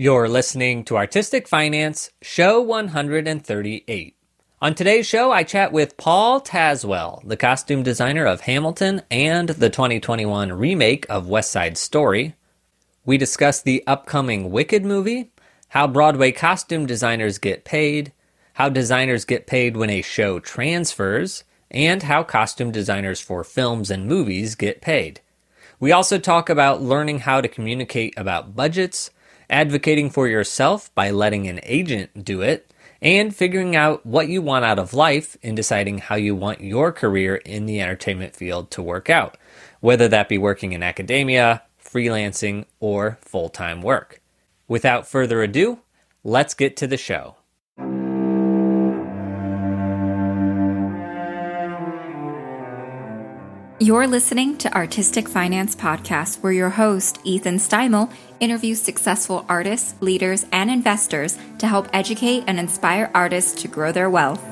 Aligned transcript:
You're 0.00 0.28
listening 0.28 0.84
to 0.84 0.96
Artistic 0.96 1.48
Finance, 1.48 2.12
show 2.22 2.60
138. 2.60 4.16
On 4.62 4.72
today's 4.72 5.08
show, 5.08 5.32
I 5.32 5.42
chat 5.42 5.72
with 5.72 5.96
Paul 5.96 6.40
Tazewell, 6.40 7.20
the 7.26 7.36
costume 7.36 7.82
designer 7.82 8.24
of 8.24 8.42
Hamilton 8.42 9.02
and 9.10 9.48
the 9.48 9.68
2021 9.68 10.52
remake 10.52 11.04
of 11.10 11.26
West 11.26 11.50
Side 11.50 11.76
Story. 11.76 12.36
We 13.04 13.18
discuss 13.18 13.60
the 13.60 13.82
upcoming 13.88 14.52
Wicked 14.52 14.84
movie, 14.84 15.32
how 15.70 15.88
Broadway 15.88 16.30
costume 16.30 16.86
designers 16.86 17.38
get 17.38 17.64
paid, 17.64 18.12
how 18.52 18.68
designers 18.68 19.24
get 19.24 19.48
paid 19.48 19.76
when 19.76 19.90
a 19.90 20.02
show 20.02 20.38
transfers, 20.38 21.42
and 21.72 22.04
how 22.04 22.22
costume 22.22 22.70
designers 22.70 23.20
for 23.20 23.42
films 23.42 23.90
and 23.90 24.06
movies 24.06 24.54
get 24.54 24.80
paid. 24.80 25.22
We 25.80 25.90
also 25.90 26.20
talk 26.20 26.48
about 26.48 26.82
learning 26.82 27.18
how 27.18 27.40
to 27.40 27.48
communicate 27.48 28.14
about 28.16 28.54
budgets 28.54 29.10
advocating 29.50 30.10
for 30.10 30.28
yourself 30.28 30.94
by 30.94 31.10
letting 31.10 31.46
an 31.46 31.60
agent 31.62 32.24
do 32.24 32.42
it, 32.42 32.72
and 33.00 33.34
figuring 33.34 33.76
out 33.76 34.04
what 34.04 34.28
you 34.28 34.42
want 34.42 34.64
out 34.64 34.78
of 34.78 34.92
life 34.92 35.36
in 35.42 35.54
deciding 35.54 35.98
how 35.98 36.16
you 36.16 36.34
want 36.34 36.60
your 36.60 36.92
career 36.92 37.36
in 37.36 37.66
the 37.66 37.80
entertainment 37.80 38.34
field 38.34 38.70
to 38.70 38.82
work 38.82 39.08
out, 39.08 39.36
whether 39.80 40.08
that 40.08 40.28
be 40.28 40.38
working 40.38 40.72
in 40.72 40.82
academia, 40.82 41.62
freelancing, 41.82 42.64
or 42.80 43.18
full 43.20 43.48
time 43.48 43.82
work. 43.82 44.20
Without 44.66 45.06
further 45.06 45.42
ado, 45.42 45.78
let's 46.22 46.54
get 46.54 46.76
to 46.76 46.86
the 46.86 46.96
show. 46.96 47.37
You're 53.80 54.08
listening 54.08 54.56
to 54.58 54.74
Artistic 54.74 55.28
Finance 55.28 55.76
Podcast, 55.76 56.42
where 56.42 56.50
your 56.50 56.70
host, 56.70 57.20
Ethan 57.22 57.58
Steimel, 57.58 58.12
interviews 58.40 58.82
successful 58.82 59.46
artists, 59.48 59.94
leaders, 60.00 60.44
and 60.50 60.68
investors 60.68 61.38
to 61.58 61.68
help 61.68 61.86
educate 61.92 62.42
and 62.48 62.58
inspire 62.58 63.08
artists 63.14 63.62
to 63.62 63.68
grow 63.68 63.92
their 63.92 64.10
wealth. 64.10 64.42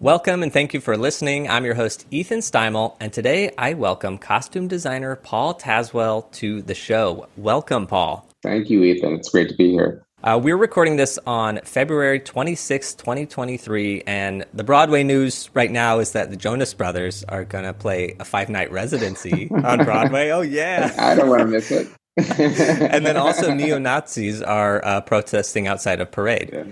Welcome 0.00 0.42
and 0.42 0.50
thank 0.50 0.72
you 0.72 0.80
for 0.80 0.96
listening. 0.96 1.46
I'm 1.46 1.66
your 1.66 1.74
host, 1.74 2.06
Ethan 2.10 2.40
Steimel, 2.40 2.96
and 2.98 3.12
today 3.12 3.52
I 3.58 3.74
welcome 3.74 4.16
costume 4.16 4.68
designer 4.68 5.16
Paul 5.16 5.54
Tazewell 5.54 6.32
to 6.32 6.62
the 6.62 6.74
show. 6.74 7.28
Welcome, 7.36 7.86
Paul. 7.86 8.26
Thank 8.42 8.70
you, 8.70 8.84
Ethan. 8.84 9.16
It's 9.16 9.28
great 9.28 9.50
to 9.50 9.54
be 9.54 9.70
here. 9.70 10.02
Uh, 10.22 10.38
we're 10.42 10.56
recording 10.56 10.96
this 10.96 11.18
on 11.26 11.58
February 11.64 12.20
26, 12.20 12.92
2023, 12.92 14.02
and 14.06 14.44
the 14.52 14.62
Broadway 14.62 15.02
news 15.02 15.48
right 15.54 15.70
now 15.70 15.98
is 15.98 16.12
that 16.12 16.28
the 16.30 16.36
Jonas 16.36 16.74
Brothers 16.74 17.24
are 17.24 17.42
going 17.46 17.64
to 17.64 17.72
play 17.72 18.16
a 18.20 18.24
five 18.26 18.50
night 18.50 18.70
residency 18.70 19.50
on 19.64 19.82
Broadway. 19.82 20.28
Oh, 20.28 20.42
yeah. 20.42 20.94
I 20.98 21.14
don't 21.14 21.30
want 21.30 21.40
to 21.40 21.46
miss 21.46 21.70
it. 21.70 21.88
and 22.18 23.06
then 23.06 23.16
also, 23.16 23.54
neo 23.54 23.78
Nazis 23.78 24.42
are 24.42 24.84
uh, 24.84 25.00
protesting 25.00 25.66
outside 25.66 26.02
of 26.02 26.10
Parade. 26.10 26.50
Yeah. 26.52 26.64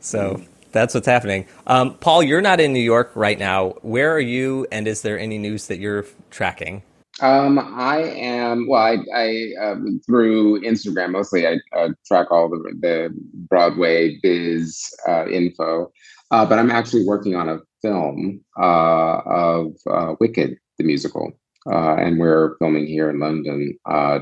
So 0.00 0.42
that's 0.72 0.92
what's 0.92 1.06
happening. 1.06 1.46
Um, 1.68 1.94
Paul, 1.98 2.24
you're 2.24 2.40
not 2.40 2.58
in 2.58 2.72
New 2.72 2.80
York 2.80 3.12
right 3.14 3.38
now. 3.38 3.74
Where 3.82 4.12
are 4.12 4.20
you, 4.20 4.66
and 4.72 4.88
is 4.88 5.02
there 5.02 5.16
any 5.16 5.38
news 5.38 5.68
that 5.68 5.78
you're 5.78 6.06
tracking? 6.32 6.82
Um, 7.20 7.58
I 7.58 8.02
am 8.02 8.68
well. 8.68 8.82
I, 8.82 8.98
I 9.14 9.52
um, 9.62 10.00
through 10.04 10.60
Instagram 10.60 11.12
mostly. 11.12 11.46
I 11.46 11.58
track 12.06 12.30
all 12.30 12.50
the 12.50 12.58
the 12.80 13.10
Broadway 13.48 14.18
biz 14.22 14.94
uh, 15.08 15.26
info, 15.26 15.90
uh, 16.30 16.44
but 16.44 16.58
I'm 16.58 16.70
actually 16.70 17.04
working 17.06 17.34
on 17.34 17.48
a 17.48 17.60
film 17.80 18.44
uh, 18.60 19.20
of 19.24 19.72
uh, 19.90 20.14
Wicked 20.20 20.58
the 20.76 20.84
musical, 20.84 21.32
uh, 21.72 21.94
and 21.94 22.18
we're 22.18 22.56
filming 22.58 22.86
here 22.86 23.08
in 23.08 23.18
London. 23.18 23.78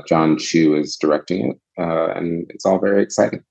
Jon 0.07 0.37
Chu 0.37 0.75
is 0.75 0.95
directing 0.95 1.49
it, 1.51 1.57
and 1.77 2.45
it's 2.49 2.65
all 2.65 2.79
very 2.79 3.03
exciting. 3.03 3.43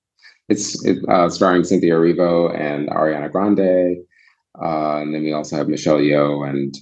It's 0.48 0.82
it, 0.86 1.04
starring 1.30 1.64
Cynthia 1.64 1.94
Erivo 1.94 2.58
and 2.58 2.88
Ariana 2.88 3.30
Grande, 3.30 3.98
and 4.54 5.14
then 5.14 5.22
we 5.22 5.34
also 5.34 5.56
have 5.56 5.68
Michelle 5.68 5.98
Yeoh 5.98 6.48
and 6.48 6.74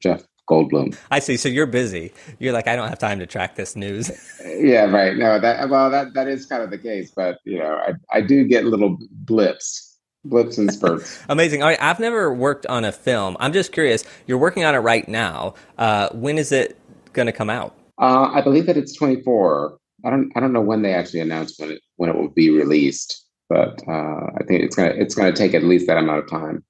Jeff 0.00 0.22
Goldblum. 0.48 0.96
I 1.10 1.20
see. 1.20 1.36
So 1.36 1.48
you're 1.48 1.66
busy. 1.66 2.12
You're 2.38 2.52
like, 2.52 2.66
I 2.66 2.76
don't 2.76 2.88
have 2.88 2.98
time 2.98 3.18
to 3.20 3.26
track 3.26 3.54
this 3.54 3.76
news. 3.76 4.10
yeah, 4.44 4.84
right. 4.84 5.16
No, 5.16 5.38
that 5.38 5.68
well, 5.68 5.90
that 5.90 6.14
that 6.14 6.28
is 6.28 6.46
kind 6.46 6.62
of 6.62 6.70
the 6.70 6.78
case. 6.78 7.12
But 7.14 7.38
you 7.44 7.58
know, 7.58 7.80
I 7.86 7.92
I 8.16 8.20
do 8.20 8.44
get 8.46 8.64
little 8.64 8.98
blips, 9.10 9.98
blips 10.24 10.58
and 10.58 10.72
spurts. 10.72 11.22
Amazing. 11.28 11.62
All 11.62 11.68
right, 11.68 11.80
I've 11.80 12.00
never 12.00 12.32
worked 12.32 12.66
on 12.66 12.84
a 12.84 12.92
film. 12.92 13.36
I'm 13.40 13.52
just 13.52 13.72
curious. 13.72 14.04
You're 14.26 14.38
working 14.38 14.64
on 14.64 14.74
it 14.74 14.78
right 14.78 15.08
now. 15.08 15.54
Uh, 15.78 16.08
when 16.12 16.38
is 16.38 16.50
it 16.52 16.78
going 17.12 17.26
to 17.26 17.32
come 17.32 17.50
out? 17.50 17.76
Uh, 17.98 18.30
I 18.32 18.40
believe 18.40 18.66
that 18.66 18.76
it's 18.76 18.94
24. 18.94 19.78
I 20.04 20.10
don't 20.10 20.32
I 20.34 20.40
don't 20.40 20.52
know 20.52 20.60
when 20.60 20.82
they 20.82 20.94
actually 20.94 21.20
announced 21.20 21.60
when 21.60 21.70
it 21.70 21.82
when 21.96 22.10
it 22.10 22.16
will 22.16 22.30
be 22.30 22.50
released, 22.50 23.24
but 23.48 23.80
uh, 23.86 24.26
I 24.36 24.42
think 24.46 24.62
it's 24.62 24.74
gonna 24.74 24.90
it's 24.90 25.14
gonna 25.14 25.32
take 25.32 25.54
at 25.54 25.62
least 25.62 25.86
that 25.86 25.98
amount 25.98 26.24
of 26.24 26.30
time 26.30 26.64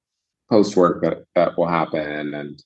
post 0.50 0.76
work 0.76 1.00
that 1.02 1.24
that 1.34 1.56
will 1.56 1.68
happen 1.68 2.34
and 2.34 2.62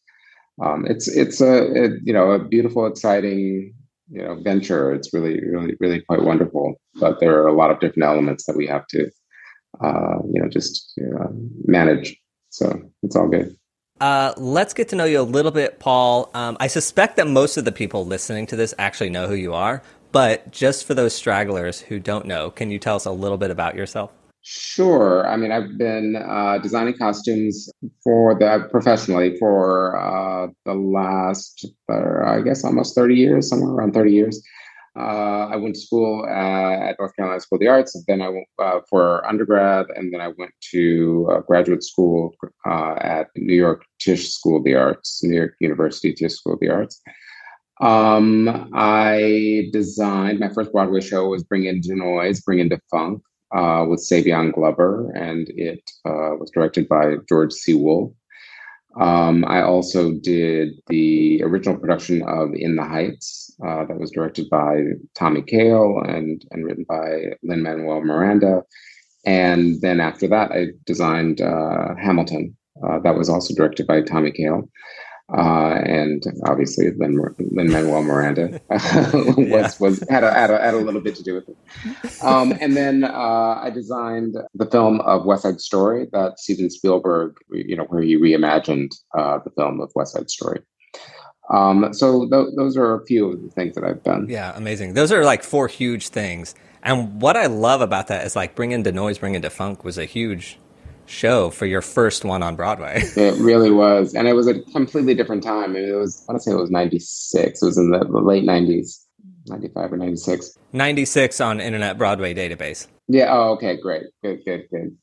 um, 0.62 0.86
it's 0.86 1.08
it's 1.08 1.40
a 1.40 1.84
it, 1.84 1.92
you 2.04 2.12
know 2.12 2.30
a 2.32 2.38
beautiful, 2.38 2.86
exciting 2.86 3.74
you 4.10 4.22
know 4.22 4.40
venture. 4.42 4.92
It's 4.92 5.12
really 5.12 5.40
really 5.44 5.76
really 5.80 6.00
quite 6.00 6.22
wonderful. 6.22 6.80
But 6.94 7.20
there 7.20 7.42
are 7.42 7.46
a 7.46 7.52
lot 7.52 7.70
of 7.70 7.80
different 7.80 8.04
elements 8.04 8.46
that 8.46 8.56
we 8.56 8.66
have 8.66 8.86
to 8.88 9.10
uh, 9.82 10.18
you 10.32 10.40
know 10.40 10.48
just 10.48 10.92
you 10.96 11.06
know, 11.06 11.30
manage. 11.64 12.16
So 12.50 12.80
it's 13.02 13.16
all 13.16 13.28
good. 13.28 13.56
Uh, 14.00 14.34
let's 14.36 14.74
get 14.74 14.88
to 14.90 14.96
know 14.96 15.04
you 15.04 15.20
a 15.20 15.22
little 15.22 15.50
bit, 15.50 15.78
Paul. 15.78 16.30
Um, 16.34 16.56
I 16.60 16.66
suspect 16.66 17.16
that 17.16 17.26
most 17.26 17.56
of 17.56 17.64
the 17.64 17.72
people 17.72 18.04
listening 18.04 18.46
to 18.48 18.56
this 18.56 18.74
actually 18.78 19.08
know 19.08 19.26
who 19.26 19.34
you 19.34 19.54
are, 19.54 19.82
but 20.12 20.50
just 20.50 20.86
for 20.86 20.92
those 20.92 21.14
stragglers 21.14 21.80
who 21.80 21.98
don't 21.98 22.26
know, 22.26 22.50
can 22.50 22.70
you 22.70 22.78
tell 22.78 22.96
us 22.96 23.06
a 23.06 23.10
little 23.10 23.38
bit 23.38 23.50
about 23.50 23.74
yourself? 23.74 24.12
Sure. 24.48 25.26
I 25.26 25.36
mean, 25.36 25.50
I've 25.50 25.76
been 25.76 26.14
uh, 26.14 26.58
designing 26.58 26.96
costumes 26.96 27.68
for 28.04 28.38
the 28.38 28.68
professionally 28.70 29.36
for 29.38 29.96
uh, 29.98 30.46
the 30.64 30.74
last, 30.74 31.66
uh, 31.90 32.24
I 32.24 32.42
guess, 32.42 32.64
almost 32.64 32.94
thirty 32.94 33.16
years, 33.16 33.48
somewhere 33.48 33.70
around 33.72 33.92
thirty 33.92 34.12
years. 34.12 34.40
Uh, 34.96 35.48
I 35.50 35.56
went 35.56 35.74
to 35.74 35.80
school 35.80 36.24
at 36.26 36.94
North 37.00 37.16
Carolina 37.16 37.40
School 37.40 37.56
of 37.56 37.60
the 37.60 37.66
Arts. 37.66 38.00
Then 38.06 38.22
I 38.22 38.28
went 38.28 38.46
uh, 38.60 38.80
for 38.88 39.26
undergrad, 39.26 39.86
and 39.96 40.14
then 40.14 40.20
I 40.20 40.28
went 40.28 40.52
to 40.70 41.28
uh, 41.32 41.40
graduate 41.40 41.82
school 41.82 42.32
at 42.64 43.26
New 43.34 43.56
York 43.56 43.84
Tisch 43.98 44.30
School 44.30 44.58
of 44.58 44.64
the 44.64 44.76
Arts, 44.76 45.24
New 45.24 45.36
York 45.36 45.54
University 45.58 46.12
Tisch 46.12 46.34
School 46.34 46.54
of 46.54 46.60
the 46.60 46.70
Arts. 46.70 47.02
Um, 47.80 48.70
I 48.74 49.70
designed 49.72 50.38
my 50.38 50.50
first 50.50 50.70
Broadway 50.70 51.00
show 51.00 51.26
was 51.28 51.42
Bring 51.42 51.64
in 51.64 51.80
'da 51.80 51.96
Noise, 51.96 52.42
Bring 52.42 52.60
in 52.60 52.68
'da 52.68 52.78
Funk 52.92 53.22
uh, 53.54 53.84
with 53.88 54.00
Savion 54.00 54.52
Glover, 54.52 55.10
and 55.14 55.48
it 55.50 55.90
uh, 56.04 56.36
was 56.38 56.50
directed 56.50 56.88
by 56.88 57.16
George 57.28 57.52
C. 57.52 57.74
Um, 58.98 59.44
I 59.46 59.62
also 59.62 60.12
did 60.12 60.70
the 60.88 61.42
original 61.42 61.78
production 61.78 62.22
of 62.22 62.54
In 62.54 62.76
the 62.76 62.84
Heights, 62.84 63.54
uh, 63.66 63.84
that 63.84 63.98
was 63.98 64.10
directed 64.10 64.48
by 64.48 64.84
Tommy 65.14 65.42
Kail 65.42 66.00
and, 66.06 66.42
and 66.50 66.64
written 66.64 66.86
by 66.88 67.36
Lin 67.42 67.62
Manuel 67.62 68.02
Miranda. 68.02 68.62
And 69.26 69.80
then 69.82 70.00
after 70.00 70.26
that, 70.28 70.52
I 70.52 70.68
designed 70.86 71.40
uh, 71.40 71.94
Hamilton, 71.96 72.56
uh, 72.86 73.00
that 73.00 73.16
was 73.16 73.28
also 73.28 73.54
directed 73.54 73.86
by 73.86 74.00
Tommy 74.00 74.30
Kail 74.30 74.68
uh, 75.32 75.80
and 75.84 76.22
obviously 76.46 76.92
Lin 76.92 77.16
Manuel 77.40 78.02
Miranda 78.02 78.60
was 78.70 79.36
yeah. 79.38 79.72
was 79.80 80.04
had 80.08 80.22
a, 80.22 80.32
had 80.32 80.50
a, 80.50 80.58
had 80.60 80.74
a 80.74 80.78
little 80.78 81.00
bit 81.00 81.16
to 81.16 81.22
do 81.24 81.34
with 81.34 81.48
it. 81.48 82.22
Um, 82.22 82.54
and 82.60 82.76
then 82.76 83.02
uh, 83.02 83.60
I 83.60 83.70
designed 83.70 84.36
the 84.54 84.66
film 84.66 85.00
of 85.00 85.24
West 85.24 85.42
Side 85.42 85.60
Story 85.60 86.06
that 86.12 86.38
Steven 86.38 86.70
Spielberg, 86.70 87.36
you 87.50 87.76
know, 87.76 87.84
where 87.84 88.02
he 88.02 88.16
reimagined 88.16 88.94
uh, 89.18 89.40
the 89.44 89.50
film 89.50 89.80
of 89.80 89.90
West 89.96 90.12
Side 90.12 90.30
Story. 90.30 90.60
Um, 91.52 91.92
so 91.92 92.28
th- 92.28 92.54
those 92.56 92.76
are 92.76 92.94
a 92.94 93.04
few 93.04 93.32
of 93.32 93.42
the 93.42 93.50
things 93.50 93.74
that 93.74 93.84
I've 93.84 94.02
done. 94.02 94.26
Yeah, 94.28 94.52
amazing. 94.56 94.94
Those 94.94 95.12
are 95.12 95.24
like 95.24 95.42
four 95.42 95.68
huge 95.68 96.08
things. 96.08 96.54
And 96.82 97.20
what 97.20 97.36
I 97.36 97.46
love 97.46 97.80
about 97.80 98.08
that 98.08 98.24
is 98.26 98.36
like 98.36 98.54
Bring 98.54 98.70
in 98.70 98.82
'da 98.84 98.92
Noise, 98.92 99.18
Bring 99.18 99.34
in 99.34 99.42
'da 99.42 99.48
Funk 99.48 99.84
was 99.84 99.98
a 99.98 100.04
huge 100.04 100.58
show 101.06 101.50
for 101.50 101.66
your 101.66 101.82
first 101.82 102.24
one 102.24 102.42
on 102.42 102.56
Broadway. 102.56 103.02
it 103.16 103.38
really 103.40 103.70
was. 103.70 104.14
And 104.14 104.28
it 104.28 104.34
was 104.34 104.46
a 104.46 104.60
completely 104.60 105.14
different 105.14 105.42
time. 105.42 105.70
I 105.70 105.74
mean, 105.74 105.88
it 105.88 105.94
was, 105.94 106.24
I 106.28 106.32
want 106.32 106.42
to 106.42 106.50
say 106.50 106.54
it 106.54 106.60
was 106.60 106.70
96. 106.70 107.62
It 107.62 107.64
was 107.64 107.78
in 107.78 107.90
the, 107.90 107.98
the 108.00 108.20
late 108.20 108.44
90s, 108.44 109.04
95 109.46 109.92
or 109.92 109.96
96. 109.96 110.58
96 110.72 111.40
on 111.40 111.60
Internet 111.60 111.98
Broadway 111.98 112.34
database. 112.34 112.86
Yeah. 113.08 113.28
Oh, 113.30 113.52
okay. 113.52 113.76
Great. 113.76 114.04
Good, 114.22 114.44
good, 114.44 114.68
good. 114.70 114.96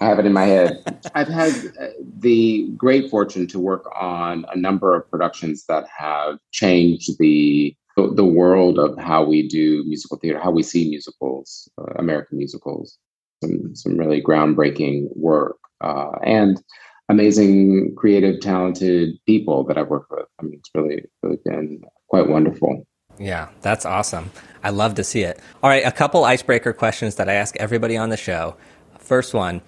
I 0.00 0.06
have 0.06 0.18
it 0.18 0.26
in 0.26 0.32
my 0.32 0.44
head. 0.44 0.82
I've 1.14 1.28
had 1.28 1.52
uh, 1.78 1.88
the 2.18 2.68
great 2.76 3.10
fortune 3.10 3.46
to 3.48 3.58
work 3.58 3.88
on 3.94 4.46
a 4.52 4.56
number 4.56 4.96
of 4.96 5.10
productions 5.10 5.66
that 5.66 5.84
have 5.96 6.38
changed 6.52 7.18
the 7.18 7.76
the 7.96 8.24
world 8.24 8.78
of 8.78 8.96
how 8.96 9.22
we 9.22 9.46
do 9.46 9.84
musical 9.84 10.16
theater, 10.16 10.38
how 10.38 10.50
we 10.50 10.62
see 10.62 10.88
musicals, 10.88 11.68
uh, 11.76 11.92
American 11.96 12.38
musicals 12.38 12.96
some 13.42 13.74
some 13.74 13.96
really 13.96 14.22
groundbreaking 14.22 15.08
work 15.16 15.56
uh, 15.80 16.12
and 16.24 16.62
amazing, 17.08 17.94
creative, 17.96 18.40
talented 18.40 19.18
people 19.26 19.64
that 19.64 19.76
I've 19.76 19.88
worked 19.88 20.10
with. 20.10 20.26
I 20.38 20.44
mean, 20.44 20.54
it's 20.54 20.70
really 20.74 21.04
really 21.22 21.38
been 21.44 21.82
quite 22.08 22.28
wonderful. 22.28 22.86
Yeah, 23.18 23.48
that's 23.60 23.84
awesome. 23.84 24.30
I 24.62 24.70
love 24.70 24.94
to 24.94 25.04
see 25.04 25.22
it. 25.22 25.40
All 25.62 25.70
right, 25.70 25.84
a 25.84 25.92
couple 25.92 26.24
icebreaker 26.24 26.72
questions 26.72 27.16
that 27.16 27.28
I 27.28 27.34
ask 27.34 27.56
everybody 27.56 27.96
on 27.96 28.08
the 28.08 28.16
show. 28.16 28.56
First 28.98 29.34
one 29.34 29.60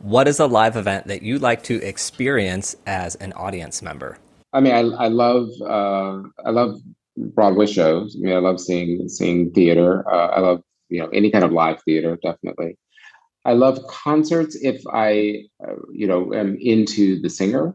What 0.00 0.28
is 0.28 0.38
a 0.38 0.46
live 0.46 0.76
event 0.76 1.06
that 1.08 1.22
you'd 1.22 1.42
like 1.42 1.62
to 1.64 1.82
experience 1.82 2.76
as 2.86 3.14
an 3.16 3.32
audience 3.32 3.82
member? 3.82 4.18
I 4.52 4.60
mean, 4.60 4.72
I, 4.72 4.80
I 4.80 5.08
love 5.08 5.48
uh, 5.62 6.22
I 6.44 6.50
love 6.50 6.80
Broadway 7.16 7.66
shows. 7.66 8.16
I 8.16 8.24
mean, 8.24 8.36
I 8.36 8.40
love 8.40 8.60
seeing 8.60 9.08
seeing 9.08 9.52
theater. 9.52 10.04
Uh, 10.10 10.28
I 10.28 10.40
love 10.40 10.62
you 10.88 11.00
know 11.00 11.08
any 11.08 11.30
kind 11.30 11.44
of 11.44 11.52
live 11.52 11.82
theater, 11.82 12.18
definitely. 12.22 12.76
I 13.50 13.54
love 13.54 13.84
concerts 13.88 14.56
if 14.62 14.80
I 14.92 15.42
uh, 15.66 15.74
you 15.92 16.06
know 16.06 16.32
am 16.32 16.56
into 16.60 17.20
the 17.20 17.28
singer. 17.28 17.74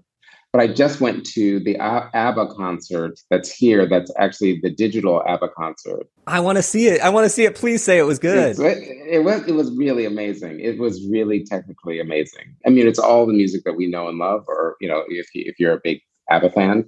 But 0.54 0.62
I 0.62 0.68
just 0.74 1.02
went 1.02 1.26
to 1.32 1.60
the 1.60 1.76
ABBA 1.78 2.56
concert 2.56 3.20
that's 3.30 3.52
here. 3.52 3.86
That's 3.86 4.10
actually 4.18 4.62
the 4.64 4.70
digital 4.70 5.22
ABBA 5.28 5.50
concert. 5.50 6.08
I 6.28 6.40
want 6.40 6.58
to 6.58 6.62
see 6.64 6.88
it. 6.88 7.02
I 7.02 7.10
want 7.10 7.26
to 7.26 7.30
see 7.30 7.44
it. 7.44 7.56
Please 7.56 7.84
say 7.84 7.98
it 7.98 8.04
was 8.04 8.20
good. 8.20 8.58
It, 8.58 8.88
it 9.18 9.26
was. 9.26 9.46
It 9.50 9.52
was 9.52 9.76
really 9.76 10.06
amazing. 10.06 10.62
It 10.62 10.80
was 10.80 11.06
really 11.10 11.44
technically 11.44 12.00
amazing. 12.00 12.56
I 12.66 12.70
mean, 12.70 12.88
it's 12.88 13.00
all 13.00 13.26
the 13.26 13.34
music 13.34 13.66
that 13.66 13.74
we 13.74 13.88
know 13.88 14.08
and 14.08 14.18
love. 14.18 14.46
Or 14.48 14.78
you 14.80 14.88
know, 14.88 15.04
if 15.10 15.28
you, 15.36 15.44
if 15.46 15.60
you're 15.60 15.74
a 15.74 15.82
big 15.84 16.00
ABBA 16.30 16.52
fan, 16.52 16.86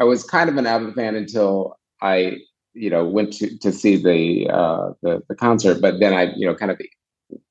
I 0.00 0.04
was 0.04 0.24
kind 0.24 0.48
of 0.48 0.56
an 0.56 0.66
ABBA 0.66 0.94
fan 0.94 1.14
until 1.14 1.76
I 2.00 2.38
you 2.72 2.88
know 2.88 3.06
went 3.06 3.34
to 3.34 3.58
to 3.58 3.72
see 3.72 3.96
the 3.96 4.50
uh, 4.50 4.92
the 5.02 5.20
the 5.28 5.34
concert. 5.34 5.82
But 5.82 6.00
then 6.00 6.14
I 6.14 6.32
you 6.34 6.46
know 6.46 6.54
kind 6.54 6.70
of 6.70 6.78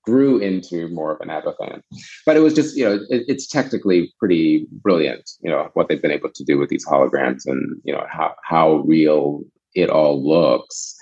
grew 0.04 0.40
into 0.40 0.88
more 0.90 1.14
of 1.14 1.22
an 1.22 1.30
ABBA 1.30 1.54
fan. 1.60 1.84
But 2.26 2.38
it 2.38 2.42
was 2.42 2.54
just, 2.54 2.76
you 2.76 2.84
know, 2.84 2.96
it, 3.10 3.24
it's 3.28 3.48
technically 3.48 4.14
pretty 4.20 4.68
brilliant, 4.72 5.30
you 5.42 5.50
know, 5.50 5.70
what 5.74 5.88
they've 5.88 6.02
been 6.02 6.12
able 6.12 6.32
to 6.32 6.44
do 6.44 6.58
with 6.58 6.70
these 6.70 6.86
holograms 6.86 7.46
and, 7.46 7.80
you 7.84 7.94
know, 7.94 8.06
how, 8.10 8.34
how 8.44 8.78
real 8.78 9.44
it 9.76 9.90
all 9.90 10.28
looks. 10.28 10.98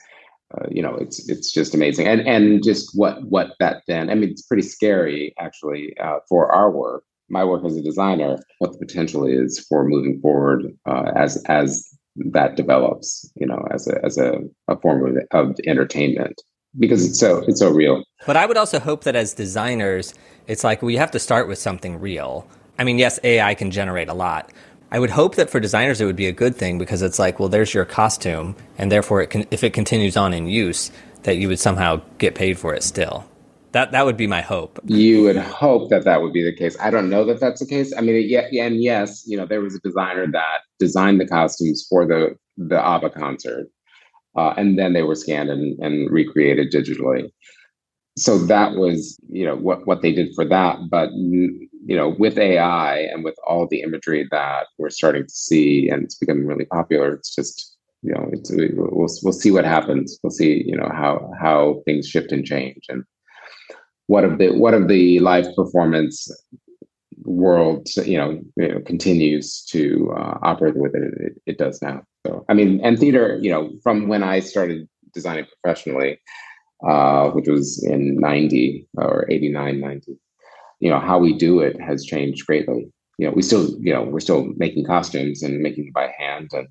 Uh, 0.55 0.65
you 0.71 0.81
know, 0.81 0.95
it's 0.95 1.29
it's 1.29 1.51
just 1.51 1.75
amazing, 1.75 2.07
and 2.07 2.21
and 2.21 2.63
just 2.63 2.89
what 2.97 3.23
what 3.25 3.51
that 3.59 3.83
then. 3.87 4.09
I 4.09 4.15
mean, 4.15 4.31
it's 4.31 4.41
pretty 4.41 4.63
scary 4.63 5.31
actually 5.37 5.95
uh, 5.99 6.19
for 6.27 6.51
our 6.51 6.71
work, 6.71 7.03
my 7.29 7.43
work 7.43 7.63
as 7.65 7.77
a 7.77 7.83
designer, 7.83 8.37
what 8.57 8.71
the 8.71 8.79
potential 8.79 9.27
is 9.27 9.63
for 9.69 9.87
moving 9.87 10.19
forward 10.21 10.65
uh, 10.87 11.11
as 11.15 11.43
as 11.45 11.87
that 12.31 12.55
develops. 12.55 13.31
You 13.35 13.45
know, 13.45 13.63
as 13.69 13.87
a 13.87 14.03
as 14.03 14.17
a, 14.17 14.39
a 14.67 14.79
form 14.79 15.05
of, 15.05 15.23
of 15.31 15.55
entertainment 15.67 16.41
because 16.77 17.05
it's 17.05 17.19
so 17.19 17.43
it's 17.47 17.59
so 17.59 17.71
real. 17.71 18.03
But 18.25 18.37
I 18.37 18.45
would 18.45 18.57
also 18.57 18.79
hope 18.79 19.03
that 19.05 19.15
as 19.15 19.33
designers, 19.33 20.13
it's 20.47 20.63
like 20.63 20.81
we 20.81 20.97
have 20.97 21.11
to 21.11 21.19
start 21.19 21.47
with 21.47 21.57
something 21.57 21.99
real. 21.99 22.47
I 22.77 22.83
mean, 22.83 22.97
yes, 22.97 23.19
AI 23.23 23.55
can 23.55 23.71
generate 23.71 24.09
a 24.09 24.13
lot. 24.13 24.51
I 24.91 24.99
would 24.99 25.11
hope 25.11 25.35
that 25.35 25.49
for 25.49 25.59
designers 25.59 26.01
it 26.01 26.05
would 26.05 26.15
be 26.15 26.27
a 26.27 26.31
good 26.31 26.55
thing 26.55 26.79
because 26.79 27.01
it's 27.01 27.19
like, 27.19 27.39
well, 27.39 27.49
there's 27.49 27.73
your 27.73 27.85
costume, 27.85 28.55
and 28.77 28.91
therefore, 28.91 29.21
it 29.21 29.27
can, 29.27 29.45
if 29.51 29.63
it 29.63 29.73
continues 29.73 30.17
on 30.17 30.33
in 30.33 30.47
use, 30.47 30.91
that 31.23 31.37
you 31.37 31.47
would 31.47 31.59
somehow 31.59 32.01
get 32.17 32.33
paid 32.33 32.57
for 32.57 32.73
it 32.73 32.83
still. 32.83 33.25
That 33.71 33.91
that 33.91 34.05
would 34.05 34.17
be 34.17 34.25
my 34.25 34.41
hope. 34.41 34.79
You 34.85 35.23
would 35.23 35.37
hope 35.37 35.91
that 35.91 36.05
that 36.05 36.23
would 36.23 36.33
be 36.33 36.43
the 36.43 36.55
case. 36.55 36.75
I 36.79 36.89
don't 36.89 37.09
know 37.09 37.23
that 37.25 37.39
that's 37.39 37.59
the 37.59 37.67
case. 37.67 37.93
I 37.95 38.01
mean, 38.01 38.25
yeah, 38.27 38.47
and 38.65 38.81
yes, 38.81 39.23
you 39.27 39.37
know, 39.37 39.45
there 39.45 39.61
was 39.61 39.75
a 39.75 39.79
designer 39.79 40.25
that 40.31 40.61
designed 40.79 41.21
the 41.21 41.27
costumes 41.27 41.85
for 41.87 42.07
the 42.07 42.35
the 42.57 42.83
ABBA 42.83 43.11
concert, 43.11 43.67
uh, 44.39 44.53
and 44.55 44.79
then 44.79 44.93
they 44.93 45.03
were 45.03 45.15
scanned 45.15 45.49
and, 45.49 45.77
and 45.79 46.09
recreated 46.09 46.71
digitally. 46.71 47.29
So 48.17 48.37
that 48.37 48.75
was, 48.75 49.19
you 49.29 49.45
know, 49.45 49.55
what 49.55 49.85
what 49.85 50.01
they 50.01 50.13
did 50.13 50.29
for 50.35 50.45
that. 50.45 50.77
But 50.89 51.09
you 51.13 51.95
know, 51.99 52.15
with 52.17 52.37
AI 52.37 52.99
and 53.11 53.23
with 53.23 53.35
all 53.47 53.67
the 53.67 53.81
imagery 53.81 54.27
that 54.31 54.67
we're 54.77 54.89
starting 54.89 55.23
to 55.23 55.33
see, 55.49 55.89
and 55.89 56.03
it's 56.03 56.15
becoming 56.15 56.45
really 56.45 56.65
popular, 56.65 57.13
it's 57.13 57.33
just, 57.35 57.77
you 58.01 58.13
know, 58.13 58.29
it's 58.31 58.49
we'll 58.51 59.13
we'll 59.23 59.41
see 59.43 59.51
what 59.51 59.65
happens. 59.65 60.19
We'll 60.23 60.31
see, 60.31 60.63
you 60.65 60.77
know, 60.77 60.89
how 61.01 61.31
how 61.41 61.81
things 61.85 62.07
shift 62.07 62.31
and 62.31 62.45
change, 62.45 62.83
and 62.89 63.03
what 64.07 64.23
of 64.23 64.37
the 64.37 64.49
what 64.57 64.73
of 64.73 64.87
the 64.87 65.19
live 65.19 65.47
performance 65.55 66.29
world, 67.29 67.87
you 68.05 68.17
know, 68.17 68.41
you 68.57 68.67
know 68.67 68.81
continues 68.81 69.63
to 69.65 70.11
uh, 70.17 70.37
operate 70.41 70.75
with 70.75 70.95
it, 70.95 71.13
it, 71.17 71.33
it 71.45 71.57
does 71.57 71.81
now. 71.81 72.01
So, 72.25 72.45
I 72.49 72.53
mean, 72.53 72.81
and 72.83 72.99
theater, 72.99 73.39
you 73.41 73.51
know, 73.51 73.71
from 73.83 74.07
when 74.07 74.23
I 74.23 74.39
started 74.39 74.87
designing 75.13 75.45
professionally, 75.61 76.19
uh, 76.87 77.29
which 77.29 77.47
was 77.47 77.83
in 77.83 78.17
90 78.19 78.87
or 78.97 79.25
89, 79.29 79.79
90, 79.79 80.17
you 80.79 80.89
know, 80.89 80.99
how 80.99 81.17
we 81.17 81.33
do 81.33 81.59
it 81.59 81.79
has 81.81 82.05
changed 82.05 82.45
greatly. 82.45 82.91
You 83.17 83.27
know, 83.27 83.33
we 83.33 83.41
still, 83.41 83.69
you 83.79 83.93
know, 83.93 84.03
we're 84.03 84.21
still 84.21 84.47
making 84.57 84.85
costumes 84.85 85.43
and 85.43 85.59
making 85.59 85.85
them 85.85 85.93
by 85.93 86.11
hand 86.17 86.49
and 86.53 86.67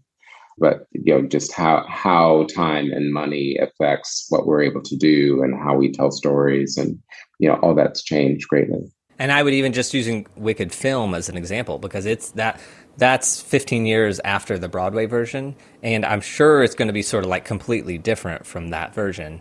but 0.60 0.86
you 0.92 1.14
know 1.14 1.26
just 1.26 1.52
how 1.52 1.84
how 1.88 2.44
time 2.54 2.90
and 2.90 3.12
money 3.12 3.56
affects 3.60 4.26
what 4.28 4.46
we're 4.46 4.62
able 4.62 4.82
to 4.82 4.96
do 4.96 5.42
and 5.42 5.54
how 5.54 5.76
we 5.76 5.90
tell 5.90 6.10
stories 6.10 6.76
and 6.76 6.98
you 7.38 7.48
know 7.48 7.56
all 7.56 7.74
that's 7.74 8.02
changed 8.02 8.48
greatly 8.48 8.90
and 9.18 9.32
i 9.32 9.42
would 9.42 9.54
even 9.54 9.72
just 9.72 9.94
using 9.94 10.26
wicked 10.36 10.72
film 10.72 11.14
as 11.14 11.28
an 11.28 11.36
example 11.36 11.78
because 11.78 12.06
it's 12.06 12.30
that 12.32 12.60
that's 12.98 13.40
15 13.40 13.86
years 13.86 14.20
after 14.24 14.58
the 14.58 14.68
Broadway 14.68 15.06
version, 15.06 15.54
and 15.82 16.04
I'm 16.04 16.20
sure 16.20 16.64
it's 16.64 16.74
going 16.74 16.88
to 16.88 16.92
be 16.92 17.02
sort 17.02 17.24
of 17.24 17.30
like 17.30 17.44
completely 17.44 17.96
different 17.96 18.44
from 18.44 18.70
that 18.70 18.92
version. 18.92 19.40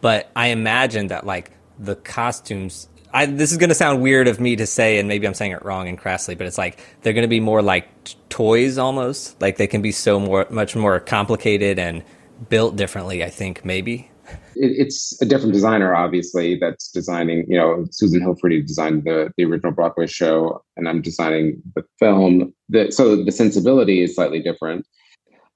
But 0.00 0.30
I 0.34 0.48
imagine 0.48 1.08
that 1.08 1.26
like 1.26 1.52
the 1.78 1.94
costumes. 1.94 2.88
I, 3.12 3.26
this 3.26 3.52
is 3.52 3.58
going 3.58 3.68
to 3.68 3.74
sound 3.74 4.00
weird 4.00 4.28
of 4.28 4.40
me 4.40 4.56
to 4.56 4.66
say, 4.66 4.98
and 4.98 5.08
maybe 5.08 5.26
I'm 5.26 5.34
saying 5.34 5.52
it 5.52 5.62
wrong 5.62 5.88
and 5.88 5.98
crassly, 5.98 6.34
but 6.34 6.46
it's 6.46 6.58
like 6.58 6.80
they're 7.02 7.12
going 7.12 7.22
to 7.22 7.28
be 7.28 7.38
more 7.40 7.62
like 7.62 7.86
t- 8.04 8.16
toys 8.30 8.78
almost. 8.78 9.40
Like 9.42 9.58
they 9.58 9.66
can 9.66 9.82
be 9.82 9.92
so 9.92 10.18
more, 10.18 10.46
much 10.48 10.74
more 10.74 10.98
complicated 10.98 11.78
and 11.78 12.02
built 12.48 12.76
differently. 12.76 13.22
I 13.22 13.30
think 13.30 13.62
maybe 13.62 14.10
it's 14.54 15.20
a 15.20 15.26
different 15.26 15.52
designer, 15.52 15.94
obviously, 15.94 16.56
that's 16.56 16.90
designing. 16.90 17.44
You 17.48 17.58
know, 17.58 17.86
Susan 17.90 18.20
Hilferty 18.20 18.66
designed 18.66 19.04
the 19.04 19.32
the 19.36 19.44
original 19.44 19.72
Broadway 19.72 20.06
show, 20.06 20.62
and 20.76 20.88
I'm 20.88 21.02
designing 21.02 21.62
the 21.74 21.84
film. 21.98 22.54
The, 22.68 22.90
so 22.90 23.22
the 23.22 23.32
sensibility 23.32 24.02
is 24.02 24.14
slightly 24.14 24.40
different. 24.40 24.86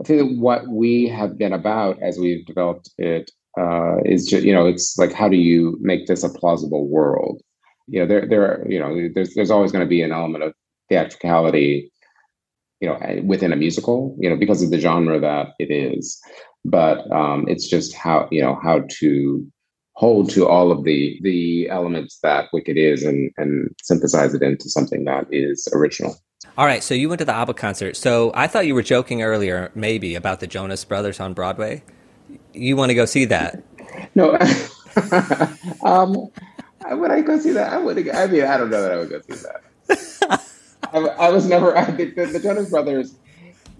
I 0.01 0.05
think 0.05 0.21
that 0.21 0.39
what 0.39 0.69
we 0.69 1.09
have 1.09 1.37
been 1.37 1.53
about 1.53 2.01
as 2.03 2.19
we've 2.19 2.47
developed 2.47 2.91
it 2.97 3.31
uh, 3.59 3.97
is 4.05 4.27
just, 4.27 4.45
you 4.45 4.53
know, 4.53 4.67
it's 4.67 4.97
like 4.97 5.13
how 5.13 5.29
do 5.29 5.37
you 5.37 5.77
make 5.81 6.07
this 6.07 6.25
a 6.25 6.31
plausible 6.31 6.89
world? 6.89 7.43
You 7.87 8.01
know, 8.01 8.07
there 8.07 8.27
there 8.27 8.43
are, 8.43 8.67
you 8.69 8.79
know, 8.79 9.09
there's 9.15 9.35
there's 9.35 9.51
always 9.51 9.73
going 9.73 9.85
to 9.85 9.89
be 9.89 10.03
an 10.03 10.13
element 10.13 10.45
of 10.45 10.55
theatricality, 10.89 11.91
you 12.81 12.89
know, 12.89 12.99
within 13.25 13.53
a 13.53 13.57
musical, 13.57 14.17
you 14.19 14.31
know, 14.31 14.37
because 14.37 14.63
of 14.63 14.71
the 14.71 14.81
genre 14.81 15.21
that 15.21 15.49
it 15.59 15.71
is 15.71 16.19
but 16.65 17.11
um, 17.11 17.47
it's 17.49 17.69
just 17.69 17.95
how 17.95 18.29
you 18.31 18.43
know 18.43 18.59
how 18.63 18.83
to 18.99 19.47
hold 19.95 20.31
to 20.31 20.49
all 20.49 20.73
of 20.73 20.85
the 20.85 21.19
the 21.23 21.69
elements 21.69 22.19
that 22.23 22.49
Wicked 22.53 22.77
is 22.77 23.03
and 23.03 23.31
and 23.37 23.75
synthesize 23.83 24.35
it 24.35 24.43
into 24.43 24.69
something 24.69 25.05
that 25.05 25.27
is 25.31 25.69
original. 25.75 26.17
All 26.57 26.67
right, 26.67 26.83
so 26.83 26.95
you 26.95 27.09
went 27.09 27.21
to 27.21 27.25
the 27.25 27.35
ABBA 27.35 27.55
concert. 27.55 27.97
So 27.97 28.33
I 28.35 28.47
thought 28.47 28.67
you 28.67 28.75
were 28.75 28.83
joking 28.83 29.23
earlier, 29.23 29.71
maybe 29.75 30.15
about 30.15 30.41
the 30.41 30.47
Jonas 30.47 30.85
Brothers 30.85 31.21
on 31.21 31.35
Broadway. 31.35 31.83
You 32.53 32.77
want 32.77 32.91
to 32.91 32.95
go 32.95 33.05
see 33.05 33.25
that? 33.27 33.63
No. 34.15 34.35
um, 35.85 36.31
would 36.91 37.11
I 37.11 37.21
go 37.23 37.39
see 37.39 37.51
that? 37.51 37.73
I 37.73 37.79
would. 37.79 38.09
I 38.09 38.27
mean, 38.29 38.45
I 38.45 38.57
don't 38.57 38.71
know 38.71 38.83
that 38.83 38.93
I 38.93 38.97
would 38.97 39.11
go 39.11 39.21
see 39.21 39.43
that. 39.43 40.41
I, 40.93 40.99
I 40.99 41.29
was 41.29 41.47
never. 41.47 41.77
I 41.77 41.85
think 41.85 42.15
the, 42.15 42.27
the 42.27 42.39
Jonas 42.39 42.71
Brothers. 42.71 43.17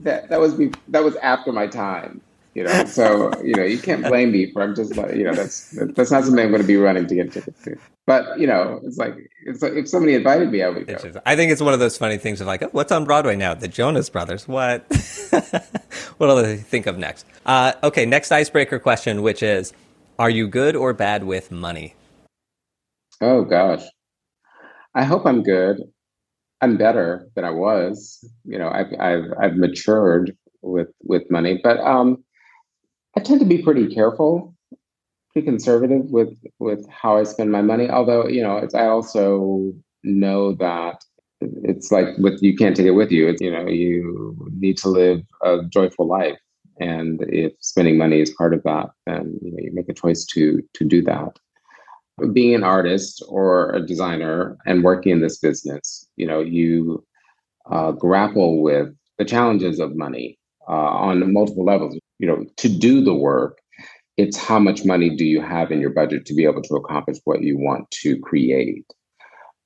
That 0.01 0.29
that 0.29 0.41
was 0.41 0.55
be, 0.55 0.73
that 0.89 1.05
was 1.05 1.17
after 1.17 1.53
my 1.53 1.69
time 1.69 2.21
you 2.55 2.65
know? 2.65 2.85
So 2.85 3.31
you 3.43 3.55
know 3.55 3.63
you 3.63 3.79
can't 3.79 4.05
blame 4.05 4.33
me 4.33 4.51
for 4.53 4.63
i'm 4.63 4.75
just 4.75 4.97
like 4.97 5.15
you 5.15 5.25
know 5.25 5.35
that's 5.35 5.71
that's 5.95 6.11
not 6.11 6.25
something 6.25 6.45
i'm 6.45 6.51
going 6.51 6.63
to 6.63 6.67
be 6.67 6.77
running 6.77 7.07
to 7.07 7.15
get 7.15 7.33
tickets 7.33 7.63
to. 7.65 7.77
But 8.07 8.41
you 8.41 8.47
know 8.47 8.81
it's 8.83 8.99
like 8.99 9.15
it's 9.47 9.63
like 9.63 9.75
if 9.75 9.89
somebody 9.89 10.15
invited 10.15 10.51
me 10.51 10.63
i 10.63 10.69
would 10.69 10.87
go. 10.87 10.97
i 11.27 11.37
think 11.37 11.53
it's 11.53 11.63
one 11.63 11.75
of 11.75 11.81
those 11.81 11.97
funny 11.97 12.19
things 12.19 12.41
of 12.41 12.47
like 12.47 12.63
oh, 12.63 12.69
what's 12.73 12.93
on 12.93 13.05
broadway 13.05 13.37
now? 13.37 13.55
The 13.55 13.69
jonas 13.69 14.11
brothers 14.11 14.49
what? 14.49 14.85
What 16.19 16.27
do 16.27 16.43
they 16.43 16.59
think 16.59 16.87
of 16.87 16.99
next? 16.99 17.25
Uh, 17.47 17.73
okay 17.83 18.05
next 18.05 18.31
icebreaker 18.31 18.79
question 18.79 19.23
which 19.23 19.43
is 19.43 19.73
are 20.19 20.31
you 20.31 20.49
good 20.49 20.77
or 20.77 20.93
bad 20.93 21.25
with 21.25 21.51
money? 21.51 21.95
Oh 23.21 23.45
gosh. 23.45 23.85
I 24.95 25.05
hope 25.05 25.25
i'm 25.25 25.43
good. 25.43 25.79
I'm 26.61 26.77
better 26.77 27.29
than 27.37 27.45
i 27.45 27.51
was. 27.51 28.23
You 28.45 28.59
know 28.59 28.69
i've 28.69 28.93
i've, 28.99 29.33
I've 29.41 29.57
matured 29.57 30.37
with 30.63 30.89
with 31.05 31.31
money. 31.31 31.61
But 31.63 31.79
um 31.81 32.25
I 33.17 33.21
tend 33.21 33.41
to 33.41 33.47
be 33.47 33.63
pretty 33.63 33.93
careful, 33.93 34.55
pretty 35.33 35.47
conservative 35.47 36.11
with 36.11 36.37
with 36.59 36.89
how 36.89 37.17
I 37.17 37.25
spend 37.25 37.51
my 37.51 37.63
money. 37.63 37.91
Although 37.91 38.29
you 38.29 38.43
know, 38.43 38.67
I 38.75 38.87
also 38.87 39.73
know 40.03 40.55
that 40.55 41.05
it's 41.41 41.91
like 41.91 42.07
with 42.19 42.43
you 42.43 42.57
can't 42.57 42.77
take 42.77 42.87
it 42.87 42.93
with 42.93 43.11
you. 43.11 43.29
It's, 43.29 43.41
you 43.41 43.51
know, 43.51 43.67
you 43.67 44.37
need 44.53 44.77
to 44.79 44.89
live 44.89 45.23
a 45.43 45.63
joyful 45.69 46.07
life, 46.07 46.39
and 46.79 47.21
if 47.29 47.53
spending 47.61 47.99
money 47.99 48.21
is 48.21 48.31
part 48.31 48.55
of 48.55 48.63
that, 48.63 48.91
then 49.07 49.39
you 49.43 49.51
know 49.51 49.59
you 49.59 49.71
make 49.73 49.89
a 49.89 49.95
choice 49.95 50.25
to 50.27 50.63
to 50.75 50.85
do 50.85 51.03
that. 51.03 51.39
Being 52.33 52.55
an 52.55 52.65
artist 52.65 53.25
or 53.29 53.73
a 53.73 53.85
designer 53.85 54.59
and 54.67 54.85
working 54.85 55.11
in 55.11 55.21
this 55.21 55.39
business, 55.39 56.07
you 56.17 56.27
know, 56.27 56.41
you 56.41 57.05
uh, 57.71 57.93
grapple 57.93 58.61
with 58.61 58.95
the 59.17 59.25
challenges 59.25 59.81
of 59.81 59.97
money 59.97 60.39
uh, 60.69 60.73
on 60.73 61.33
multiple 61.33 61.65
levels 61.65 61.97
you 62.21 62.27
know, 62.27 62.45
to 62.59 62.69
do 62.69 63.03
the 63.03 63.15
work. 63.15 63.59
It's 64.17 64.37
how 64.37 64.59
much 64.59 64.85
money 64.85 65.17
do 65.17 65.25
you 65.25 65.41
have 65.41 65.73
in 65.73 65.81
your 65.81 65.91
budget 65.91 66.27
to 66.27 66.35
be 66.35 66.45
able 66.45 66.63
to 66.63 66.75
accomplish 66.75 67.17
what 67.25 67.43
you 67.43 67.59
want 67.59 67.91
to 68.03 68.21
create 68.21 68.85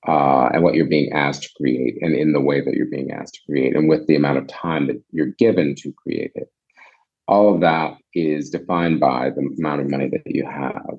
uh, 0.06 0.50
and 0.52 0.62
what 0.62 0.74
you're 0.74 0.86
being 0.86 1.12
asked 1.12 1.42
to 1.42 1.48
create 1.56 1.96
and 2.00 2.14
in 2.14 2.32
the 2.32 2.40
way 2.40 2.60
that 2.60 2.74
you're 2.74 2.90
being 2.90 3.10
asked 3.10 3.34
to 3.34 3.40
create 3.46 3.74
and 3.74 3.88
with 3.88 4.06
the 4.06 4.14
amount 4.14 4.38
of 4.38 4.46
time 4.46 4.86
that 4.86 5.02
you're 5.10 5.34
given 5.38 5.74
to 5.76 5.92
create 5.92 6.30
it. 6.36 6.48
All 7.26 7.52
of 7.52 7.60
that 7.62 7.96
is 8.14 8.50
defined 8.50 9.00
by 9.00 9.30
the 9.30 9.40
amount 9.58 9.80
of 9.80 9.90
money 9.90 10.08
that 10.10 10.22
you 10.26 10.46
have, 10.46 10.98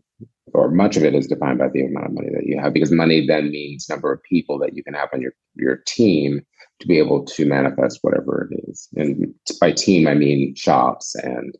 or 0.53 0.71
much 0.71 0.97
of 0.97 1.03
it 1.03 1.15
is 1.15 1.27
defined 1.27 1.59
by 1.59 1.69
the 1.69 1.85
amount 1.85 2.07
of 2.07 2.13
money 2.13 2.29
that 2.33 2.47
you 2.47 2.59
have, 2.59 2.74
because 2.74 2.91
money 2.91 3.25
then 3.25 3.51
means 3.51 3.88
number 3.88 4.12
of 4.12 4.24
people 4.24 4.57
that 4.59 4.75
you 4.75 4.83
can 4.83 4.95
have 4.95 5.09
on 5.13 5.21
your, 5.21 5.33
your 5.55 5.77
team 5.85 6.41
to 6.79 6.88
be 6.88 6.98
able 6.98 7.24
to 7.24 7.46
manifest 7.46 8.00
whatever 8.01 8.50
it 8.51 8.60
is. 8.67 8.88
And 8.96 9.34
by 9.60 9.72
team, 9.72 10.08
I 10.08 10.13
mean 10.13 10.55
shops 10.55 11.15
and 11.15 11.55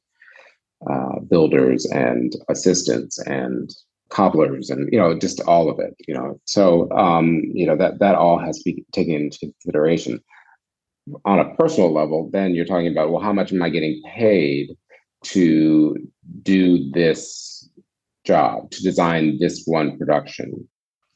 uh, 0.89 1.19
builders 1.19 1.86
and 1.86 2.36
assistants 2.50 3.17
and 3.19 3.74
cobblers 4.10 4.69
and 4.69 4.88
you 4.91 5.00
know 5.00 5.17
just 5.17 5.41
all 5.41 5.69
of 5.69 5.79
it 5.79 5.95
you 6.07 6.13
know. 6.13 6.39
So 6.45 6.89
um 6.91 7.41
you 7.53 7.65
know 7.65 7.75
that 7.75 8.00
that 8.00 8.15
all 8.15 8.38
has 8.38 8.57
to 8.60 8.63
be 8.63 8.86
taken 8.91 9.15
into 9.15 9.39
consideration. 9.39 10.22
On 11.24 11.39
a 11.39 11.53
personal 11.55 11.91
level 11.93 12.29
then 12.31 12.53
you're 12.53 12.65
talking 12.65 12.91
about 12.91 13.10
well 13.10 13.22
how 13.22 13.34
much 13.34 13.51
am 13.51 13.63
i 13.63 13.69
getting 13.69 14.01
paid 14.05 14.75
to 15.24 15.95
do 16.43 16.91
this 16.91 17.67
job 18.25 18.69
to 18.72 18.84
design 18.84 19.38
this 19.39 19.63
one 19.65 19.98
production? 19.98 20.67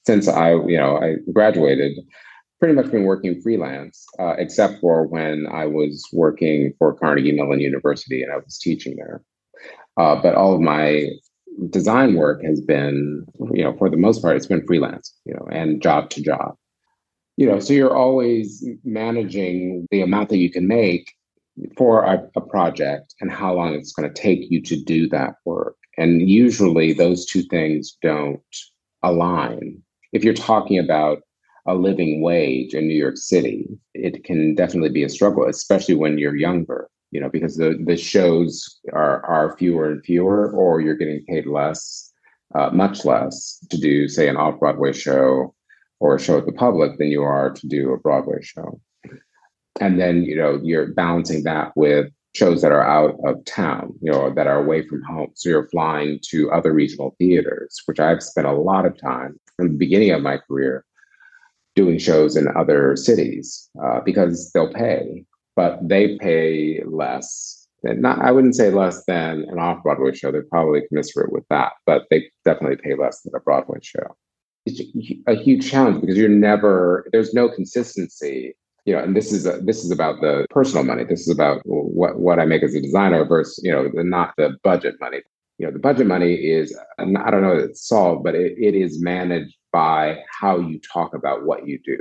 Since 0.05 0.27
i 0.27 0.51
you 0.53 0.77
know 0.77 0.97
i 0.97 1.15
graduated 1.31 1.93
pretty 2.59 2.73
much 2.73 2.91
been 2.91 3.05
working 3.05 3.41
freelance, 3.41 4.05
uh, 4.19 4.35
except 4.37 4.79
for 4.81 5.07
when 5.07 5.47
I 5.51 5.65
was 5.65 6.05
working 6.11 6.73
for 6.77 6.93
Carnegie 6.93 7.31
Mellon 7.31 7.61
University 7.61 8.21
and 8.21 8.31
I 8.31 8.37
was 8.37 8.57
teaching 8.57 8.95
there. 8.97 9.21
Uh, 9.97 10.21
but 10.21 10.35
all 10.35 10.53
of 10.53 10.61
my 10.61 11.07
design 11.69 12.15
work 12.15 12.43
has 12.43 12.61
been, 12.61 13.25
you 13.53 13.63
know, 13.63 13.75
for 13.77 13.89
the 13.89 13.97
most 13.97 14.21
part, 14.21 14.37
it's 14.37 14.47
been 14.47 14.65
freelance, 14.65 15.13
you 15.25 15.33
know, 15.33 15.47
and 15.51 15.81
job 15.81 16.09
to 16.11 16.21
job. 16.21 16.55
You 17.37 17.47
know, 17.49 17.59
so 17.59 17.73
you're 17.73 17.95
always 17.95 18.65
managing 18.83 19.87
the 19.91 20.01
amount 20.01 20.29
that 20.29 20.37
you 20.37 20.51
can 20.51 20.67
make 20.67 21.13
for 21.77 22.03
a, 22.03 22.29
a 22.35 22.41
project 22.41 23.15
and 23.21 23.31
how 23.31 23.53
long 23.53 23.73
it's 23.73 23.93
going 23.93 24.11
to 24.11 24.21
take 24.21 24.49
you 24.49 24.61
to 24.63 24.81
do 24.81 25.07
that 25.09 25.35
work. 25.45 25.75
And 25.97 26.29
usually 26.29 26.93
those 26.93 27.25
two 27.25 27.43
things 27.43 27.97
don't 28.01 28.41
align. 29.03 29.81
If 30.11 30.23
you're 30.23 30.33
talking 30.33 30.79
about 30.79 31.19
a 31.69 31.75
living 31.75 32.21
wage 32.21 32.73
in 32.73 32.87
New 32.87 32.97
York 32.97 33.17
City, 33.17 33.67
it 33.93 34.23
can 34.23 34.55
definitely 34.55 34.89
be 34.89 35.03
a 35.03 35.09
struggle, 35.09 35.47
especially 35.47 35.93
when 35.93 36.17
you're 36.17 36.35
younger, 36.35 36.89
you 37.11 37.21
know, 37.21 37.29
because 37.29 37.57
the, 37.57 37.77
the 37.85 37.95
shows 37.95 38.79
are, 38.91 39.23
are 39.25 39.55
fewer 39.55 39.91
and 39.91 40.03
fewer, 40.03 40.51
or 40.51 40.81
you're 40.81 40.95
getting 40.95 41.23
paid 41.25 41.45
less, 41.45 42.11
uh, 42.55 42.71
much 42.71 43.05
less 43.05 43.63
to 43.69 43.77
do, 43.77 44.07
say, 44.07 44.27
an 44.27 44.35
off 44.35 44.59
Broadway 44.59 44.93
show 44.93 45.53
or 45.99 46.15
a 46.15 46.19
show 46.19 46.39
at 46.39 46.47
the 46.47 46.51
public 46.53 46.97
than 46.97 47.09
you 47.09 47.21
are 47.21 47.51
to 47.51 47.67
do 47.67 47.93
a 47.93 47.99
Broadway 47.99 48.41
show. 48.41 48.81
And 49.79 49.99
then, 49.99 50.23
you 50.23 50.35
know, 50.35 50.59
you're 50.63 50.87
balancing 50.93 51.43
that 51.43 51.71
with 51.75 52.07
shows 52.33 52.61
that 52.63 52.71
are 52.71 52.83
out 52.83 53.15
of 53.25 53.45
town, 53.45 53.93
you 54.01 54.11
know, 54.11 54.33
that 54.33 54.47
are 54.47 54.59
away 54.63 54.87
from 54.87 55.03
home. 55.03 55.31
So 55.35 55.49
you're 55.49 55.69
flying 55.69 56.19
to 56.29 56.51
other 56.51 56.73
regional 56.73 57.15
theaters, 57.19 57.79
which 57.85 57.99
I've 57.99 58.23
spent 58.23 58.47
a 58.47 58.53
lot 58.53 58.87
of 58.87 58.99
time 58.99 59.39
from 59.55 59.67
the 59.67 59.77
beginning 59.77 60.11
of 60.11 60.23
my 60.23 60.37
career 60.37 60.83
doing 61.81 61.97
shows 61.97 62.35
in 62.35 62.45
other 62.61 62.95
cities 62.95 63.69
uh, 63.83 63.99
because 64.09 64.51
they'll 64.51 64.73
pay, 64.73 65.23
but 65.55 65.79
they 65.87 66.17
pay 66.17 66.81
less. 66.85 67.67
Not, 67.83 68.19
I 68.19 68.31
wouldn't 68.31 68.55
say 68.55 68.71
less 68.71 69.05
than 69.05 69.45
an 69.49 69.57
off 69.57 69.81
Broadway 69.83 70.13
show. 70.13 70.31
They're 70.31 70.43
probably 70.43 70.81
commensurate 70.87 71.31
with 71.31 71.45
that, 71.49 71.71
but 71.85 72.03
they 72.09 72.29
definitely 72.43 72.75
pay 72.75 72.95
less 72.95 73.21
than 73.21 73.33
a 73.33 73.39
Broadway 73.39 73.79
show. 73.81 74.17
It's 74.65 74.81
a 75.27 75.35
huge 75.35 75.69
challenge 75.71 76.01
because 76.01 76.17
you're 76.17 76.27
never 76.49 77.07
there's 77.13 77.33
no 77.33 77.47
consistency 77.49 78.55
you 78.85 78.95
know, 78.95 79.03
and 79.03 79.15
this 79.15 79.31
is 79.31 79.45
a, 79.45 79.59
this 79.61 79.83
is 79.83 79.91
about 79.91 80.21
the 80.21 80.47
personal 80.49 80.83
money. 80.83 81.03
This 81.03 81.21
is 81.21 81.29
about 81.29 81.61
what 81.63 82.19
what 82.19 82.39
I 82.39 82.45
make 82.45 82.63
as 82.63 82.73
a 82.73 82.81
designer 82.81 83.23
versus 83.23 83.63
you 83.63 83.71
know, 83.71 83.87
the, 83.93 84.03
not 84.03 84.33
the 84.37 84.57
budget 84.63 84.95
money. 84.99 85.19
You 85.59 85.67
know, 85.67 85.73
the 85.73 85.79
budget 85.79 86.07
money 86.07 86.33
is 86.35 86.75
I 86.97 87.03
don't 87.03 87.41
know 87.41 87.57
that 87.57 87.69
it's 87.69 87.85
solved, 87.85 88.23
but 88.23 88.33
it, 88.33 88.53
it 88.57 88.75
is 88.75 89.01
managed 89.01 89.55
by 89.71 90.19
how 90.39 90.57
you 90.57 90.79
talk 90.79 91.13
about 91.13 91.45
what 91.45 91.67
you 91.67 91.77
do, 91.85 91.97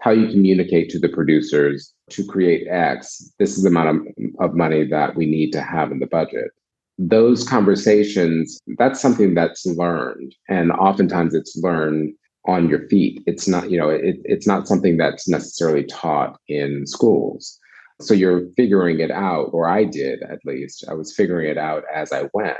how 0.00 0.10
you 0.10 0.28
communicate 0.28 0.88
to 0.90 0.98
the 0.98 1.10
producers 1.10 1.92
to 2.10 2.26
create 2.26 2.66
X. 2.68 3.30
This 3.38 3.56
is 3.56 3.62
the 3.64 3.68
amount 3.68 3.90
of, 3.90 4.24
of 4.40 4.56
money 4.56 4.84
that 4.86 5.14
we 5.14 5.26
need 5.26 5.52
to 5.52 5.60
have 5.60 5.92
in 5.92 5.98
the 5.98 6.06
budget. 6.06 6.50
Those 6.98 7.46
conversations, 7.46 8.58
that's 8.78 9.00
something 9.00 9.34
that's 9.34 9.66
learned. 9.66 10.34
And 10.48 10.72
oftentimes 10.72 11.34
it's 11.34 11.60
learned 11.62 12.14
on 12.46 12.68
your 12.68 12.88
feet. 12.88 13.22
It's 13.26 13.46
not, 13.46 13.70
you 13.70 13.78
know, 13.78 13.90
it, 13.90 14.16
it's 14.24 14.46
not 14.46 14.66
something 14.66 14.96
that's 14.96 15.28
necessarily 15.28 15.84
taught 15.84 16.38
in 16.48 16.86
schools. 16.86 17.58
So 18.00 18.14
you're 18.14 18.48
figuring 18.56 19.00
it 19.00 19.10
out, 19.10 19.50
or 19.52 19.68
I 19.68 19.84
did 19.84 20.22
at 20.22 20.38
least. 20.44 20.84
I 20.88 20.94
was 20.94 21.14
figuring 21.14 21.50
it 21.50 21.58
out 21.58 21.84
as 21.94 22.12
I 22.12 22.28
went, 22.34 22.56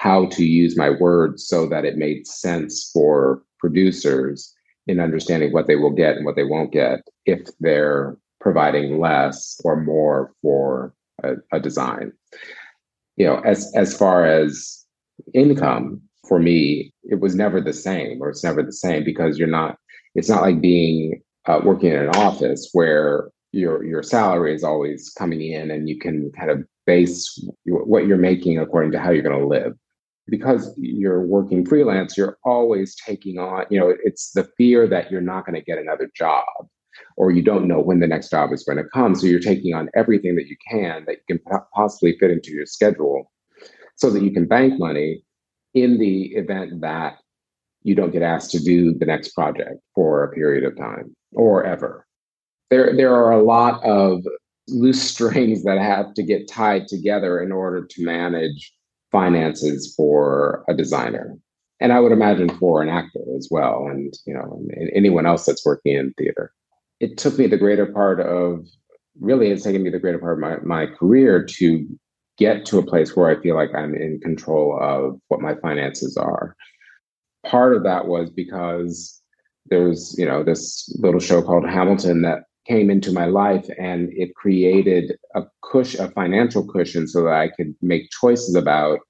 how 0.00 0.24
to 0.24 0.46
use 0.46 0.78
my 0.78 0.88
words 0.88 1.46
so 1.46 1.66
that 1.66 1.84
it 1.84 1.98
made 1.98 2.26
sense 2.26 2.90
for 2.90 3.42
producers 3.58 4.54
in 4.86 4.98
understanding 4.98 5.52
what 5.52 5.66
they 5.66 5.76
will 5.76 5.90
get 5.90 6.16
and 6.16 6.24
what 6.24 6.36
they 6.36 6.42
won't 6.42 6.72
get 6.72 7.00
if 7.26 7.46
they're 7.60 8.16
providing 8.40 8.98
less 8.98 9.60
or 9.62 9.76
more 9.76 10.32
for 10.40 10.94
a, 11.22 11.34
a 11.52 11.60
design. 11.60 12.12
You 13.18 13.26
know, 13.26 13.40
as 13.40 13.70
as 13.74 13.94
far 13.94 14.24
as 14.24 14.86
income, 15.34 16.00
for 16.26 16.38
me, 16.38 16.94
it 17.02 17.20
was 17.20 17.34
never 17.34 17.60
the 17.60 17.74
same, 17.74 18.22
or 18.22 18.30
it's 18.30 18.42
never 18.42 18.62
the 18.62 18.72
same 18.72 19.04
because 19.04 19.38
you're 19.38 19.48
not. 19.48 19.76
It's 20.14 20.30
not 20.30 20.40
like 20.40 20.62
being 20.62 21.20
uh, 21.44 21.60
working 21.62 21.90
in 21.92 21.98
an 21.98 22.16
office 22.16 22.70
where 22.72 23.28
your 23.52 23.84
your 23.84 24.02
salary 24.02 24.54
is 24.54 24.64
always 24.64 25.10
coming 25.10 25.42
in 25.42 25.70
and 25.70 25.90
you 25.90 25.98
can 25.98 26.32
kind 26.32 26.50
of 26.50 26.64
base 26.86 27.38
what 27.66 28.06
you're 28.06 28.16
making 28.16 28.58
according 28.58 28.92
to 28.92 28.98
how 28.98 29.10
you're 29.10 29.22
going 29.22 29.38
to 29.38 29.46
live 29.46 29.74
because 30.30 30.72
you're 30.78 31.22
working 31.22 31.66
freelance, 31.66 32.16
you're 32.16 32.38
always 32.44 32.94
taking 32.94 33.38
on, 33.38 33.66
you 33.70 33.78
know, 33.78 33.94
it's 34.04 34.30
the 34.32 34.48
fear 34.56 34.86
that 34.86 35.10
you're 35.10 35.20
not 35.20 35.44
going 35.44 35.56
to 35.56 35.64
get 35.64 35.78
another 35.78 36.10
job 36.16 36.44
or 37.16 37.30
you 37.30 37.42
don't 37.42 37.68
know 37.68 37.80
when 37.80 38.00
the 38.00 38.06
next 38.06 38.30
job 38.30 38.52
is 38.52 38.64
going 38.64 38.78
to 38.78 38.84
come. 38.84 39.14
So 39.14 39.26
you're 39.26 39.40
taking 39.40 39.74
on 39.74 39.90
everything 39.94 40.36
that 40.36 40.46
you 40.46 40.56
can 40.70 41.04
that 41.06 41.16
you 41.28 41.36
can 41.36 41.60
possibly 41.74 42.16
fit 42.18 42.30
into 42.30 42.52
your 42.52 42.66
schedule 42.66 43.30
so 43.96 44.10
that 44.10 44.22
you 44.22 44.30
can 44.30 44.46
bank 44.46 44.78
money 44.78 45.22
in 45.74 45.98
the 45.98 46.34
event 46.34 46.80
that 46.80 47.18
you 47.82 47.94
don't 47.94 48.12
get 48.12 48.22
asked 48.22 48.50
to 48.52 48.58
do 48.58 48.94
the 48.94 49.06
next 49.06 49.30
project 49.30 49.80
for 49.94 50.24
a 50.24 50.32
period 50.32 50.64
of 50.64 50.76
time 50.76 51.14
or 51.32 51.64
ever. 51.64 52.06
There, 52.70 52.94
there 52.94 53.14
are 53.14 53.32
a 53.32 53.42
lot 53.42 53.82
of 53.84 54.22
loose 54.68 55.02
strings 55.10 55.64
that 55.64 55.78
have 55.78 56.14
to 56.14 56.22
get 56.22 56.48
tied 56.48 56.88
together 56.88 57.42
in 57.42 57.52
order 57.52 57.86
to 57.86 58.04
manage 58.04 58.72
finances 59.10 59.94
for 59.96 60.64
a 60.68 60.74
designer. 60.74 61.36
And 61.82 61.92
i 61.92 62.00
would 62.00 62.12
imagine 62.12 62.50
for 62.50 62.82
an 62.82 62.88
actor 62.88 63.24
as 63.36 63.48
well 63.50 63.86
and 63.90 64.12
you 64.26 64.34
know 64.34 64.62
anyone 64.94 65.26
else 65.26 65.46
that's 65.46 65.64
working 65.64 65.96
in 65.96 66.12
theater. 66.18 66.52
It 67.00 67.16
took 67.16 67.38
me 67.38 67.46
the 67.46 67.56
greater 67.56 67.86
part 67.86 68.20
of 68.20 68.66
really 69.18 69.48
it's 69.48 69.64
taken 69.64 69.82
me 69.82 69.90
the 69.90 69.98
greater 69.98 70.18
part 70.18 70.34
of 70.34 70.38
my, 70.38 70.56
my 70.62 70.86
career 70.86 71.44
to 71.44 71.86
get 72.38 72.64
to 72.66 72.78
a 72.78 72.86
place 72.86 73.16
where 73.16 73.30
i 73.30 73.42
feel 73.42 73.54
like 73.54 73.70
i'm 73.74 73.94
in 73.94 74.20
control 74.20 74.78
of 74.80 75.18
what 75.28 75.40
my 75.40 75.54
finances 75.56 76.16
are. 76.16 76.54
Part 77.46 77.74
of 77.74 77.82
that 77.84 78.06
was 78.06 78.28
because 78.30 79.20
there's 79.66 80.14
you 80.18 80.26
know 80.26 80.42
this 80.42 80.94
little 80.98 81.20
show 81.20 81.40
called 81.40 81.68
hamilton 81.68 82.22
that 82.22 82.44
came 82.66 82.90
into 82.90 83.12
my 83.12 83.24
life 83.24 83.66
and 83.78 84.10
it 84.12 84.34
created 84.34 85.16
a 85.34 85.42
cushion, 85.62 86.04
a 86.04 86.10
financial 86.10 86.66
cushion 86.66 87.08
so 87.08 87.24
that 87.24 87.32
I 87.32 87.48
could 87.48 87.74
make 87.80 88.10
choices 88.10 88.54
about 88.54 89.00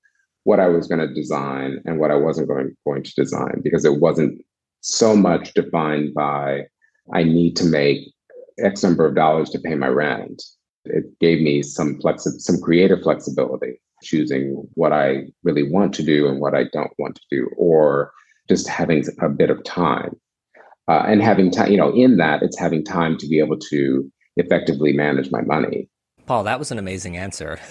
what 0.44 0.60
I 0.60 0.68
was 0.68 0.86
going 0.86 1.06
to 1.06 1.14
design 1.14 1.82
and 1.84 1.98
what 1.98 2.10
I 2.10 2.16
wasn't 2.16 2.48
going, 2.48 2.74
going 2.86 3.02
to 3.02 3.14
design 3.14 3.60
because 3.62 3.84
it 3.84 4.00
wasn't 4.00 4.40
so 4.80 5.14
much 5.14 5.52
defined 5.54 6.14
by 6.14 6.66
I 7.12 7.24
need 7.24 7.56
to 7.56 7.64
make 7.64 7.98
X 8.58 8.82
number 8.82 9.06
of 9.06 9.14
dollars 9.14 9.50
to 9.50 9.58
pay 9.58 9.74
my 9.74 9.88
rent. 9.88 10.42
It 10.84 11.04
gave 11.18 11.40
me 11.40 11.62
some 11.62 11.98
flexi- 12.00 12.40
some 12.40 12.60
creative 12.60 13.02
flexibility, 13.02 13.80
choosing 14.02 14.66
what 14.74 14.92
I 14.92 15.24
really 15.42 15.70
want 15.70 15.92
to 15.94 16.02
do 16.02 16.28
and 16.28 16.40
what 16.40 16.54
I 16.54 16.64
don't 16.72 16.92
want 16.98 17.16
to 17.16 17.22
do, 17.30 17.50
or 17.56 18.12
just 18.48 18.68
having 18.68 19.04
a 19.20 19.28
bit 19.28 19.50
of 19.50 19.62
time 19.64 20.18
uh, 20.90 21.04
and 21.06 21.22
having 21.22 21.52
time, 21.52 21.70
you 21.70 21.76
know, 21.76 21.92
in 21.94 22.16
that 22.16 22.42
it's 22.42 22.58
having 22.58 22.84
time 22.84 23.16
to 23.16 23.28
be 23.28 23.38
able 23.38 23.56
to 23.56 24.10
effectively 24.36 24.92
manage 24.92 25.30
my 25.30 25.40
money. 25.40 25.88
Paul, 26.26 26.44
that 26.44 26.58
was 26.58 26.72
an 26.72 26.78
amazing 26.78 27.16
answer. 27.16 27.60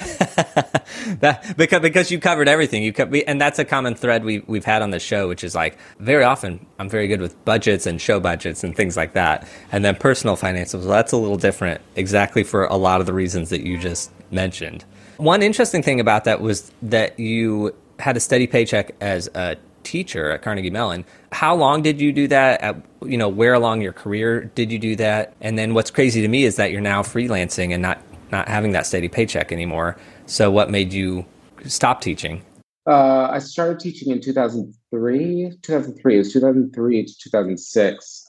that 1.19 1.53
because 1.57 1.81
because 1.81 2.11
you 2.11 2.19
covered 2.19 2.47
everything. 2.47 2.81
You 2.81 2.93
and 3.27 3.39
that's 3.39 3.59
a 3.59 3.65
common 3.65 3.95
thread 3.95 4.23
we 4.23 4.39
we've 4.47 4.63
had 4.63 4.81
on 4.81 4.91
the 4.91 4.99
show, 4.99 5.27
which 5.27 5.43
is 5.43 5.53
like 5.53 5.77
very 5.99 6.23
often 6.23 6.65
I'm 6.77 6.89
very 6.89 7.07
good 7.07 7.21
with 7.21 7.43
budgets 7.43 7.85
and 7.85 8.01
show 8.01 8.21
budgets 8.21 8.63
and 8.63 8.75
things 8.75 8.95
like 8.95 9.13
that, 9.13 9.47
and 9.71 9.83
then 9.83 9.95
personal 9.95 10.35
finances. 10.37 10.85
Well, 10.85 10.95
that's 10.95 11.11
a 11.11 11.17
little 11.17 11.37
different, 11.37 11.81
exactly 11.97 12.43
for 12.43 12.65
a 12.65 12.75
lot 12.75 13.01
of 13.01 13.05
the 13.05 13.13
reasons 13.13 13.49
that 13.49 13.65
you 13.65 13.77
just 13.77 14.11
mentioned. 14.31 14.85
One 15.17 15.41
interesting 15.41 15.83
thing 15.83 15.99
about 15.99 16.23
that 16.23 16.39
was 16.39 16.71
that 16.81 17.19
you 17.19 17.75
had 17.99 18.15
a 18.15 18.19
steady 18.21 18.47
paycheck 18.47 18.95
as 19.01 19.29
a 19.35 19.57
teacher 19.83 20.31
at 20.31 20.41
Carnegie 20.41 20.69
Mellon. 20.69 21.05
How 21.31 21.55
long 21.55 21.81
did 21.81 21.99
you 22.01 22.11
do 22.11 22.27
that? 22.27 22.61
At, 22.61 22.81
you 23.03 23.17
know, 23.17 23.29
where 23.29 23.53
along 23.53 23.81
your 23.81 23.93
career 23.93 24.45
did 24.55 24.71
you 24.71 24.79
do 24.79 24.95
that? 24.97 25.33
And 25.41 25.57
then 25.57 25.73
what's 25.73 25.91
crazy 25.91 26.21
to 26.21 26.27
me 26.27 26.43
is 26.43 26.55
that 26.55 26.71
you're 26.71 26.81
now 26.81 27.01
freelancing 27.01 27.73
and 27.73 27.81
not 27.81 28.01
not 28.31 28.47
having 28.47 28.73
that 28.73 28.85
steady 28.85 29.07
paycheck 29.07 29.51
anymore. 29.51 29.97
So 30.27 30.51
what 30.51 30.69
made 30.69 30.93
you 30.93 31.25
stop 31.65 32.01
teaching? 32.01 32.43
Uh, 32.87 33.29
I 33.31 33.39
started 33.39 33.79
teaching 33.79 34.11
in 34.11 34.21
2003. 34.21 35.51
2003. 35.61 36.15
It 36.15 36.17
was 36.17 36.33
2003 36.33 37.05
to 37.05 37.13
2006. 37.23 38.25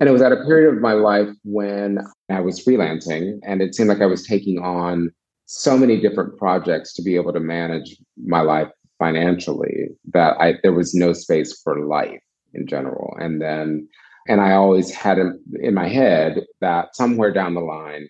And 0.00 0.08
it 0.08 0.12
was 0.12 0.22
at 0.22 0.32
a 0.32 0.44
period 0.44 0.74
of 0.74 0.80
my 0.80 0.92
life 0.92 1.28
when 1.44 1.98
I 2.30 2.40
was 2.40 2.64
freelancing, 2.64 3.40
and 3.42 3.60
it 3.60 3.74
seemed 3.74 3.88
like 3.88 4.00
I 4.00 4.06
was 4.06 4.24
taking 4.24 4.58
on 4.58 5.10
so 5.46 5.76
many 5.76 6.00
different 6.00 6.38
projects 6.38 6.92
to 6.94 7.02
be 7.02 7.16
able 7.16 7.32
to 7.32 7.40
manage 7.40 7.96
my 8.16 8.40
life 8.40 8.68
financially 8.98 9.88
that 10.12 10.36
I 10.40 10.54
there 10.62 10.72
was 10.72 10.94
no 10.94 11.12
space 11.12 11.60
for 11.62 11.86
life 11.86 12.20
in 12.54 12.66
general. 12.66 13.16
And 13.20 13.40
then, 13.40 13.88
and 14.26 14.40
I 14.40 14.52
always 14.52 14.92
had 14.92 15.18
in 15.18 15.74
my 15.74 15.88
head 15.88 16.44
that 16.60 16.96
somewhere 16.96 17.32
down 17.32 17.54
the 17.54 17.60
line, 17.60 18.08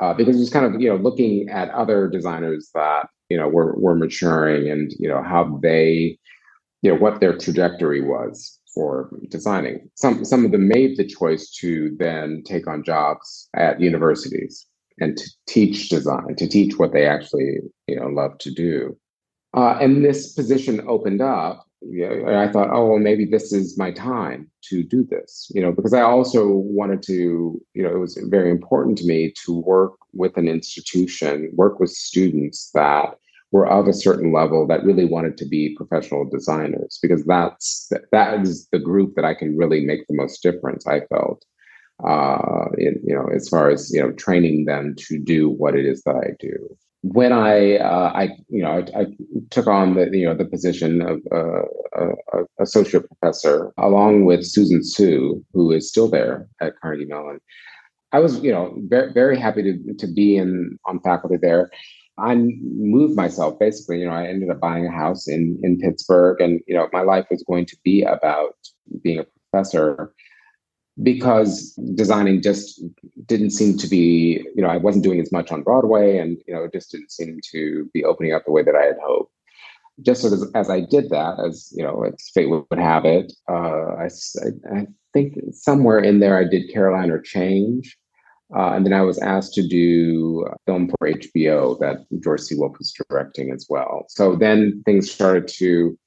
uh, 0.00 0.14
because 0.14 0.36
it 0.36 0.40
was 0.40 0.50
kind 0.50 0.66
of 0.66 0.80
you 0.80 0.88
know 0.88 0.96
looking 0.96 1.48
at 1.48 1.70
other 1.70 2.08
designers 2.08 2.70
that 2.74 3.08
you 3.28 3.36
know 3.36 3.48
were 3.48 3.74
were 3.78 3.96
maturing 3.96 4.70
and 4.70 4.92
you 4.98 5.08
know 5.08 5.22
how 5.22 5.58
they, 5.62 6.18
you 6.82 6.92
know 6.92 6.98
what 6.98 7.20
their 7.20 7.36
trajectory 7.36 8.00
was 8.00 8.58
for 8.74 9.10
designing. 9.28 9.88
Some 9.94 10.24
some 10.24 10.44
of 10.44 10.52
them 10.52 10.68
made 10.68 10.96
the 10.96 11.06
choice 11.06 11.50
to 11.60 11.94
then 11.98 12.42
take 12.44 12.66
on 12.66 12.84
jobs 12.84 13.48
at 13.54 13.80
universities 13.80 14.66
and 15.00 15.16
to 15.16 15.30
teach 15.46 15.88
design, 15.88 16.34
to 16.36 16.48
teach 16.48 16.78
what 16.78 16.92
they 16.92 17.06
actually 17.06 17.58
you 17.86 17.96
know 17.98 18.06
love 18.06 18.38
to 18.38 18.52
do. 18.52 18.96
Uh, 19.54 19.78
and 19.80 20.04
this 20.04 20.32
position 20.32 20.82
opened 20.88 21.20
up. 21.20 21.64
You 21.80 22.08
know, 22.08 22.26
and 22.26 22.36
I 22.36 22.50
thought, 22.50 22.70
oh, 22.72 22.86
well, 22.86 22.98
maybe 22.98 23.24
this 23.24 23.52
is 23.52 23.78
my 23.78 23.92
time 23.92 24.50
to 24.64 24.82
do 24.82 25.04
this. 25.08 25.48
You 25.54 25.62
know, 25.62 25.70
because 25.70 25.92
I 25.92 26.02
also 26.02 26.48
wanted 26.48 27.02
to. 27.04 27.60
You 27.74 27.82
know, 27.82 27.94
it 27.94 27.98
was 27.98 28.18
very 28.28 28.50
important 28.50 28.98
to 28.98 29.06
me 29.06 29.32
to 29.44 29.60
work 29.60 29.92
with 30.12 30.36
an 30.36 30.48
institution, 30.48 31.50
work 31.54 31.78
with 31.78 31.90
students 31.90 32.70
that 32.74 33.14
were 33.50 33.66
of 33.66 33.88
a 33.88 33.92
certain 33.92 34.32
level 34.32 34.66
that 34.66 34.84
really 34.84 35.04
wanted 35.04 35.38
to 35.38 35.46
be 35.46 35.74
professional 35.76 36.28
designers 36.28 36.98
because 37.00 37.24
that's 37.24 37.90
that 38.12 38.40
is 38.40 38.68
the 38.72 38.78
group 38.78 39.14
that 39.14 39.24
I 39.24 39.34
can 39.34 39.56
really 39.56 39.84
make 39.84 40.06
the 40.06 40.16
most 40.16 40.42
difference. 40.42 40.86
I 40.86 41.00
felt, 41.06 41.44
uh, 42.06 42.66
in, 42.76 43.00
you 43.04 43.14
know, 43.14 43.28
as 43.34 43.48
far 43.48 43.70
as 43.70 43.90
you 43.92 44.02
know, 44.02 44.12
training 44.12 44.66
them 44.66 44.94
to 44.98 45.18
do 45.18 45.48
what 45.48 45.74
it 45.74 45.86
is 45.86 46.02
that 46.02 46.16
I 46.16 46.32
do. 46.38 46.76
When 47.02 47.32
I, 47.32 47.76
uh, 47.76 48.12
I, 48.14 48.24
you 48.48 48.62
know, 48.62 48.84
I, 48.94 49.00
I, 49.00 49.06
took 49.50 49.68
on 49.68 49.94
the, 49.94 50.10
you 50.12 50.26
know, 50.26 50.34
the 50.34 50.44
position 50.44 51.00
of 51.00 51.20
uh, 51.30 51.62
uh, 51.96 52.42
associate 52.60 53.06
professor 53.06 53.72
along 53.78 54.24
with 54.24 54.44
Susan 54.44 54.82
Tsu, 54.82 55.44
who 55.52 55.70
is 55.70 55.88
still 55.88 56.08
there 56.08 56.48
at 56.60 56.72
Carnegie 56.80 57.04
Mellon. 57.04 57.40
I 58.12 58.18
was, 58.18 58.40
you 58.40 58.50
know, 58.50 58.74
very, 58.88 59.12
very 59.12 59.38
happy 59.38 59.62
to 59.62 59.94
to 59.94 60.06
be 60.06 60.36
in 60.36 60.78
on 60.86 61.00
faculty 61.00 61.36
there. 61.36 61.70
I 62.18 62.34
moved 62.34 63.14
myself 63.16 63.58
basically. 63.58 64.00
You 64.00 64.06
know, 64.06 64.14
I 64.14 64.26
ended 64.26 64.50
up 64.50 64.60
buying 64.60 64.86
a 64.86 64.90
house 64.90 65.28
in 65.28 65.60
in 65.62 65.78
Pittsburgh, 65.78 66.40
and 66.40 66.60
you 66.66 66.74
know, 66.74 66.88
my 66.92 67.02
life 67.02 67.26
was 67.30 67.44
going 67.44 67.66
to 67.66 67.76
be 67.84 68.02
about 68.02 68.56
being 69.02 69.20
a 69.20 69.26
professor 69.50 70.14
because 71.02 71.72
designing 71.94 72.42
just 72.42 72.82
didn't 73.26 73.50
seem 73.50 73.76
to 73.78 73.86
be. 73.86 74.44
You 74.54 74.62
know, 74.62 74.68
I 74.68 74.76
wasn't 74.76 75.04
doing 75.04 75.20
as 75.20 75.32
much 75.32 75.50
on 75.52 75.62
Broadway, 75.62 76.18
and 76.18 76.38
you 76.46 76.54
know, 76.54 76.64
it 76.64 76.72
just 76.72 76.90
didn't 76.90 77.12
seem 77.12 77.40
to 77.52 77.90
be 77.92 78.04
opening 78.04 78.32
up 78.32 78.44
the 78.44 78.52
way 78.52 78.62
that 78.62 78.74
I 78.74 78.84
had 78.84 78.96
hoped. 79.02 79.32
Just 80.02 80.24
as 80.24 80.50
as 80.54 80.70
I 80.70 80.80
did 80.80 81.10
that, 81.10 81.38
as 81.44 81.72
you 81.76 81.82
know, 81.82 82.04
as 82.04 82.30
fate 82.32 82.50
would 82.50 82.66
have 82.76 83.04
it, 83.04 83.32
uh, 83.48 83.96
I, 83.96 84.08
I 84.72 84.86
think 85.12 85.34
somewhere 85.52 85.98
in 85.98 86.20
there 86.20 86.38
I 86.38 86.44
did 86.44 86.72
Caroline 86.72 87.10
or 87.10 87.20
Change 87.20 87.98
uh, 88.54 88.72
and 88.72 88.86
then 88.86 88.94
I 88.94 89.02
was 89.02 89.18
asked 89.18 89.52
to 89.54 89.66
do 89.66 90.46
film 90.64 90.88
for 90.88 91.10
HBO 91.10 91.78
that 91.80 92.06
George 92.22 92.40
C. 92.40 92.54
Was 92.56 92.94
directing 93.10 93.50
as 93.50 93.66
well. 93.68 94.06
So 94.08 94.36
then 94.36 94.82
things 94.86 95.10
started 95.10 95.48
to 95.58 95.98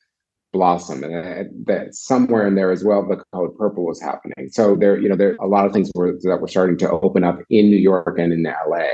blossom, 0.52 1.04
and 1.04 1.16
I, 1.16 1.46
that 1.66 1.96
somewhere 1.96 2.48
in 2.48 2.56
there 2.56 2.72
as 2.72 2.84
well, 2.84 3.08
the 3.08 3.24
color 3.32 3.50
purple 3.50 3.86
was 3.86 4.02
happening. 4.02 4.50
So 4.52 4.76
there, 4.76 5.00
you 5.00 5.10
know, 5.10 5.16
there 5.16 5.36
a 5.40 5.48
lot 5.48 5.66
of 5.66 5.74
things 5.74 5.92
were 5.96 6.18
that 6.24 6.42
were 6.42 6.48
starting 6.48 6.78
to 6.80 6.90
open 6.90 7.24
up 7.24 7.40
in 7.50 7.70
New 7.70 7.78
York 7.78 8.18
and 8.20 8.34
in 8.34 8.44
LA. 8.44 8.88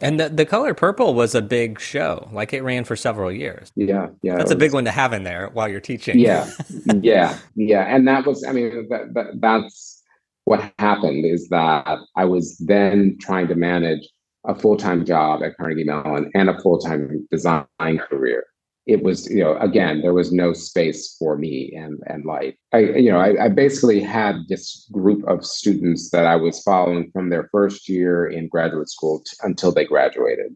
And 0.00 0.18
the, 0.18 0.28
the 0.28 0.44
color 0.44 0.74
purple 0.74 1.14
was 1.14 1.34
a 1.34 1.42
big 1.42 1.80
show. 1.80 2.28
Like 2.32 2.52
it 2.52 2.62
ran 2.62 2.84
for 2.84 2.96
several 2.96 3.30
years. 3.30 3.70
Yeah, 3.76 4.08
yeah. 4.22 4.36
That's 4.36 4.50
a 4.50 4.56
big 4.56 4.72
one 4.72 4.84
to 4.84 4.90
have 4.90 5.12
in 5.12 5.22
there 5.22 5.50
while 5.52 5.68
you're 5.68 5.80
teaching. 5.80 6.18
Yeah, 6.18 6.50
yeah, 7.00 7.38
yeah. 7.54 7.82
And 7.94 8.06
that 8.08 8.26
was, 8.26 8.44
I 8.44 8.52
mean, 8.52 8.88
that, 8.90 9.14
that 9.14 9.40
that's 9.40 10.02
what 10.44 10.72
happened 10.78 11.24
is 11.24 11.48
that 11.48 11.98
I 12.16 12.24
was 12.24 12.56
then 12.58 13.16
trying 13.20 13.48
to 13.48 13.54
manage 13.54 14.08
a 14.46 14.54
full 14.54 14.76
time 14.76 15.04
job 15.04 15.42
at 15.42 15.56
Carnegie 15.56 15.84
Mellon 15.84 16.30
and 16.34 16.50
a 16.50 16.60
full 16.60 16.78
time 16.78 17.26
design 17.30 17.66
career. 18.10 18.44
It 18.86 19.02
was, 19.02 19.30
you 19.30 19.42
know, 19.42 19.56
again, 19.58 20.02
there 20.02 20.12
was 20.12 20.30
no 20.30 20.52
space 20.52 21.16
for 21.18 21.38
me 21.38 21.72
and 21.74 21.98
and 22.06 22.24
life. 22.24 22.54
I, 22.72 22.80
you 22.80 23.10
know, 23.10 23.18
I, 23.18 23.46
I 23.46 23.48
basically 23.48 24.00
had 24.00 24.36
this 24.48 24.86
group 24.92 25.26
of 25.26 25.44
students 25.44 26.10
that 26.10 26.26
I 26.26 26.36
was 26.36 26.62
following 26.62 27.10
from 27.12 27.30
their 27.30 27.48
first 27.50 27.88
year 27.88 28.26
in 28.26 28.48
graduate 28.48 28.90
school 28.90 29.20
t- 29.20 29.36
until 29.42 29.72
they 29.72 29.86
graduated. 29.86 30.54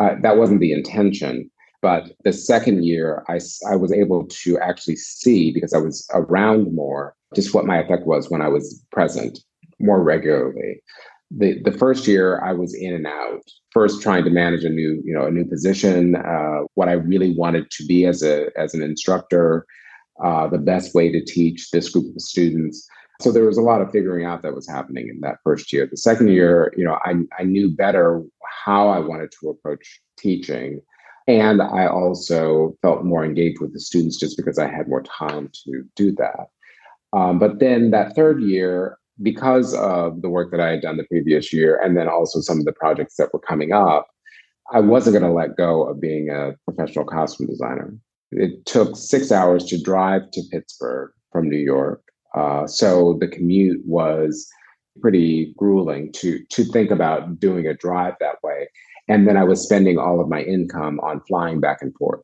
Uh, 0.00 0.16
that 0.22 0.36
wasn't 0.36 0.60
the 0.60 0.72
intention, 0.72 1.50
but 1.82 2.10
the 2.24 2.32
second 2.32 2.84
year, 2.84 3.24
I 3.28 3.38
I 3.70 3.76
was 3.76 3.92
able 3.92 4.26
to 4.26 4.58
actually 4.58 4.96
see 4.96 5.52
because 5.52 5.72
I 5.72 5.78
was 5.78 6.08
around 6.12 6.74
more 6.74 7.14
just 7.34 7.54
what 7.54 7.66
my 7.66 7.78
effect 7.78 8.06
was 8.06 8.30
when 8.30 8.42
I 8.42 8.48
was 8.48 8.84
present 8.90 9.38
more 9.78 10.02
regularly. 10.02 10.82
The 11.30 11.60
the 11.62 11.72
first 11.72 12.06
year 12.06 12.40
I 12.42 12.52
was 12.52 12.74
in 12.74 12.92
and 12.92 13.06
out, 13.06 13.42
first 13.72 14.02
trying 14.02 14.24
to 14.24 14.30
manage 14.30 14.64
a 14.64 14.68
new, 14.68 15.00
you 15.04 15.14
know, 15.14 15.26
a 15.26 15.30
new 15.30 15.44
position, 15.44 16.16
uh, 16.16 16.60
what 16.74 16.88
I 16.88 16.92
really 16.92 17.34
wanted 17.36 17.70
to 17.70 17.86
be 17.86 18.04
as 18.04 18.22
a 18.22 18.48
as 18.56 18.74
an 18.74 18.82
instructor, 18.82 19.64
uh, 20.24 20.48
the 20.48 20.58
best 20.58 20.94
way 20.94 21.10
to 21.12 21.24
teach 21.24 21.70
this 21.70 21.88
group 21.90 22.14
of 22.14 22.20
students. 22.20 22.86
So 23.20 23.30
there 23.30 23.44
was 23.44 23.58
a 23.58 23.62
lot 23.62 23.82
of 23.82 23.90
figuring 23.92 24.24
out 24.24 24.42
that 24.42 24.54
was 24.54 24.68
happening 24.68 25.08
in 25.08 25.20
that 25.20 25.36
first 25.44 25.72
year. 25.72 25.86
The 25.86 25.96
second 25.96 26.28
year, 26.28 26.72
you 26.76 26.84
know, 26.84 26.98
I 27.04 27.14
I 27.38 27.44
knew 27.44 27.70
better 27.70 28.22
how 28.64 28.88
I 28.88 28.98
wanted 28.98 29.30
to 29.40 29.50
approach 29.50 30.00
teaching. 30.18 30.80
And 31.28 31.62
I 31.62 31.86
also 31.86 32.76
felt 32.82 33.04
more 33.04 33.24
engaged 33.24 33.60
with 33.60 33.72
the 33.72 33.78
students 33.78 34.18
just 34.18 34.36
because 34.36 34.58
I 34.58 34.66
had 34.68 34.88
more 34.88 35.02
time 35.02 35.48
to 35.64 35.84
do 35.94 36.12
that. 36.16 36.46
Um, 37.12 37.38
but 37.38 37.60
then 37.60 37.90
that 37.90 38.16
third 38.16 38.42
year, 38.42 38.98
because 39.22 39.74
of 39.74 40.22
the 40.22 40.30
work 40.30 40.50
that 40.50 40.60
I 40.60 40.70
had 40.70 40.82
done 40.82 40.96
the 40.96 41.04
previous 41.04 41.52
year, 41.52 41.80
and 41.82 41.96
then 41.96 42.08
also 42.08 42.40
some 42.40 42.58
of 42.58 42.64
the 42.64 42.72
projects 42.72 43.16
that 43.16 43.32
were 43.32 43.40
coming 43.40 43.72
up, 43.72 44.08
I 44.72 44.80
wasn't 44.80 45.14
going 45.14 45.30
to 45.30 45.36
let 45.36 45.56
go 45.56 45.82
of 45.82 46.00
being 46.00 46.30
a 46.30 46.54
professional 46.64 47.04
costume 47.04 47.46
designer. 47.46 47.94
It 48.30 48.64
took 48.66 48.96
six 48.96 49.32
hours 49.32 49.64
to 49.66 49.82
drive 49.82 50.30
to 50.32 50.42
Pittsburgh 50.52 51.10
from 51.32 51.48
New 51.48 51.58
York. 51.58 52.02
Uh, 52.34 52.66
so 52.66 53.18
the 53.20 53.26
commute 53.26 53.82
was 53.84 54.48
pretty 55.00 55.54
grueling 55.56 56.12
to 56.12 56.44
to 56.50 56.64
think 56.64 56.90
about 56.90 57.40
doing 57.40 57.66
a 57.66 57.74
drive 57.74 58.14
that 58.20 58.36
way. 58.42 58.68
And 59.08 59.26
then 59.26 59.36
I 59.36 59.44
was 59.44 59.62
spending 59.62 59.98
all 59.98 60.20
of 60.20 60.28
my 60.28 60.42
income 60.42 61.00
on 61.00 61.20
flying 61.26 61.60
back 61.60 61.78
and 61.80 61.92
forth 61.96 62.20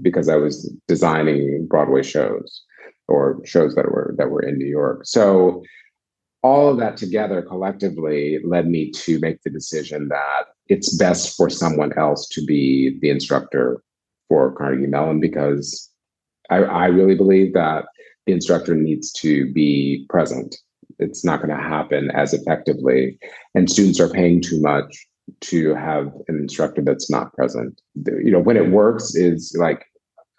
because 0.00 0.28
I 0.28 0.36
was 0.36 0.72
designing 0.88 1.66
Broadway 1.68 2.02
shows 2.02 2.62
or 3.08 3.40
shows 3.44 3.74
that 3.74 3.86
were 3.86 4.14
that 4.16 4.30
were 4.30 4.42
in 4.42 4.56
New 4.56 4.66
York. 4.66 5.02
So 5.04 5.62
all 6.44 6.68
of 6.68 6.76
that 6.76 6.98
together 6.98 7.40
collectively 7.40 8.38
led 8.44 8.68
me 8.68 8.90
to 8.90 9.18
make 9.18 9.42
the 9.42 9.50
decision 9.50 10.08
that 10.08 10.44
it's 10.68 10.94
best 10.98 11.34
for 11.36 11.48
someone 11.48 11.90
else 11.98 12.28
to 12.28 12.44
be 12.44 12.98
the 13.00 13.08
instructor 13.08 13.82
for 14.28 14.52
Carnegie 14.52 14.86
Mellon 14.86 15.20
because 15.20 15.90
I, 16.50 16.56
I 16.56 16.86
really 16.86 17.14
believe 17.14 17.54
that 17.54 17.86
the 18.26 18.34
instructor 18.34 18.74
needs 18.74 19.10
to 19.12 19.50
be 19.54 20.04
present. 20.10 20.54
It's 20.98 21.24
not 21.24 21.40
going 21.40 21.56
to 21.56 21.62
happen 21.62 22.10
as 22.10 22.34
effectively, 22.34 23.18
and 23.54 23.70
students 23.70 23.98
are 23.98 24.10
paying 24.10 24.42
too 24.42 24.60
much 24.60 25.06
to 25.40 25.74
have 25.74 26.12
an 26.28 26.36
instructor 26.36 26.82
that's 26.82 27.10
not 27.10 27.32
present. 27.32 27.80
You 27.94 28.30
know, 28.30 28.38
when 28.38 28.58
it 28.58 28.68
works 28.68 29.14
is 29.14 29.56
like 29.58 29.86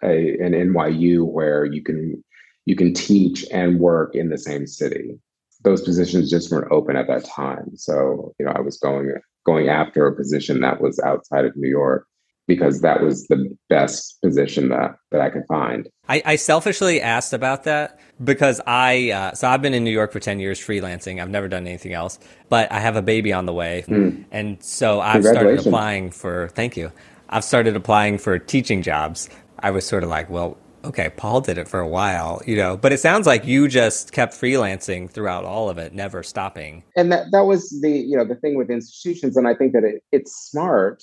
a, 0.04 0.38
an 0.38 0.52
NYU 0.52 1.24
where 1.24 1.64
you 1.64 1.82
can 1.82 2.22
you 2.64 2.76
can 2.76 2.94
teach 2.94 3.44
and 3.50 3.80
work 3.80 4.14
in 4.14 4.28
the 4.28 4.38
same 4.38 4.68
city. 4.68 5.18
Those 5.62 5.82
positions 5.82 6.30
just 6.30 6.50
weren't 6.50 6.70
open 6.70 6.96
at 6.96 7.06
that 7.08 7.24
time. 7.24 7.76
So, 7.76 8.34
you 8.38 8.46
know, 8.46 8.52
I 8.54 8.60
was 8.60 8.78
going 8.78 9.14
going 9.44 9.68
after 9.68 10.06
a 10.06 10.14
position 10.14 10.60
that 10.60 10.80
was 10.80 10.98
outside 11.00 11.44
of 11.44 11.56
New 11.56 11.68
York 11.68 12.06
because 12.46 12.80
that 12.80 13.02
was 13.02 13.26
the 13.26 13.56
best 13.68 14.20
position 14.22 14.68
that, 14.68 14.96
that 15.10 15.20
I 15.20 15.30
could 15.30 15.44
find. 15.48 15.88
I, 16.08 16.22
I 16.24 16.36
selfishly 16.36 17.00
asked 17.00 17.32
about 17.32 17.64
that 17.64 17.98
because 18.22 18.60
I, 18.66 19.10
uh, 19.10 19.34
so 19.34 19.48
I've 19.48 19.62
been 19.62 19.74
in 19.74 19.82
New 19.82 19.90
York 19.90 20.12
for 20.12 20.20
10 20.20 20.38
years 20.38 20.60
freelancing. 20.60 21.20
I've 21.20 21.30
never 21.30 21.48
done 21.48 21.66
anything 21.66 21.92
else, 21.92 22.18
but 22.48 22.70
I 22.70 22.78
have 22.78 22.94
a 22.96 23.02
baby 23.02 23.32
on 23.32 23.46
the 23.46 23.52
way. 23.52 23.84
Mm. 23.88 24.24
And 24.30 24.62
so 24.62 25.00
I've 25.00 25.24
started 25.24 25.58
applying 25.58 26.10
for, 26.12 26.48
thank 26.50 26.76
you. 26.76 26.92
I've 27.28 27.44
started 27.44 27.74
applying 27.74 28.18
for 28.18 28.38
teaching 28.38 28.82
jobs, 28.82 29.28
I 29.58 29.70
was 29.72 29.84
sort 29.86 30.04
of 30.04 30.10
like, 30.10 30.30
well, 30.30 30.56
okay, 30.86 31.10
Paul 31.10 31.40
did 31.40 31.58
it 31.58 31.68
for 31.68 31.80
a 31.80 31.88
while, 31.88 32.40
you 32.46 32.56
know, 32.56 32.76
but 32.76 32.92
it 32.92 33.00
sounds 33.00 33.26
like 33.26 33.44
you 33.44 33.68
just 33.68 34.12
kept 34.12 34.34
freelancing 34.34 35.10
throughout 35.10 35.44
all 35.44 35.68
of 35.68 35.78
it, 35.78 35.92
never 35.92 36.22
stopping. 36.22 36.82
And 36.96 37.12
that, 37.12 37.26
that 37.32 37.46
was 37.46 37.80
the, 37.82 37.90
you 37.90 38.16
know, 38.16 38.24
the 38.24 38.36
thing 38.36 38.56
with 38.56 38.70
institutions. 38.70 39.36
And 39.36 39.46
I 39.48 39.54
think 39.54 39.72
that 39.72 39.84
it, 39.84 40.02
it's 40.12 40.32
smart. 40.50 41.02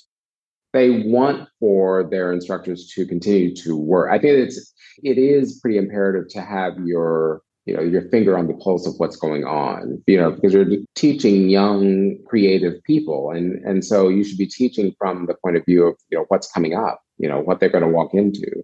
They 0.72 0.90
want 0.90 1.48
for 1.60 2.04
their 2.04 2.32
instructors 2.32 2.90
to 2.94 3.06
continue 3.06 3.54
to 3.56 3.76
work. 3.76 4.10
I 4.10 4.18
think 4.18 4.32
it's, 4.38 4.72
it 5.02 5.18
is 5.18 5.60
pretty 5.60 5.78
imperative 5.78 6.28
to 6.30 6.40
have 6.40 6.78
your 6.84 7.42
you 7.66 7.74
know 7.74 7.82
your 7.82 8.02
finger 8.10 8.36
on 8.36 8.46
the 8.46 8.54
pulse 8.54 8.86
of 8.86 8.94
what's 8.98 9.16
going 9.16 9.44
on 9.44 10.02
you 10.06 10.18
know 10.18 10.30
because 10.30 10.52
you're 10.52 10.66
teaching 10.94 11.48
young 11.48 12.16
creative 12.26 12.82
people 12.84 13.30
and 13.30 13.64
and 13.64 13.84
so 13.84 14.08
you 14.08 14.22
should 14.22 14.38
be 14.38 14.46
teaching 14.46 14.94
from 14.98 15.26
the 15.26 15.34
point 15.42 15.56
of 15.56 15.64
view 15.64 15.86
of 15.86 15.96
you 16.10 16.18
know 16.18 16.24
what's 16.28 16.50
coming 16.52 16.74
up 16.74 17.02
you 17.18 17.28
know 17.28 17.40
what 17.40 17.60
they're 17.60 17.70
going 17.70 17.84
to 17.84 17.88
walk 17.88 18.12
into 18.12 18.62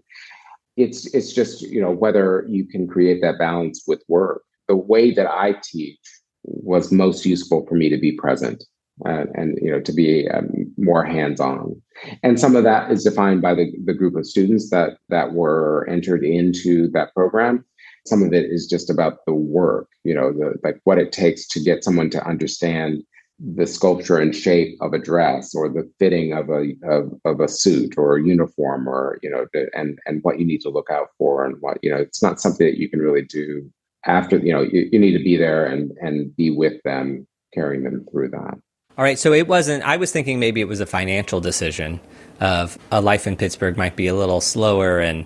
it's 0.82 1.12
it's 1.14 1.32
just 1.32 1.62
you 1.62 1.80
know 1.80 1.90
whether 1.90 2.44
you 2.48 2.66
can 2.66 2.86
create 2.86 3.20
that 3.22 3.38
balance 3.38 3.84
with 3.86 4.02
work. 4.08 4.42
The 4.68 4.76
way 4.76 5.12
that 5.12 5.26
i 5.26 5.56
teach 5.64 5.98
was 6.44 6.92
most 6.92 7.26
useful 7.26 7.66
for 7.66 7.74
me 7.74 7.88
to 7.88 7.98
be 7.98 8.12
present 8.12 8.64
uh, 9.06 9.24
and 9.34 9.58
you 9.60 9.70
know 9.70 9.80
to 9.80 9.92
be 9.92 10.28
um, 10.28 10.48
more 10.76 11.04
hands-on. 11.04 11.80
And 12.22 12.40
some 12.40 12.56
of 12.56 12.64
that 12.64 12.90
is 12.90 13.04
defined 13.04 13.42
by 13.42 13.54
the, 13.54 13.72
the 13.84 13.94
group 13.94 14.16
of 14.16 14.26
students 14.26 14.70
that 14.70 14.98
that 15.08 15.32
were 15.32 15.88
entered 15.88 16.24
into 16.24 16.88
that 16.90 17.14
program. 17.14 17.64
Some 18.06 18.22
of 18.22 18.32
it 18.32 18.46
is 18.50 18.66
just 18.66 18.88
about 18.88 19.24
the 19.26 19.34
work, 19.34 19.88
you 20.04 20.14
know, 20.14 20.32
the 20.32 20.54
like 20.64 20.80
what 20.84 20.98
it 20.98 21.12
takes 21.12 21.46
to 21.48 21.60
get 21.60 21.84
someone 21.84 22.10
to 22.10 22.26
understand 22.26 23.02
the 23.42 23.66
sculpture 23.66 24.18
and 24.18 24.34
shape 24.34 24.76
of 24.80 24.92
a 24.92 24.98
dress 24.98 25.54
or 25.54 25.68
the 25.68 25.90
fitting 25.98 26.32
of 26.32 26.50
a 26.50 26.74
of, 26.84 27.12
of 27.24 27.40
a 27.40 27.48
suit 27.48 27.94
or 27.96 28.16
a 28.16 28.22
uniform 28.22 28.88
or 28.88 29.18
you 29.22 29.30
know 29.30 29.46
and 29.74 29.98
and 30.06 30.20
what 30.22 30.38
you 30.38 30.44
need 30.44 30.60
to 30.60 30.68
look 30.68 30.90
out 30.90 31.08
for 31.16 31.44
and 31.44 31.56
what 31.60 31.78
you 31.82 31.90
know 31.90 31.96
it's 31.96 32.22
not 32.22 32.40
something 32.40 32.66
that 32.66 32.78
you 32.78 32.88
can 32.88 33.00
really 33.00 33.22
do 33.22 33.70
after 34.06 34.38
you 34.38 34.52
know 34.52 34.62
you, 34.62 34.88
you 34.92 34.98
need 34.98 35.16
to 35.16 35.24
be 35.24 35.36
there 35.36 35.64
and 35.64 35.92
and 36.02 36.34
be 36.36 36.50
with 36.50 36.82
them 36.84 37.26
carrying 37.54 37.82
them 37.82 38.04
through 38.12 38.28
that 38.28 38.58
all 38.98 39.04
right 39.04 39.18
so 39.18 39.32
it 39.32 39.48
wasn't 39.48 39.82
i 39.84 39.96
was 39.96 40.12
thinking 40.12 40.38
maybe 40.38 40.60
it 40.60 40.68
was 40.68 40.80
a 40.80 40.86
financial 40.86 41.40
decision 41.40 41.98
of 42.40 42.78
a 42.92 43.00
life 43.00 43.26
in 43.26 43.36
pittsburgh 43.36 43.76
might 43.76 43.96
be 43.96 44.06
a 44.06 44.14
little 44.14 44.42
slower 44.42 44.98
and 44.98 45.24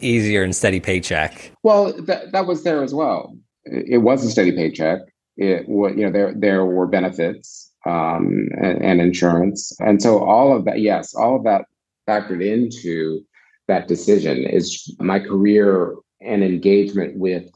easier 0.00 0.42
and 0.42 0.54
steady 0.54 0.80
paycheck. 0.80 1.50
Well, 1.62 1.92
that 2.02 2.32
that 2.32 2.46
was 2.46 2.62
there 2.62 2.82
as 2.82 2.94
well. 2.94 3.36
It, 3.64 4.02
was 4.02 4.24
a 4.24 4.30
steady 4.30 4.52
paycheck. 4.52 5.00
It 5.36 5.66
you 5.68 6.04
know 6.04 6.12
there 6.12 6.32
there 6.36 6.64
were 6.64 6.86
benefits 6.86 7.72
um, 7.86 8.48
and, 8.60 8.82
and 8.82 9.00
insurance, 9.00 9.72
and 9.80 10.00
so 10.00 10.24
all 10.24 10.56
of 10.56 10.64
that. 10.64 10.80
Yes, 10.80 11.14
all 11.14 11.36
of 11.36 11.44
that 11.44 11.66
factored 12.08 12.44
into 12.44 13.20
that 13.68 13.88
decision. 13.88 14.44
Is 14.44 14.94
my 15.00 15.18
career 15.18 15.94
and 16.20 16.42
engagement 16.42 17.18
with 17.18 17.50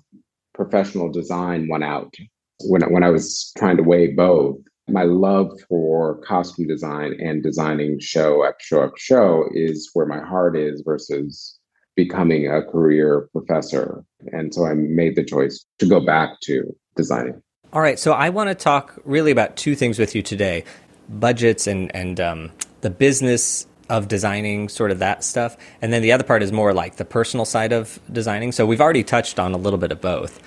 professional 0.54 1.10
design 1.10 1.68
went 1.68 1.84
out 1.84 2.14
when 2.60 2.82
when 2.92 3.02
I 3.02 3.10
was 3.10 3.52
trying 3.56 3.76
to 3.76 3.82
weigh 3.82 4.12
both. 4.12 4.58
My 4.90 5.02
love 5.02 5.50
for 5.68 6.18
costume 6.22 6.66
design 6.66 7.14
and 7.20 7.42
designing 7.42 8.00
show 8.00 8.44
after 8.44 8.64
show 8.64 8.82
after 8.84 8.98
show 8.98 9.44
is 9.52 9.90
where 9.92 10.06
my 10.06 10.20
heart 10.20 10.56
is 10.56 10.82
versus 10.84 11.58
becoming 11.94 12.46
a 12.46 12.62
career 12.62 13.28
professor. 13.32 14.02
And 14.32 14.54
so 14.54 14.64
I 14.64 14.74
made 14.74 15.14
the 15.14 15.24
choice 15.24 15.66
to 15.78 15.86
go 15.86 16.00
back 16.00 16.40
to 16.44 16.74
designing. 16.96 17.42
All 17.70 17.82
right. 17.82 17.98
So 17.98 18.12
I 18.12 18.30
want 18.30 18.48
to 18.48 18.54
talk 18.54 18.98
really 19.04 19.30
about 19.30 19.56
two 19.56 19.74
things 19.74 19.98
with 19.98 20.14
you 20.14 20.22
today 20.22 20.64
budgets 21.10 21.66
and, 21.66 21.94
and 21.94 22.20
um, 22.20 22.52
the 22.80 22.90
business 22.90 23.66
of 23.88 24.08
designing, 24.08 24.68
sort 24.68 24.90
of 24.90 24.98
that 24.98 25.24
stuff. 25.24 25.56
And 25.80 25.92
then 25.92 26.02
the 26.02 26.12
other 26.12 26.24
part 26.24 26.42
is 26.42 26.52
more 26.52 26.74
like 26.74 26.96
the 26.96 27.04
personal 27.04 27.44
side 27.44 27.72
of 27.72 27.98
designing. 28.10 28.52
So 28.52 28.66
we've 28.66 28.80
already 28.80 29.04
touched 29.04 29.38
on 29.38 29.52
a 29.52 29.56
little 29.56 29.78
bit 29.78 29.92
of 29.92 30.00
both. 30.00 30.42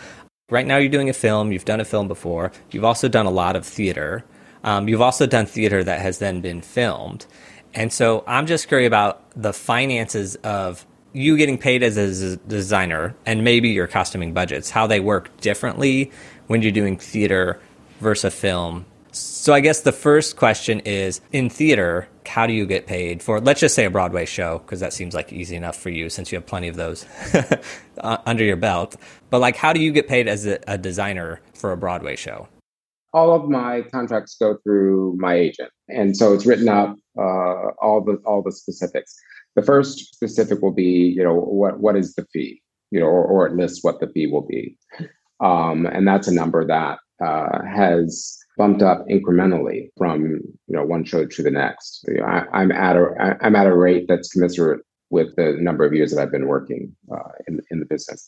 Right 0.50 0.66
now, 0.66 0.78
you're 0.78 0.90
doing 0.90 1.10
a 1.10 1.14
film, 1.14 1.52
you've 1.52 1.66
done 1.66 1.80
a 1.80 1.86
film 1.86 2.08
before, 2.08 2.52
you've 2.72 2.84
also 2.84 3.08
done 3.08 3.26
a 3.26 3.32
lot 3.32 3.56
of 3.56 3.66
theater. 3.66 4.26
Um, 4.64 4.88
you've 4.88 5.02
also 5.02 5.26
done 5.26 5.46
theater 5.46 5.84
that 5.84 6.02
has 6.02 6.20
then 6.20 6.42
been 6.42 6.62
filmed. 6.62 7.26
And 7.74 7.92
so 7.92 8.24
I'm 8.28 8.46
just 8.46 8.68
curious 8.68 8.88
about 8.88 9.24
the 9.36 9.54
finances 9.54 10.36
of 10.38 10.86
you 11.14 11.38
getting 11.38 11.58
paid 11.58 11.84
as 11.84 11.98
a 11.98 12.38
designer 12.38 13.16
and 13.26 13.44
maybe 13.44 13.70
your 13.70 13.88
costuming 13.88 14.34
budgets, 14.34 14.70
how 14.70 14.88
they 14.88 15.00
work 15.00 15.36
differently 15.42 16.12
when 16.52 16.62
you're 16.62 16.72
doing 16.74 16.98
theater 16.98 17.62
versus 18.02 18.26
a 18.26 18.30
film. 18.30 18.86
So 19.14 19.54
I 19.54 19.62
guess 19.62 19.82
the 19.82 19.94
first 19.94 20.36
question 20.36 20.82
is 20.82 21.22
in 21.32 21.50
theater, 21.50 22.10
how 22.26 22.46
do 22.46 22.52
you 22.52 22.66
get 22.66 22.88
paid 22.88 23.24
for 23.24 23.40
let's 23.40 23.60
just 23.62 23.74
say 23.74 23.86
a 23.86 23.90
Broadway 23.90 24.26
show 24.26 24.60
because 24.60 24.82
that 24.82 24.92
seems 24.92 25.14
like 25.14 25.32
easy 25.32 25.56
enough 25.56 25.78
for 25.78 25.90
you 25.90 26.10
since 26.10 26.32
you 26.32 26.38
have 26.38 26.46
plenty 26.46 26.68
of 26.68 26.76
those 26.76 27.06
under 28.00 28.44
your 28.44 28.58
belt. 28.58 28.98
But 29.30 29.40
like 29.40 29.56
how 29.56 29.72
do 29.72 29.80
you 29.82 29.94
get 29.94 30.10
paid 30.10 30.28
as 30.28 30.46
a, 30.46 30.60
a 30.68 30.78
designer 30.78 31.40
for 31.54 31.72
a 31.72 31.78
Broadway 31.78 32.18
show? 32.18 32.50
All 33.14 33.34
of 33.34 33.50
my 33.50 33.84
contracts 33.84 34.36
go 34.38 34.58
through 34.64 35.16
my 35.20 35.36
agent, 35.36 35.72
and 35.88 36.16
so 36.16 36.34
it's 36.34 36.46
written 36.46 36.70
up 36.70 36.96
uh, 37.18 37.72
all 37.82 38.02
the 38.06 38.22
all 38.26 38.42
the 38.42 38.52
specifics. 38.52 39.16
The 39.56 39.62
first 39.62 40.14
specific 40.14 40.62
will 40.62 40.74
be, 40.74 41.14
you 41.18 41.24
know, 41.24 41.34
what 41.34 41.80
what 41.82 41.98
is 41.98 42.14
the 42.16 42.26
fee, 42.32 42.62
you 42.90 43.02
know, 43.02 43.08
or, 43.08 43.26
or 43.26 43.48
it 43.48 43.56
lists 43.56 43.84
what 43.84 44.00
the 44.00 44.08
fee 44.08 44.28
will 44.28 44.48
be, 44.48 44.78
um, 45.42 45.86
and 45.86 46.08
that's 46.08 46.28
a 46.28 46.34
number 46.34 46.66
that 46.66 47.00
uh, 47.24 47.64
has 47.66 48.38
bumped 48.58 48.82
up 48.82 49.06
incrementally 49.08 49.90
from 49.98 50.22
you 50.68 50.76
know 50.76 50.86
one 50.86 51.04
show 51.04 51.26
to 51.26 51.44
the 51.44 51.52
next. 51.52 52.06
You 52.08 52.20
know, 52.20 52.26
I, 52.26 52.62
am 52.62 52.72
at 52.72 52.96
a 52.96 53.38
I'm 53.42 53.56
at 53.56 53.68
a 53.68 53.76
rate 53.76 54.06
that's 54.08 54.32
commensurate 54.32 54.82
with 55.10 55.36
the 55.36 55.58
number 55.60 55.84
of 55.86 55.94
years 55.94 56.12
that 56.12 56.22
I've 56.22 56.32
been 56.32 56.48
working 56.48 56.96
uh, 57.12 57.32
in 57.48 57.60
in 57.72 57.80
the 57.80 57.86
business. 57.86 58.26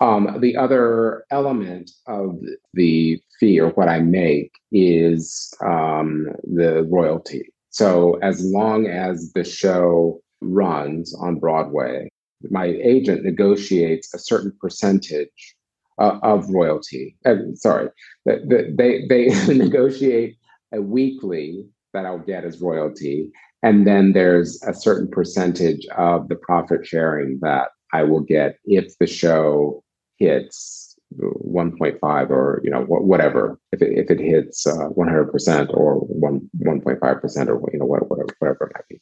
Um, 0.00 0.38
the 0.40 0.56
other 0.56 1.24
element 1.30 1.90
of 2.06 2.40
the 2.72 3.20
fee 3.38 3.60
or 3.60 3.70
what 3.70 3.88
I 3.88 4.00
make 4.00 4.50
is 4.72 5.52
um, 5.62 6.28
the 6.44 6.84
royalty. 6.90 7.52
So 7.68 8.14
as 8.22 8.42
long 8.42 8.86
as 8.86 9.32
the 9.34 9.44
show 9.44 10.20
runs 10.40 11.14
on 11.14 11.38
Broadway, 11.38 12.08
my 12.48 12.64
agent 12.64 13.24
negotiates 13.24 14.14
a 14.14 14.18
certain 14.18 14.56
percentage 14.58 15.54
uh, 16.00 16.18
of 16.22 16.48
royalty. 16.50 17.16
Uh, 17.24 17.36
sorry, 17.54 17.88
they, 18.24 18.38
they, 18.76 19.06
they 19.06 19.28
negotiate 19.54 20.36
a 20.72 20.80
weekly 20.80 21.66
that 21.92 22.06
I'll 22.06 22.18
get 22.18 22.44
as 22.44 22.60
royalty. 22.60 23.30
And 23.62 23.86
then 23.86 24.12
there's 24.12 24.62
a 24.66 24.72
certain 24.72 25.08
percentage 25.08 25.86
of 25.96 26.28
the 26.28 26.36
profit 26.36 26.86
sharing 26.86 27.38
that 27.42 27.68
I 27.92 28.04
will 28.04 28.20
get 28.20 28.58
if 28.64 28.96
the 28.98 29.06
show 29.06 29.84
hits 30.16 30.96
1.5 31.18 32.30
or 32.30 32.60
you 32.62 32.70
know 32.70 32.82
whatever 32.84 33.58
if 33.72 33.82
it, 33.82 33.98
if 33.98 34.10
it 34.10 34.20
hits 34.20 34.64
uh, 34.64 34.90
100% 34.90 35.74
or 35.74 35.96
1 35.96 36.50
1.5% 36.64 37.48
or 37.48 37.70
you 37.72 37.78
know 37.80 37.84
whatever 37.84 38.26
whatever 38.38 38.66
it 38.66 38.72
might 38.74 38.88
be 38.88 39.00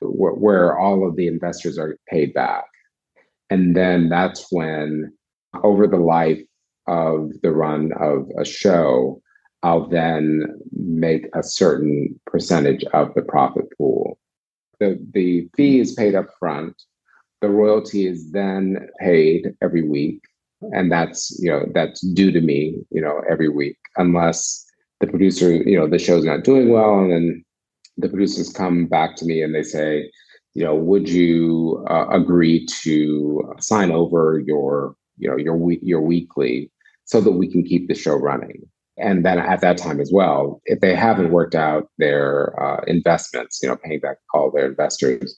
where, 0.00 0.32
where 0.32 0.78
all 0.78 1.06
of 1.06 1.14
the 1.14 1.28
investors 1.28 1.78
are 1.78 1.96
paid 2.08 2.34
back 2.34 2.64
and 3.50 3.76
then 3.76 4.08
that's 4.08 4.48
when 4.50 5.12
over 5.62 5.86
the 5.86 5.96
life 5.96 6.40
of 6.86 7.30
the 7.42 7.52
run 7.52 7.92
of 8.00 8.28
a 8.38 8.44
show 8.44 9.22
I'll 9.64 9.88
then 9.88 10.44
make 10.72 11.26
a 11.34 11.42
certain 11.42 12.20
percentage 12.26 12.84
of 12.92 13.14
the 13.14 13.22
profit 13.22 13.64
pool. 13.76 14.18
The 14.78 15.00
the 15.14 15.48
fee 15.56 15.80
is 15.80 15.94
paid 15.94 16.14
up 16.14 16.26
front. 16.38 16.74
The 17.40 17.48
royalty 17.48 18.06
is 18.06 18.30
then 18.32 18.88
paid 19.00 19.54
every 19.62 19.82
week. 19.82 20.20
And 20.72 20.92
that's 20.92 21.36
you 21.40 21.50
know 21.50 21.64
that's 21.74 22.02
due 22.12 22.30
to 22.30 22.42
me 22.42 22.76
you 22.90 23.00
know 23.00 23.22
every 23.28 23.48
week 23.48 23.78
unless 23.96 24.64
the 25.00 25.06
producer 25.06 25.52
you 25.52 25.78
know 25.78 25.88
the 25.88 25.98
show's 25.98 26.24
not 26.24 26.44
doing 26.44 26.70
well 26.70 26.98
and 27.00 27.10
then 27.10 27.44
the 27.96 28.08
producers 28.08 28.50
come 28.50 28.86
back 28.86 29.16
to 29.16 29.26
me 29.26 29.42
and 29.42 29.54
they 29.54 29.62
say 29.62 30.10
you 30.54 30.64
know 30.64 30.74
would 30.74 31.08
you 31.08 31.84
uh, 31.90 32.06
agree 32.08 32.66
to 32.82 33.54
sign 33.58 33.90
over 33.90 34.42
your 34.46 34.94
you 35.18 35.28
know 35.28 35.36
your 35.36 35.56
week 35.56 35.80
your 35.82 36.00
weekly 36.00 36.70
so 37.04 37.20
that 37.20 37.32
we 37.32 37.50
can 37.50 37.62
keep 37.62 37.88
the 37.88 37.94
show 37.94 38.14
running. 38.14 38.62
And 38.96 39.24
then 39.24 39.38
at 39.38 39.60
that 39.60 39.76
time 39.76 40.00
as 40.00 40.10
well 40.12 40.60
if 40.66 40.80
they 40.80 40.94
haven't 40.94 41.32
worked 41.32 41.56
out 41.56 41.88
their 41.98 42.54
uh, 42.62 42.84
investments 42.86 43.58
you 43.62 43.68
know 43.68 43.76
paying 43.76 44.00
back 44.00 44.18
all 44.32 44.52
their 44.52 44.68
investors 44.68 45.36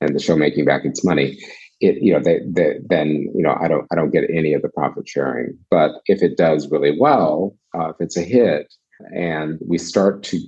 and 0.00 0.14
the 0.14 0.20
show 0.20 0.36
making 0.36 0.64
back 0.64 0.84
its 0.84 1.04
money 1.04 1.38
it 1.80 2.02
you 2.02 2.12
know 2.12 2.20
they, 2.20 2.40
they, 2.46 2.78
then 2.88 3.30
you 3.34 3.42
know 3.42 3.56
i 3.60 3.68
don't 3.68 3.86
i 3.92 3.94
don't 3.94 4.12
get 4.12 4.24
any 4.30 4.54
of 4.54 4.62
the 4.62 4.68
profit 4.70 5.06
sharing. 5.06 5.56
But 5.70 5.92
if 6.06 6.22
it 6.22 6.36
does 6.36 6.70
really 6.70 6.96
well 6.98 7.54
uh, 7.74 7.90
if 7.90 7.96
it's 8.00 8.16
a 8.16 8.22
hit 8.22 8.72
and 9.14 9.58
we 9.66 9.76
start 9.76 10.22
to 10.24 10.40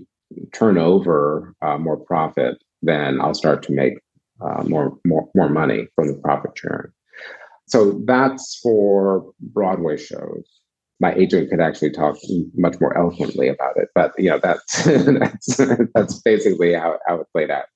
turn 0.53 0.79
over 0.79 1.55
uh, 1.63 1.77
more 1.77 1.99
profit 1.99 2.57
then 2.83 3.21
i'll 3.21 3.35
start 3.35 3.63
to 3.65 3.73
make 3.73 3.95
uh, 4.41 4.63
more 4.65 4.97
more 5.05 5.29
more 5.35 5.49
money 5.49 5.87
from 5.95 6.09
the 6.09 6.15
profit 6.15 6.53
sharing 6.57 6.93
so 7.69 8.01
that's 8.07 8.59
for 8.63 9.25
broadway 9.41 9.97
shows 9.97 10.45
my 11.01 11.15
agent 11.15 11.49
could 11.51 11.61
actually 11.61 11.91
talk 11.91 12.17
much 12.57 12.81
more 12.81 12.97
eloquently 12.99 13.49
about 13.49 13.77
it 13.77 13.89
but 13.95 14.13
you 14.19 14.31
know 14.31 14.41
that's 14.43 14.85
that's 14.85 15.57
that's 15.95 16.21
basically 16.23 16.73
how, 16.75 16.99
how 17.07 17.17
it 17.21 17.27
played 17.33 17.51
out 17.51 17.67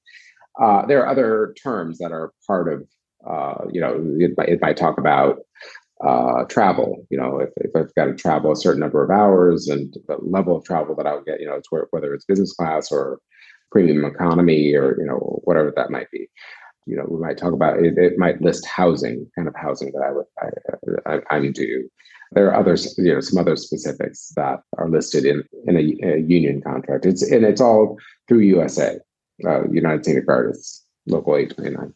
Uh, 0.60 0.84
there 0.86 1.00
are 1.02 1.08
other 1.08 1.54
terms 1.62 1.98
that 1.98 2.12
are 2.12 2.32
part 2.46 2.72
of, 2.72 2.86
uh, 3.26 3.64
you 3.72 3.80
know, 3.80 3.92
it, 4.18 4.32
it 4.48 4.60
might 4.60 4.76
talk 4.76 4.98
about 4.98 5.38
uh, 6.06 6.44
travel. 6.44 7.06
You 7.10 7.18
know, 7.18 7.38
if, 7.40 7.50
if 7.56 7.70
I've 7.74 7.94
got 7.94 8.06
to 8.06 8.14
travel 8.14 8.52
a 8.52 8.56
certain 8.56 8.80
number 8.80 9.02
of 9.02 9.10
hours 9.10 9.68
and 9.68 9.94
the 10.08 10.18
level 10.20 10.56
of 10.56 10.64
travel 10.64 10.94
that 10.96 11.06
I'll 11.06 11.22
get, 11.24 11.40
you 11.40 11.46
know, 11.46 11.54
it's 11.54 11.70
where, 11.70 11.86
whether 11.90 12.12
it's 12.14 12.26
business 12.26 12.52
class 12.52 12.92
or 12.92 13.18
premium 13.70 14.04
economy 14.04 14.74
or 14.74 14.96
you 15.00 15.06
know 15.06 15.40
whatever 15.44 15.72
that 15.74 15.90
might 15.90 16.10
be. 16.10 16.28
You 16.86 16.96
know, 16.96 17.04
we 17.08 17.20
might 17.20 17.38
talk 17.38 17.52
about 17.52 17.78
it. 17.78 17.96
It 17.96 18.18
might 18.18 18.40
list 18.40 18.66
housing, 18.66 19.30
kind 19.34 19.48
of 19.48 19.54
housing 19.54 19.92
that 19.92 20.02
I 20.02 20.12
would 20.12 20.26
I, 21.06 21.14
I, 21.14 21.36
I'm 21.36 21.52
due. 21.52 21.88
There 22.32 22.48
are 22.48 22.54
others, 22.54 22.94
you 22.98 23.12
know, 23.12 23.20
some 23.20 23.38
other 23.38 23.56
specifics 23.56 24.32
that 24.36 24.60
are 24.78 24.88
listed 24.88 25.24
in 25.24 25.44
in 25.66 25.76
a, 25.76 26.14
a 26.14 26.18
union 26.20 26.60
contract. 26.62 27.06
It's 27.06 27.22
and 27.22 27.44
it's 27.44 27.60
all 27.60 27.98
through 28.26 28.40
USA, 28.40 28.98
uh, 29.46 29.68
United 29.70 30.04
Scenic 30.04 30.24
Artists, 30.28 30.84
Local 31.06 31.36
829 31.36 31.94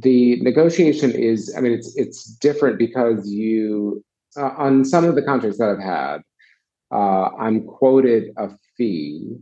the 0.00 0.40
negotiation 0.40 1.10
is 1.10 1.54
i 1.56 1.60
mean 1.60 1.72
it's 1.72 1.94
it's 1.96 2.24
different 2.24 2.78
because 2.78 3.28
you 3.30 4.02
uh, 4.36 4.50
on 4.56 4.84
some 4.84 5.04
of 5.04 5.14
the 5.14 5.22
contracts 5.22 5.58
that 5.58 5.68
i've 5.68 5.82
had 5.82 6.22
uh, 6.92 7.28
i'm 7.38 7.64
quoted 7.64 8.30
a 8.38 8.48
fee 8.76 9.36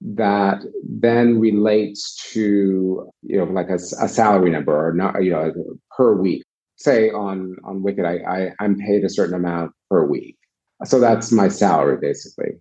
that 0.00 0.62
then 0.88 1.40
relates 1.40 2.14
to 2.32 3.10
you 3.22 3.36
know 3.36 3.44
like 3.44 3.68
a, 3.68 3.74
a 3.74 4.08
salary 4.08 4.50
number 4.50 4.88
or 4.88 4.92
not 4.92 5.22
you 5.22 5.32
know 5.32 5.52
per 5.96 6.14
week 6.14 6.44
say 6.76 7.10
on 7.10 7.56
on 7.64 7.82
wicked 7.82 8.04
I, 8.04 8.18
I 8.18 8.52
i'm 8.60 8.78
paid 8.78 9.04
a 9.04 9.08
certain 9.08 9.34
amount 9.34 9.72
per 9.90 10.06
week 10.06 10.36
so 10.84 11.00
that's 11.00 11.32
my 11.32 11.48
salary 11.48 11.98
basically 12.00 12.52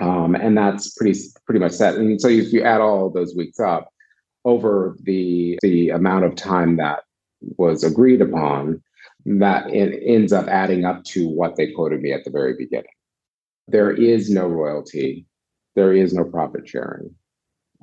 um, 0.00 0.34
and 0.34 0.56
that's 0.56 0.94
pretty 0.94 1.18
pretty 1.46 1.60
much 1.60 1.72
set 1.72 1.94
and 1.94 2.20
so 2.20 2.28
if 2.28 2.52
you 2.52 2.62
add 2.62 2.80
all 2.80 3.10
those 3.10 3.36
weeks 3.36 3.60
up 3.60 3.88
over 4.44 4.96
the 5.02 5.58
the 5.62 5.90
amount 5.90 6.24
of 6.24 6.34
time 6.34 6.76
that 6.76 7.00
was 7.40 7.84
agreed 7.84 8.20
upon, 8.20 8.82
that 9.24 9.70
it 9.70 10.00
ends 10.04 10.32
up 10.32 10.46
adding 10.48 10.84
up 10.84 11.04
to 11.04 11.28
what 11.28 11.56
they 11.56 11.70
quoted 11.72 12.00
me 12.00 12.12
at 12.12 12.24
the 12.24 12.30
very 12.30 12.54
beginning. 12.56 12.86
There 13.66 13.90
is 13.90 14.30
no 14.30 14.46
royalty. 14.46 15.26
There 15.78 15.92
is 15.92 16.12
no 16.12 16.24
profit 16.24 16.68
sharing, 16.68 17.14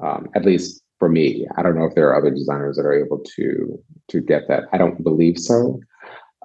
um, 0.04 0.28
at 0.36 0.44
least 0.44 0.84
for 1.00 1.08
me. 1.08 1.48
I 1.58 1.64
don't 1.64 1.78
know 1.78 1.86
if 1.86 1.96
there 1.96 2.10
are 2.10 2.18
other 2.20 2.30
designers 2.30 2.76
that 2.76 2.86
are 2.86 3.06
able 3.06 3.20
to 3.38 3.82
to 4.10 4.22
get 4.22 4.50
that. 4.50 4.64
I 4.74 4.78
don't 4.78 5.02
believe 5.02 5.38
so. 5.40 5.80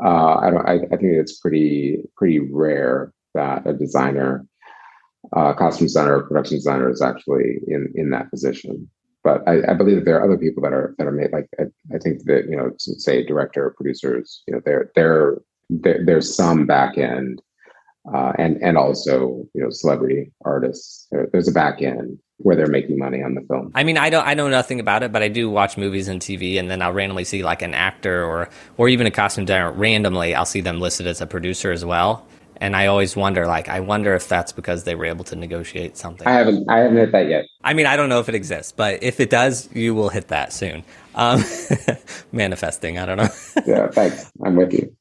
Uh, 0.02 0.36
I 0.44 0.50
don't. 0.50 0.66
I, 0.72 0.74
I, 0.74 0.96
think 0.98 1.12
it's 1.22 1.40
pretty 1.40 1.98
pretty 2.16 2.38
rare 2.38 3.12
that 3.34 3.66
a 3.66 3.72
designer, 3.72 4.46
uh, 5.36 5.52
costume 5.54 5.86
designer, 5.86 6.18
or 6.18 6.28
production 6.28 6.58
designer 6.58 6.88
is 6.88 7.02
actually 7.02 7.58
in 7.66 7.92
in 7.96 8.10
that 8.10 8.30
position 8.30 8.88
but 9.22 9.46
I, 9.46 9.72
I, 9.72 9.74
believe 9.74 9.96
that 9.96 10.04
there 10.04 10.18
are 10.18 10.24
other 10.24 10.38
people 10.38 10.62
that 10.62 10.72
are 10.72 10.94
that 10.98 11.06
are 11.06 11.12
made 11.12 11.32
like 11.32 11.48
I, 11.58 11.64
I 11.94 11.98
think 11.98 12.24
that 12.24 12.46
you 12.48 12.56
know 12.56 12.70
say 12.78 13.24
director 13.24 13.74
producers 13.76 14.42
you 14.46 14.54
know 14.54 14.60
there 14.64 14.90
there 14.94 15.38
there's 15.68 16.34
some 16.34 16.66
back 16.66 16.96
end 16.98 17.42
uh, 18.12 18.32
and 18.38 18.56
and 18.62 18.76
also 18.76 19.46
you 19.54 19.62
know 19.62 19.70
celebrity 19.70 20.32
artists 20.44 21.08
there's 21.32 21.48
a 21.48 21.52
back 21.52 21.82
end 21.82 22.18
where 22.38 22.56
they're 22.56 22.68
making 22.68 22.96
money 22.96 23.22
on 23.22 23.34
the 23.34 23.42
film. 23.42 23.70
I 23.74 23.84
mean, 23.84 23.98
I 23.98 24.08
don't 24.08 24.26
I 24.26 24.34
know 24.34 24.48
nothing 24.48 24.80
about 24.80 25.02
it, 25.02 25.12
but 25.12 25.22
I 25.22 25.28
do 25.28 25.50
watch 25.50 25.76
movies 25.76 26.08
and 26.08 26.20
TV, 26.20 26.58
and 26.58 26.70
then 26.70 26.80
I'll 26.80 26.92
randomly 26.92 27.24
see 27.24 27.42
like 27.42 27.62
an 27.62 27.74
actor 27.74 28.24
or 28.24 28.48
or 28.78 28.88
even 28.88 29.06
a 29.06 29.10
costume 29.10 29.44
designer. 29.44 29.72
Randomly, 29.72 30.34
I'll 30.34 30.46
see 30.46 30.60
them 30.60 30.80
listed 30.80 31.06
as 31.06 31.20
a 31.20 31.26
producer 31.26 31.70
as 31.72 31.84
well 31.84 32.26
and 32.60 32.76
I 32.76 32.86
always 32.86 33.16
wonder, 33.16 33.46
like, 33.46 33.68
I 33.68 33.80
wonder 33.80 34.14
if 34.14 34.28
that's 34.28 34.52
because 34.52 34.84
they 34.84 34.94
were 34.94 35.06
able 35.06 35.24
to 35.24 35.36
negotiate 35.36 35.96
something. 35.96 36.28
I 36.28 36.32
haven't, 36.32 36.68
I 36.68 36.80
haven't 36.80 36.98
hit 36.98 37.12
that 37.12 37.28
yet. 37.28 37.46
I 37.64 37.72
mean, 37.72 37.86
I 37.86 37.96
don't 37.96 38.10
know 38.10 38.20
if 38.20 38.28
it 38.28 38.34
exists, 38.34 38.70
but 38.70 39.02
if 39.02 39.18
it 39.18 39.30
does, 39.30 39.68
you 39.72 39.94
will 39.94 40.10
hit 40.10 40.28
that 40.28 40.52
soon. 40.52 40.84
Um, 41.14 41.42
manifesting, 42.32 42.98
I 42.98 43.06
don't 43.06 43.16
know. 43.16 43.28
yeah, 43.66 43.88
thanks. 43.88 44.30
I'm 44.44 44.56
with 44.56 44.74
you. 44.74 44.94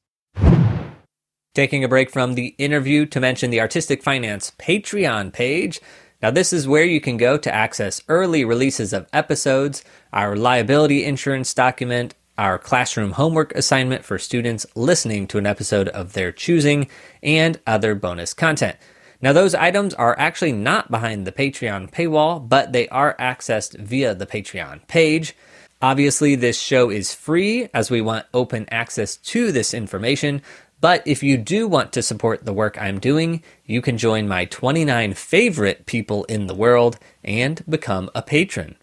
Taking 1.52 1.82
a 1.82 1.88
break 1.88 2.10
from 2.10 2.34
the 2.34 2.54
interview 2.58 3.06
to 3.06 3.18
mention 3.18 3.50
the 3.50 3.60
Artistic 3.60 4.04
Finance 4.04 4.52
Patreon 4.56 5.32
page. 5.32 5.80
Now, 6.22 6.30
this 6.30 6.52
is 6.52 6.68
where 6.68 6.84
you 6.84 7.00
can 7.00 7.16
go 7.16 7.36
to 7.36 7.52
access 7.52 8.00
early 8.06 8.44
releases 8.44 8.92
of 8.92 9.08
episodes, 9.12 9.82
our 10.12 10.36
liability 10.36 11.04
insurance 11.04 11.52
document, 11.52 12.14
our 12.38 12.56
classroom 12.56 13.10
homework 13.10 13.52
assignment 13.56 14.04
for 14.04 14.16
students 14.16 14.64
listening 14.76 15.26
to 15.26 15.38
an 15.38 15.46
episode 15.46 15.88
of 15.88 16.12
their 16.12 16.30
choosing, 16.30 16.88
and 17.20 17.58
other 17.66 17.96
bonus 17.96 18.32
content. 18.32 18.76
Now, 19.20 19.32
those 19.32 19.56
items 19.56 19.92
are 19.94 20.16
actually 20.20 20.52
not 20.52 20.88
behind 20.88 21.26
the 21.26 21.32
Patreon 21.32 21.90
paywall, 21.90 22.48
but 22.48 22.72
they 22.72 22.86
are 22.90 23.16
accessed 23.18 23.76
via 23.76 24.14
the 24.14 24.24
Patreon 24.24 24.86
page. 24.86 25.34
Obviously, 25.82 26.36
this 26.36 26.60
show 26.60 26.90
is 26.90 27.12
free 27.12 27.68
as 27.74 27.90
we 27.90 28.02
want 28.02 28.26
open 28.32 28.68
access 28.70 29.16
to 29.16 29.50
this 29.50 29.74
information. 29.74 30.42
But 30.80 31.02
if 31.06 31.22
you 31.22 31.36
do 31.36 31.68
want 31.68 31.92
to 31.92 32.02
support 32.02 32.44
the 32.44 32.52
work 32.52 32.80
I'm 32.80 32.98
doing, 32.98 33.42
you 33.66 33.82
can 33.82 33.98
join 33.98 34.26
my 34.26 34.46
29 34.46 35.14
favorite 35.14 35.86
people 35.86 36.24
in 36.24 36.46
the 36.46 36.54
world 36.54 36.98
and 37.22 37.62
become 37.68 38.10
a 38.14 38.22
patron. 38.22 38.76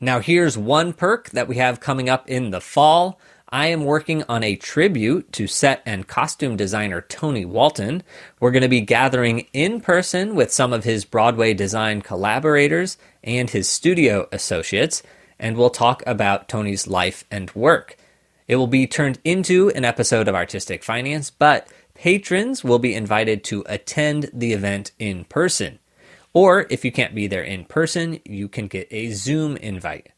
Now, 0.00 0.20
here's 0.20 0.58
one 0.58 0.92
perk 0.92 1.30
that 1.30 1.48
we 1.48 1.56
have 1.56 1.80
coming 1.80 2.08
up 2.08 2.28
in 2.28 2.50
the 2.50 2.60
fall. 2.60 3.18
I 3.48 3.68
am 3.68 3.84
working 3.84 4.24
on 4.28 4.42
a 4.42 4.56
tribute 4.56 5.30
to 5.32 5.46
set 5.46 5.82
and 5.86 6.08
costume 6.08 6.56
designer 6.56 7.00
Tony 7.00 7.44
Walton. 7.44 8.02
We're 8.40 8.50
going 8.50 8.62
to 8.62 8.68
be 8.68 8.80
gathering 8.80 9.46
in 9.52 9.80
person 9.80 10.34
with 10.34 10.52
some 10.52 10.72
of 10.72 10.84
his 10.84 11.04
Broadway 11.04 11.54
design 11.54 12.02
collaborators 12.02 12.98
and 13.22 13.48
his 13.48 13.68
studio 13.68 14.28
associates, 14.32 15.02
and 15.38 15.56
we'll 15.56 15.70
talk 15.70 16.02
about 16.06 16.48
Tony's 16.48 16.86
life 16.86 17.24
and 17.30 17.50
work. 17.54 17.96
It 18.48 18.56
will 18.56 18.68
be 18.68 18.86
turned 18.86 19.18
into 19.24 19.70
an 19.70 19.84
episode 19.84 20.28
of 20.28 20.34
Artistic 20.34 20.84
Finance, 20.84 21.30
but 21.30 21.66
patrons 21.94 22.62
will 22.62 22.78
be 22.78 22.94
invited 22.94 23.42
to 23.44 23.64
attend 23.66 24.30
the 24.32 24.52
event 24.52 24.92
in 24.98 25.24
person. 25.24 25.80
Or 26.32 26.66
if 26.70 26.84
you 26.84 26.92
can't 26.92 27.14
be 27.14 27.26
there 27.26 27.42
in 27.42 27.64
person, 27.64 28.20
you 28.24 28.48
can 28.48 28.68
get 28.68 28.86
a 28.90 29.10
Zoom 29.10 29.56
invite. 29.56 30.10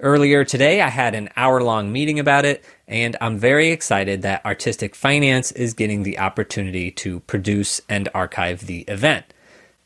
Earlier 0.00 0.44
today, 0.44 0.80
I 0.80 0.88
had 0.88 1.14
an 1.14 1.28
hour 1.36 1.62
long 1.62 1.92
meeting 1.92 2.18
about 2.18 2.44
it, 2.44 2.64
and 2.88 3.16
I'm 3.20 3.38
very 3.38 3.68
excited 3.68 4.22
that 4.22 4.44
Artistic 4.44 4.94
Finance 4.94 5.52
is 5.52 5.74
getting 5.74 6.02
the 6.02 6.18
opportunity 6.18 6.90
to 6.92 7.20
produce 7.20 7.80
and 7.88 8.08
archive 8.14 8.66
the 8.66 8.80
event. 8.82 9.26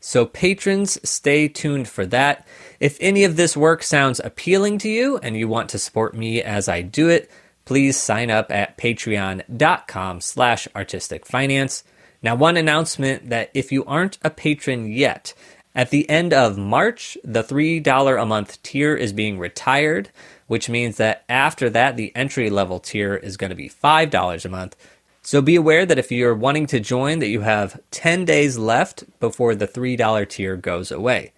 So, 0.00 0.24
patrons, 0.24 0.98
stay 1.08 1.48
tuned 1.48 1.88
for 1.88 2.06
that. 2.06 2.46
If 2.78 2.96
any 3.00 3.24
of 3.24 3.36
this 3.36 3.56
work 3.56 3.82
sounds 3.82 4.20
appealing 4.22 4.78
to 4.78 4.88
you 4.88 5.18
and 5.18 5.36
you 5.36 5.48
want 5.48 5.68
to 5.70 5.78
support 5.78 6.14
me 6.14 6.40
as 6.40 6.68
I 6.68 6.82
do 6.82 7.08
it, 7.08 7.30
please 7.68 7.98
sign 7.98 8.30
up 8.30 8.50
at 8.50 8.78
patreon.com 8.78 10.22
slash 10.22 10.66
artisticfinance. 10.68 11.82
Now, 12.22 12.34
one 12.34 12.56
announcement 12.56 13.28
that 13.28 13.50
if 13.52 13.70
you 13.70 13.84
aren't 13.84 14.16
a 14.24 14.30
patron 14.30 14.90
yet, 14.90 15.34
at 15.74 15.90
the 15.90 16.08
end 16.08 16.32
of 16.32 16.56
March, 16.56 17.18
the 17.22 17.44
$3 17.44 18.22
a 18.22 18.24
month 18.24 18.62
tier 18.62 18.96
is 18.96 19.12
being 19.12 19.38
retired, 19.38 20.08
which 20.46 20.70
means 20.70 20.96
that 20.96 21.24
after 21.28 21.68
that, 21.68 21.98
the 21.98 22.10
entry 22.16 22.48
level 22.48 22.80
tier 22.80 23.14
is 23.14 23.36
going 23.36 23.50
to 23.50 23.54
be 23.54 23.68
$5 23.68 24.44
a 24.46 24.48
month. 24.48 24.74
So 25.20 25.42
be 25.42 25.56
aware 25.56 25.84
that 25.84 25.98
if 25.98 26.10
you're 26.10 26.34
wanting 26.34 26.68
to 26.68 26.80
join 26.80 27.18
that 27.18 27.28
you 27.28 27.42
have 27.42 27.78
10 27.90 28.24
days 28.24 28.56
left 28.56 29.04
before 29.20 29.54
the 29.54 29.68
$3 29.68 30.26
tier 30.30 30.56
goes 30.56 30.90
away. 30.90 31.32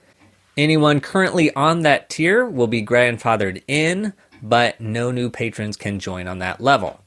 Anyone 0.57 1.01
currently 1.01 1.53
on 1.57 1.81
that 1.81 2.09
tier 2.09 2.49
will 2.49 2.69
be 2.69 2.87
grandfathered 2.87 3.65
in, 3.67 4.13
but 4.43 4.81
no 4.81 5.11
new 5.11 5.31
patrons 5.31 5.77
can 5.77 5.99
join 5.99 6.29
on 6.29 6.39
that 6.39 6.61
level. 6.61 7.01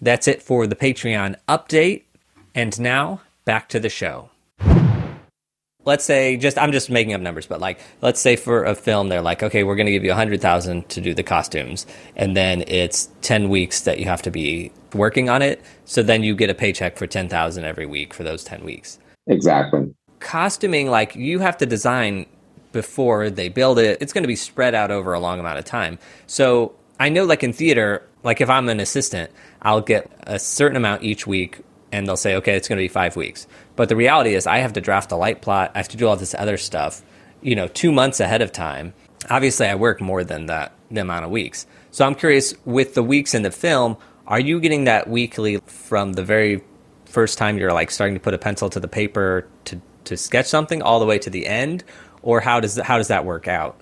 That's 0.00 0.28
it 0.28 0.42
for 0.42 0.66
the 0.66 0.76
Patreon 0.76 1.36
update. 1.48 2.02
And 2.54 2.78
now, 2.78 3.20
back 3.44 3.68
to 3.70 3.80
the 3.80 3.88
show 3.88 4.30
let's 5.84 6.04
say 6.04 6.36
just 6.36 6.58
I'm 6.58 6.72
just 6.72 6.90
making 6.90 7.14
up 7.14 7.20
numbers, 7.20 7.46
but 7.46 7.60
like 7.60 7.78
let's 8.00 8.20
say 8.20 8.36
for 8.36 8.64
a 8.64 8.74
film 8.74 9.08
they're 9.08 9.22
like, 9.22 9.42
okay, 9.42 9.64
we're 9.64 9.76
going 9.76 9.86
to 9.86 9.92
give 9.92 10.04
you 10.04 10.12
a 10.12 10.16
hundred 10.16 10.40
thousand 10.40 10.88
to 10.90 11.00
do 11.00 11.14
the 11.14 11.22
costumes, 11.22 11.86
and 12.16 12.36
then 12.36 12.64
it's 12.66 13.08
ten 13.22 13.48
weeks 13.48 13.82
that 13.82 13.98
you 13.98 14.06
have 14.06 14.22
to 14.22 14.30
be 14.30 14.72
working 14.94 15.28
on 15.28 15.42
it. 15.42 15.62
So 15.84 16.02
then 16.02 16.22
you 16.22 16.34
get 16.34 16.50
a 16.50 16.54
paycheck 16.54 16.96
for 16.96 17.06
ten 17.06 17.28
thousand 17.28 17.64
every 17.64 17.86
week 17.86 18.14
for 18.14 18.22
those 18.22 18.44
ten 18.44 18.64
weeks. 18.64 18.98
Exactly. 19.26 19.94
Costuming, 20.20 20.90
like 20.90 21.14
you 21.14 21.38
have 21.40 21.56
to 21.58 21.66
design 21.66 22.26
before 22.74 23.30
they 23.30 23.48
build 23.48 23.78
it. 23.78 24.02
It's 24.02 24.12
going 24.12 24.24
to 24.24 24.28
be 24.28 24.36
spread 24.36 24.74
out 24.74 24.90
over 24.90 25.14
a 25.14 25.20
long 25.20 25.40
amount 25.40 25.58
of 25.58 25.64
time. 25.64 25.98
So 26.26 26.74
I 27.00 27.08
know, 27.08 27.24
like 27.24 27.42
in 27.42 27.54
theater, 27.54 28.06
like 28.22 28.42
if 28.42 28.50
I'm 28.50 28.68
an 28.68 28.80
assistant, 28.80 29.30
I'll 29.62 29.80
get 29.80 30.10
a 30.24 30.38
certain 30.38 30.76
amount 30.76 31.04
each 31.04 31.26
week 31.26 31.60
and 31.90 32.06
they'll 32.06 32.18
say, 32.18 32.34
okay, 32.36 32.56
it's 32.56 32.68
going 32.68 32.76
to 32.76 32.84
be 32.84 32.88
five 32.88 33.16
weeks. 33.16 33.46
But 33.76 33.88
the 33.88 33.96
reality 33.96 34.34
is, 34.34 34.46
I 34.46 34.58
have 34.58 34.74
to 34.74 34.80
draft 34.82 35.12
a 35.12 35.16
light 35.16 35.40
plot. 35.40 35.70
I 35.74 35.78
have 35.78 35.88
to 35.88 35.96
do 35.96 36.06
all 36.06 36.16
this 36.16 36.34
other 36.34 36.58
stuff, 36.58 37.02
you 37.40 37.54
know, 37.54 37.68
two 37.68 37.92
months 37.92 38.20
ahead 38.20 38.42
of 38.42 38.52
time. 38.52 38.92
Obviously, 39.30 39.66
I 39.66 39.76
work 39.76 40.02
more 40.02 40.24
than 40.24 40.46
that 40.46 40.74
the 40.90 41.00
amount 41.00 41.24
of 41.24 41.30
weeks. 41.30 41.66
So 41.92 42.04
I'm 42.04 42.14
curious, 42.14 42.54
with 42.64 42.94
the 42.94 43.02
weeks 43.02 43.32
in 43.32 43.42
the 43.42 43.50
film, 43.50 43.96
are 44.26 44.40
you 44.40 44.60
getting 44.60 44.84
that 44.84 45.08
weekly 45.08 45.60
from 45.66 46.14
the 46.14 46.24
very 46.24 46.62
first 47.06 47.38
time 47.38 47.56
you're 47.56 47.72
like 47.72 47.92
starting 47.92 48.14
to 48.14 48.20
put 48.20 48.34
a 48.34 48.38
pencil 48.38 48.68
to 48.68 48.80
the 48.80 48.88
paper 48.88 49.46
to 49.66 49.80
to 50.04 50.16
sketch 50.16 50.46
something 50.46 50.82
all 50.82 51.00
the 51.00 51.06
way 51.06 51.18
to 51.18 51.30
the 51.30 51.46
end, 51.46 51.84
or 52.24 52.40
how 52.40 52.58
does 52.58 52.76
how 52.78 52.98
does 52.98 53.08
that 53.08 53.24
work 53.24 53.46
out? 53.46 53.80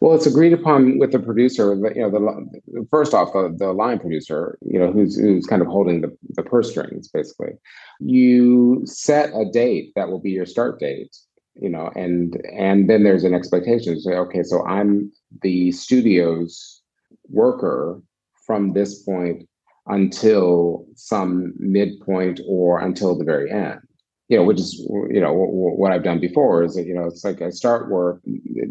Well, 0.00 0.14
it's 0.14 0.26
agreed 0.26 0.52
upon 0.52 0.98
with 0.98 1.12
the 1.12 1.18
producer. 1.18 1.74
You 1.94 2.08
know, 2.08 2.10
the 2.10 2.86
first 2.90 3.14
off, 3.14 3.32
the, 3.32 3.54
the 3.56 3.72
line 3.72 3.98
producer, 3.98 4.56
you 4.62 4.78
know, 4.78 4.90
who's 4.90 5.16
who's 5.16 5.46
kind 5.46 5.60
of 5.60 5.68
holding 5.68 6.00
the 6.00 6.16
the 6.30 6.42
purse 6.42 6.70
strings, 6.70 7.08
basically. 7.08 7.52
You 8.00 8.82
set 8.84 9.30
a 9.34 9.44
date 9.50 9.92
that 9.96 10.08
will 10.08 10.20
be 10.20 10.30
your 10.30 10.46
start 10.46 10.80
date, 10.80 11.16
you 11.54 11.68
know, 11.68 11.90
and 11.94 12.40
and 12.56 12.88
then 12.88 13.04
there's 13.04 13.24
an 13.24 13.34
expectation 13.34 14.00
say, 14.00 14.14
okay, 14.14 14.42
so 14.42 14.64
I'm 14.66 15.12
the 15.42 15.72
studio's 15.72 16.80
worker 17.28 18.00
from 18.46 18.72
this 18.72 19.02
point 19.02 19.46
until 19.86 20.86
some 20.94 21.54
midpoint 21.58 22.40
or 22.46 22.78
until 22.78 23.18
the 23.18 23.24
very 23.24 23.50
end 23.50 23.80
you 24.28 24.36
know, 24.36 24.44
which 24.44 24.60
is 24.60 24.78
you 25.10 25.20
know 25.20 25.32
what 25.32 25.92
I've 25.92 26.04
done 26.04 26.20
before 26.20 26.62
is 26.62 26.74
that 26.74 26.86
you 26.86 26.94
know 26.94 27.06
it's 27.06 27.24
like 27.24 27.40
I 27.42 27.50
start 27.50 27.90
work 27.90 28.20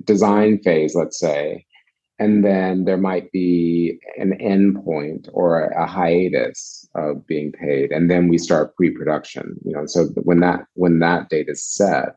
design 0.05 0.59
phase, 0.59 0.95
let's 0.95 1.19
say, 1.19 1.65
and 2.19 2.45
then 2.45 2.85
there 2.85 2.97
might 2.97 3.31
be 3.31 3.99
an 4.17 4.39
end 4.39 4.83
point 4.83 5.27
or 5.33 5.63
a 5.63 5.87
hiatus 5.87 6.87
of 6.95 7.25
being 7.25 7.51
paid, 7.51 7.91
and 7.91 8.09
then 8.09 8.27
we 8.27 8.37
start 8.37 8.75
pre-production. 8.75 9.55
You 9.65 9.73
know, 9.73 9.85
so 9.87 10.05
when 10.23 10.39
that 10.41 10.65
when 10.75 10.99
that 10.99 11.29
date 11.29 11.49
is 11.49 11.65
set, 11.65 12.15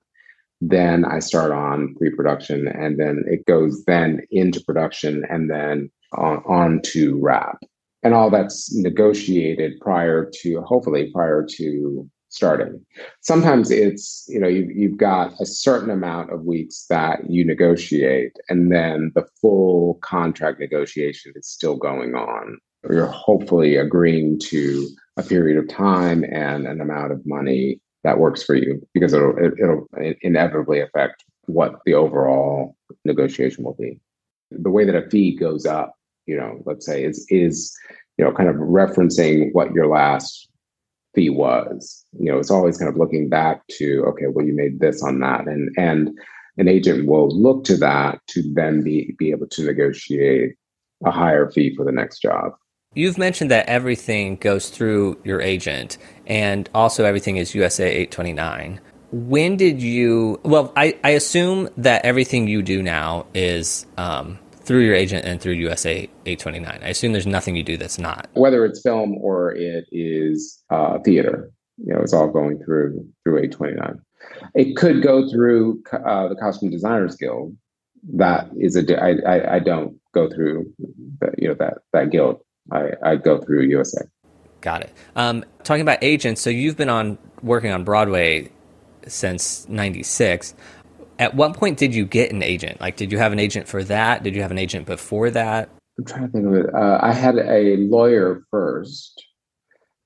then 0.61 1.07
I 1.07 1.19
start 1.21 1.51
on 1.51 1.95
pre-production, 1.97 2.69
and 2.69 3.01
then 3.01 3.25
it 3.27 3.47
goes 3.47 3.85
then 3.87 4.21
into 4.31 4.63
production, 4.65 5.25
and 5.31 5.51
then 5.51 5.91
on, 6.13 6.43
on 6.47 6.81
to 6.93 7.19
wrap, 7.19 7.59
and 8.03 8.13
all 8.13 8.29
that's 8.29 8.75
negotiated 8.75 9.81
prior 9.81 10.31
to 10.43 10.61
hopefully 10.61 11.11
prior 11.15 11.47
to 11.57 12.11
starting. 12.31 12.81
Sometimes 13.21 13.71
it's, 13.71 14.25
you 14.29 14.41
know, 14.41 14.49
you've, 14.49 14.71
you've 14.71 14.97
got 14.97 15.33
a 15.41 15.47
certain 15.47 15.91
amount 15.91 16.33
of 16.33 16.45
weeks 16.45 16.87
that 16.89 17.29
you 17.29 17.45
negotiate, 17.45 18.33
and 18.49 18.73
then 18.73 19.13
the 19.15 19.27
full 19.41 19.99
contract 20.03 20.59
negotiation 20.59 21.33
is 21.37 21.47
still 21.47 21.77
going 21.77 22.15
on. 22.15 22.59
You're 22.89 23.07
hopefully 23.07 23.77
agreeing 23.77 24.39
to 24.45 24.89
a 25.19 25.23
period 25.23 25.59
of 25.59 25.69
time 25.69 26.25
and 26.25 26.67
an 26.67 26.81
amount 26.81 27.13
of 27.13 27.21
money 27.27 27.81
that 28.05 28.19
works 28.19 28.43
for 28.43 28.55
you 28.55 28.81
because 28.95 29.13
it'll, 29.13 29.35
it'll 29.39 29.87
inevitably 30.23 30.81
affect 30.81 31.25
what 31.47 31.75
the 31.85 31.93
overall 31.93 32.75
negotiation 33.05 33.65
will 33.65 33.75
be. 33.75 34.01
The 34.51 34.71
way 34.71 34.85
that 34.87 34.95
a 34.95 35.11
fee 35.11 35.37
goes 35.37 35.67
up, 35.67 35.95
you 36.27 36.37
know, 36.37 36.63
let's 36.65 36.87
say 36.87 37.05
is, 37.05 37.27
is, 37.29 37.77
you 38.17 38.25
know, 38.25 38.33
kind 38.33 38.49
of 38.49 38.57
referencing 38.57 39.51
what 39.53 39.73
your 39.73 39.89
last 39.89 40.50
fee 41.15 41.31
was. 41.31 42.05
You 42.19 42.33
know, 42.33 42.39
it's 42.39 42.51
always 42.51 42.79
kind 42.79 42.89
of 42.89 42.97
looking 42.97 43.29
back 43.29 43.67
to, 43.79 44.05
okay, 44.09 44.27
well, 44.29 44.47
you 44.47 44.55
made 44.55 44.81
this 44.81 45.03
on 45.03 45.21
that. 45.21 45.47
And 45.47 45.71
and 45.77 46.11
an 46.57 46.69
agent 46.69 47.07
will 47.07 47.29
look 47.29 47.65
to 47.65 47.77
that 47.79 48.21
to 48.29 48.43
then 48.55 48.83
be 48.83 49.15
be 49.19 49.31
able 49.31 49.47
to 49.49 49.65
negotiate 49.65 50.57
a 51.05 51.11
higher 51.11 51.51
fee 51.51 51.75
for 51.75 51.85
the 51.85 51.93
next 51.93 52.21
job. 52.21 52.53
You've 52.95 53.19
mentioned 53.19 53.53
that 53.53 53.67
everything 53.67 54.35
goes 54.37 54.69
through 54.69 55.21
your 55.23 55.41
agent 55.41 55.97
and 56.27 56.69
also 56.75 57.05
everything 57.05 57.37
is 57.37 57.55
USA 57.55 57.87
829. 57.87 58.81
When 59.13 59.57
did 59.57 59.81
you, 59.81 60.41
well, 60.43 60.73
I, 60.77 60.99
I 61.05 61.11
assume 61.11 61.69
that 61.77 62.05
everything 62.05 62.49
you 62.49 62.63
do 62.63 62.83
now 62.83 63.27
is 63.33 63.87
um, 63.97 64.41
through 64.71 64.85
your 64.85 64.95
agent 64.95 65.25
and 65.25 65.41
through 65.41 65.55
USA 65.55 66.09
829. 66.27 66.79
I 66.81 66.91
assume 66.91 67.11
there's 67.11 67.27
nothing 67.27 67.57
you 67.57 67.65
do 67.65 67.77
that's 67.77 67.99
not. 67.99 68.29
Whether 68.35 68.65
it's 68.65 68.81
film 68.81 69.19
or 69.19 69.51
it 69.51 69.87
is 69.91 70.63
uh, 70.71 71.01
theater, 71.01 71.51
you 71.79 71.93
know, 71.93 71.99
it's 71.99 72.13
all 72.13 72.29
going 72.29 72.63
through 72.65 73.05
through 73.25 73.39
829. 73.39 74.01
It 74.55 74.77
could 74.77 75.03
go 75.03 75.29
through 75.29 75.83
uh, 75.93 76.29
the 76.29 76.37
Costume 76.37 76.71
Designers 76.71 77.17
Guild. 77.17 77.57
That 78.15 78.49
is 78.61 78.77
a 78.77 79.03
I, 79.03 79.17
I, 79.27 79.55
I 79.57 79.59
don't 79.59 79.99
go 80.15 80.31
through 80.31 80.73
the, 81.19 81.35
you 81.37 81.49
know 81.49 81.55
that 81.55 81.79
that 81.93 82.11
guild. 82.11 82.41
I, 82.71 82.91
I 83.03 83.17
go 83.17 83.41
through 83.41 83.63
USA. 83.63 84.03
Got 84.61 84.83
it. 84.83 84.93
Um, 85.17 85.45
talking 85.65 85.83
about 85.83 85.99
agents, 86.01 86.43
so 86.43 86.49
you've 86.49 86.77
been 86.77 86.89
on 86.89 87.19
working 87.43 87.73
on 87.73 87.83
Broadway 87.83 88.53
since 89.09 89.69
'96 89.69 90.55
at 91.21 91.35
what 91.35 91.55
point 91.55 91.79
did 91.79 91.95
you 91.95 92.07
get 92.07 92.33
an 92.33 92.43
agent? 92.43 92.81
Like, 92.81 92.97
did 92.97 93.13
you 93.13 93.19
have 93.19 93.33
an 93.33 93.39
agent 93.39 93.69
for 93.69 93.85
that? 93.85 94.23
Did 94.23 94.35
you 94.35 94.41
have 94.41 94.51
an 94.51 94.59
agent 94.59 94.87
before 94.87 95.31
that? 95.31 95.69
I'm 95.99 96.05
trying 96.07 96.27
to 96.27 96.33
think 96.33 96.47
of 96.47 96.55
it. 96.55 96.75
Uh, 96.75 96.99
I 97.03 97.13
had 97.13 97.37
a 97.37 97.77
lawyer 97.77 98.43
first, 98.51 99.23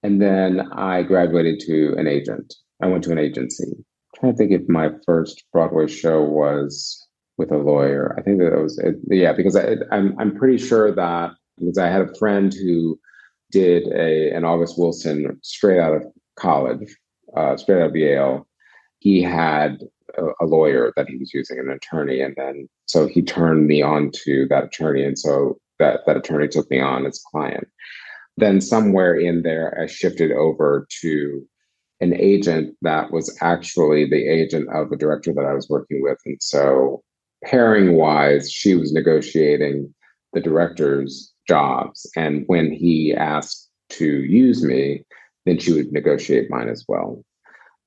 and 0.03 0.21
then 0.21 0.73
I 0.73 1.05
graduated 1.05 1.61
to 1.61 1.95
an 1.97 2.09
agent. 2.09 2.53
I 2.83 2.89
went 2.89 3.05
to 3.05 3.13
an 3.13 3.19
agency. 3.19 3.69
I'm 3.69 3.85
trying 4.21 4.33
to 4.33 4.37
think 4.37 4.51
if 4.51 4.69
my 4.69 4.91
first 5.07 5.45
Broadway 5.53 5.87
show 5.87 6.21
was 6.21 7.01
with 7.39 7.53
a 7.53 7.59
lawyer. 7.59 8.17
I 8.19 8.23
think 8.23 8.41
that 8.41 8.53
it 8.53 8.61
was 8.61 8.83
yeah, 9.09 9.33
because 9.33 9.55
I, 9.55 9.77
I'm 9.93 10.19
I'm 10.19 10.35
pretty 10.35 10.59
sure 10.59 10.93
that 10.93 11.31
because 11.59 11.79
I 11.79 11.89
had 11.91 12.03
a 12.03 12.15
friend 12.17 12.53
who 12.53 12.99
did 13.53 13.87
a 13.93 14.33
an 14.33 14.45
August 14.45 14.77
Wilson 14.77 15.39
straight 15.43 15.79
out 15.79 15.95
of 15.95 16.03
college, 16.37 16.97
uh, 17.37 17.57
straight 17.57 17.83
out 17.83 17.91
of 17.91 17.97
Yale. 17.97 18.49
He 18.99 19.23
had 19.23 19.79
a, 20.41 20.45
lawyer 20.47 20.93
that 20.97 21.09
he 21.09 21.17
was 21.17 21.33
using, 21.33 21.59
an 21.59 21.71
attorney, 21.71 22.21
and 22.21 22.35
then 22.37 22.69
so 22.87 23.07
he 23.07 23.23
turned 23.23 23.67
me 23.67 23.83
on 23.83 24.11
to 24.25 24.47
that 24.49 24.65
attorney, 24.65 25.05
and 25.05 25.19
so 25.19 25.59
that 25.79 26.01
that 26.07 26.17
attorney 26.17 26.49
took 26.49 26.71
me 26.71 26.81
on 26.81 27.07
as 27.07 27.23
client. 27.31 27.67
Then 28.37 28.61
somewhere 28.61 29.15
in 29.15 29.43
there, 29.43 29.79
I 29.81 29.87
shifted 29.87 30.33
over 30.33 30.87
to 31.03 31.47
an 32.01 32.15
agent 32.15 32.77
that 32.83 33.13
was 33.13 33.37
actually 33.41 34.09
the 34.09 34.29
agent 34.29 34.69
of 34.75 34.91
a 34.93 34.97
director 34.97 35.33
that 35.35 35.47
I 35.47 35.55
was 35.55 35.69
working 35.69 36.03
with, 36.03 36.19
and 36.27 36.39
so 36.41 37.03
pairing 37.45 37.95
wise, 37.95 38.51
she 38.51 38.75
was 38.75 38.93
negotiating 38.93 39.95
the 40.33 40.41
director's 40.41 41.33
jobs, 41.49 42.11
and 42.17 42.45
when 42.47 42.73
he 42.73 43.15
asked 43.15 43.71
to 43.91 44.07
use 44.07 44.65
me, 44.65 45.05
then 45.47 45.59
she 45.59 45.73
would 45.73 45.93
negotiate 45.93 46.51
mine 46.51 46.69
as 46.69 46.85
well 46.89 47.23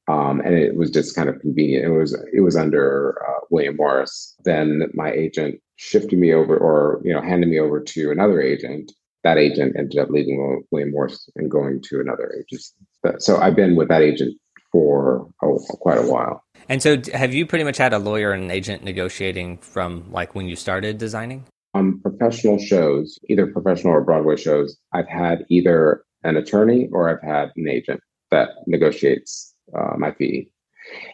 um, 0.08 0.40
and 0.42 0.56
it 0.56 0.76
was 0.76 0.90
just 0.90 1.16
kind 1.16 1.30
of 1.30 1.40
convenient. 1.40 1.86
It 1.86 1.98
was 1.98 2.18
it 2.34 2.42
was 2.42 2.56
under 2.56 3.22
uh, 3.28 3.42
William 3.50 3.76
Morris. 3.76 4.36
Then 4.44 4.90
my 4.94 5.12
agent 5.12 5.60
shifted 5.76 6.18
me 6.18 6.34
over, 6.34 6.58
or 6.58 7.02
you 7.04 7.14
know, 7.14 7.22
handed 7.22 7.50
me 7.50 7.60
over 7.60 7.82
to 7.82 8.12
another 8.12 8.42
agent. 8.42 8.92
That 9.24 9.38
agent 9.38 9.76
ended 9.78 10.00
up 10.00 10.10
leaving 10.10 10.64
William 10.72 10.92
Morris 10.92 11.30
and 11.36 11.52
going 11.52 11.82
to 11.90 12.00
another 12.00 12.32
agent. 12.38 13.22
So 13.22 13.38
I've 13.38 13.56
been 13.56 13.76
with 13.76 13.90
that 13.90 14.02
agent 14.02 14.38
for 14.72 15.30
oh, 15.44 15.60
quite 15.80 15.98
a 15.98 16.04
while. 16.04 16.44
And 16.70 16.82
so, 16.82 16.98
have 17.14 17.34
you 17.34 17.46
pretty 17.46 17.64
much 17.64 17.78
had 17.78 17.94
a 17.94 18.00
lawyer 18.00 18.32
and 18.32 18.44
an 18.44 18.52
agent 18.52 18.84
negotiating 18.84 19.58
from 19.60 20.10
like 20.12 20.36
when 20.36 20.48
you 20.48 20.56
started 20.56 20.98
designing? 20.98 21.46
On 21.74 22.00
professional 22.00 22.58
shows, 22.58 23.20
either 23.30 23.48
professional 23.48 23.94
or 23.94 24.04
Broadway 24.04 24.38
shows, 24.38 24.78
I've 24.94 25.08
had 25.08 25.46
either 25.50 26.04
an 26.24 26.38
attorney 26.38 26.90
or 26.92 27.10
I've 27.10 27.22
had 27.22 27.52
an 27.56 27.68
agent 27.70 28.02
that 28.32 28.50
negotiates 28.66 29.54
uh, 29.76 29.96
my 29.98 30.12
fee. 30.12 30.50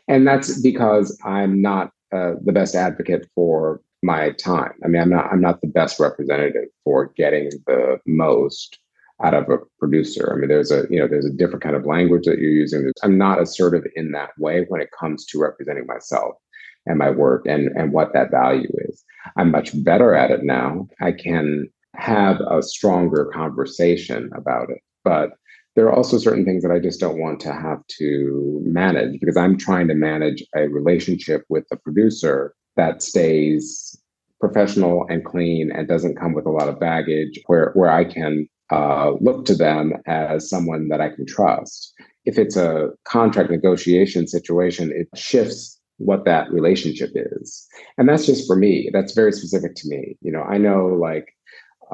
And 0.07 0.27
that's 0.27 0.61
because 0.61 1.17
I'm 1.23 1.61
not 1.61 1.91
uh, 2.13 2.33
the 2.43 2.51
best 2.51 2.75
advocate 2.75 3.27
for 3.33 3.81
my 4.03 4.31
time. 4.31 4.73
I 4.83 4.87
mean, 4.87 5.01
I'm 5.01 5.09
not 5.09 5.31
I'm 5.31 5.41
not 5.41 5.61
the 5.61 5.67
best 5.67 5.99
representative 5.99 6.67
for 6.83 7.07
getting 7.15 7.49
the 7.65 7.99
most 8.05 8.77
out 9.23 9.33
of 9.33 9.49
a 9.49 9.57
producer. 9.79 10.31
I 10.31 10.39
mean, 10.39 10.49
there's 10.49 10.71
a 10.71 10.85
you 10.89 10.99
know 10.99 11.07
there's 11.07 11.25
a 11.25 11.31
different 11.31 11.63
kind 11.63 11.75
of 11.75 11.85
language 11.85 12.25
that 12.25 12.39
you're 12.39 12.51
using. 12.51 12.91
I'm 13.01 13.17
not 13.17 13.41
assertive 13.41 13.85
in 13.95 14.11
that 14.11 14.31
way 14.37 14.65
when 14.67 14.81
it 14.81 14.89
comes 14.97 15.25
to 15.27 15.39
representing 15.39 15.87
myself 15.87 16.35
and 16.85 16.97
my 16.97 17.09
work 17.09 17.45
and 17.47 17.69
and 17.75 17.93
what 17.93 18.13
that 18.13 18.31
value 18.31 18.69
is. 18.89 19.03
I'm 19.37 19.51
much 19.51 19.71
better 19.83 20.13
at 20.13 20.31
it 20.31 20.43
now. 20.43 20.87
I 21.01 21.13
can 21.13 21.69
have 21.95 22.41
a 22.41 22.61
stronger 22.61 23.29
conversation 23.33 24.29
about 24.35 24.69
it, 24.69 24.79
but 25.03 25.31
there 25.75 25.85
are 25.87 25.95
also 25.95 26.17
certain 26.17 26.45
things 26.45 26.63
that 26.63 26.71
I 26.71 26.79
just 26.79 26.99
don't 26.99 27.19
want 27.19 27.39
to 27.41 27.53
have 27.53 27.85
to 27.99 28.61
manage 28.63 29.19
because 29.19 29.37
I'm 29.37 29.57
trying 29.57 29.87
to 29.87 29.95
manage 29.95 30.43
a 30.55 30.67
relationship 30.67 31.43
with 31.49 31.67
the 31.69 31.77
producer 31.77 32.53
that 32.75 33.01
stays 33.01 33.97
professional 34.39 35.05
and 35.09 35.23
clean 35.23 35.71
and 35.71 35.87
doesn't 35.87 36.19
come 36.19 36.33
with 36.33 36.45
a 36.45 36.51
lot 36.51 36.67
of 36.67 36.79
baggage 36.79 37.39
where, 37.47 37.71
where 37.73 37.89
I 37.89 38.03
can 38.03 38.47
uh, 38.71 39.13
look 39.21 39.45
to 39.45 39.55
them 39.55 39.93
as 40.05 40.49
someone 40.49 40.89
that 40.89 41.01
I 41.01 41.09
can 41.09 41.25
trust. 41.25 41.93
If 42.25 42.37
it's 42.37 42.57
a 42.57 42.89
contract 43.05 43.49
negotiation 43.49 44.27
situation, 44.27 44.91
it 44.91 45.07
shifts 45.17 45.79
what 45.97 46.25
that 46.25 46.51
relationship 46.51 47.11
is. 47.15 47.67
And 47.97 48.09
that's 48.09 48.25
just 48.25 48.47
for 48.47 48.55
me. 48.55 48.89
That's 48.91 49.13
very 49.13 49.31
specific 49.31 49.75
to 49.75 49.87
me. 49.87 50.17
You 50.21 50.31
know, 50.31 50.43
I 50.43 50.57
know 50.57 50.87
like 50.87 51.33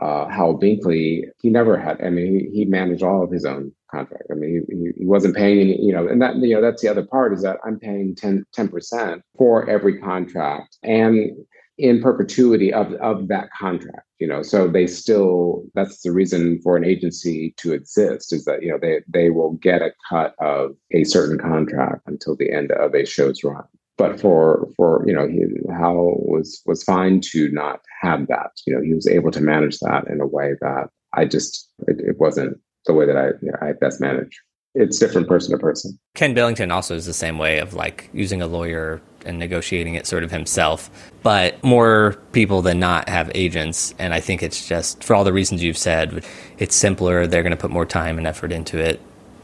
uh, 0.02 0.28
Howell 0.28 0.60
Binkley, 0.60 1.24
he 1.42 1.50
never 1.50 1.78
had. 1.78 2.02
I 2.02 2.10
mean, 2.10 2.50
he, 2.52 2.60
he 2.60 2.66
managed 2.66 3.04
all 3.04 3.24
of 3.24 3.32
his 3.32 3.46
own 3.46 3.72
contract. 3.92 4.24
I 4.32 4.36
mean, 4.36 4.66
he, 4.70 4.92
he 4.98 5.06
wasn't 5.06 5.36
paying 5.36 5.60
any. 5.60 5.82
You 5.82 5.94
know, 5.94 6.08
and 6.08 6.22
that 6.22 6.38
you 6.38 6.56
know 6.56 6.62
that's 6.62 6.82
the 6.82 6.88
other 6.88 7.06
part 7.06 7.34
is 7.34 7.42
that 7.44 7.58
I'm 7.66 7.80
paying 7.80 8.16
10 8.16 8.46
percent 8.70 9.24
for 9.38 9.70
every 9.70 10.00
contract 10.00 10.78
and 10.84 11.32
in 11.78 12.02
perpetuity 12.02 12.74
of 12.74 12.94
of 12.94 13.28
that 13.30 13.50
contract. 13.58 14.08
You 14.20 14.28
know, 14.28 14.42
so 14.42 14.68
they 14.68 14.88
still. 14.88 15.64
That's 15.76 16.02
the 16.02 16.12
reason 16.12 16.62
for 16.62 16.78
an 16.78 16.86
agency 16.86 17.54
to 17.58 17.74
exist 17.74 18.32
is 18.34 18.46
that 18.46 18.62
you 18.62 18.72
know 18.72 18.80
they 18.82 19.02
they 19.08 19.30
will 19.30 19.54
get 19.54 19.82
a 19.82 19.94
cut 20.10 20.36
of 20.40 20.76
a 20.92 21.04
certain 21.04 21.38
contract 21.38 22.04
until 22.06 22.36
the 22.36 22.52
end 22.52 22.72
of 22.72 22.96
a 22.96 23.06
show's 23.06 23.44
run. 23.44 23.64
But 24.00 24.18
for 24.18 24.70
for 24.78 25.04
you 25.06 25.14
know 25.14 25.28
he, 25.28 25.46
Howell 25.70 26.24
was 26.26 26.62
was 26.66 26.84
fine 26.84 27.20
to 27.32 27.52
not 27.52 27.82
have 28.02 28.28
that. 28.28 28.52
You 28.66 28.74
know, 28.74 28.82
he 28.82 28.94
was 28.94 29.06
able 29.06 29.30
to 29.32 29.42
manage 29.42 29.78
that 29.80 30.08
in 30.08 30.22
a 30.22 30.26
way 30.26 30.54
that 30.62 30.88
I 31.14 31.26
just 31.26 31.70
it, 31.86 32.00
it 32.00 32.18
wasn't 32.18 32.58
the 32.86 32.94
way 32.94 33.06
that 33.06 33.18
I 33.18 33.28
you 33.42 33.52
know, 33.52 33.58
I 33.62 33.74
best 33.74 34.00
manage. 34.00 34.40
It's 34.74 35.00
different 35.00 35.28
person 35.28 35.52
to 35.52 35.58
person. 35.58 36.00
Ken 36.16 36.34
Billington 36.34 36.72
also 36.72 36.96
is 36.96 37.06
the 37.06 37.14
same 37.14 37.38
way 37.38 37.60
of 37.60 37.74
like 37.74 38.10
using 38.14 38.42
a 38.42 38.48
lawyer 38.48 39.02
and 39.26 39.38
negotiating 39.38 39.96
it 39.96 40.08
sort 40.08 40.24
of 40.24 40.32
himself. 40.32 40.90
But 41.22 41.62
more 41.62 42.18
people 42.32 42.62
than 42.62 42.80
not 42.80 43.10
have 43.10 43.30
agents, 43.36 43.94
and 44.00 44.14
I 44.14 44.22
think 44.22 44.42
it's 44.42 44.66
just 44.66 45.04
for 45.04 45.14
all 45.14 45.26
the 45.26 45.34
reasons 45.34 45.62
you've 45.62 45.78
said, 45.78 46.24
it's 46.58 46.76
simpler. 46.76 47.28
They're 47.28 47.44
going 47.44 47.52
to 47.52 47.58
put 47.58 47.72
more 47.72 47.86
time 47.86 48.18
and 48.18 48.26
effort 48.26 48.54
into 48.54 48.78
it, 48.78 49.02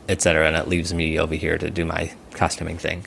etc. 0.07 0.47
And 0.47 0.55
it 0.55 0.69
leaves 0.69 0.93
me 0.93 1.19
over 1.19 1.35
here 1.35 1.57
to 1.57 1.69
do 1.69 1.83
my 1.83 2.13
costuming 2.31 2.77
thing. 2.77 3.05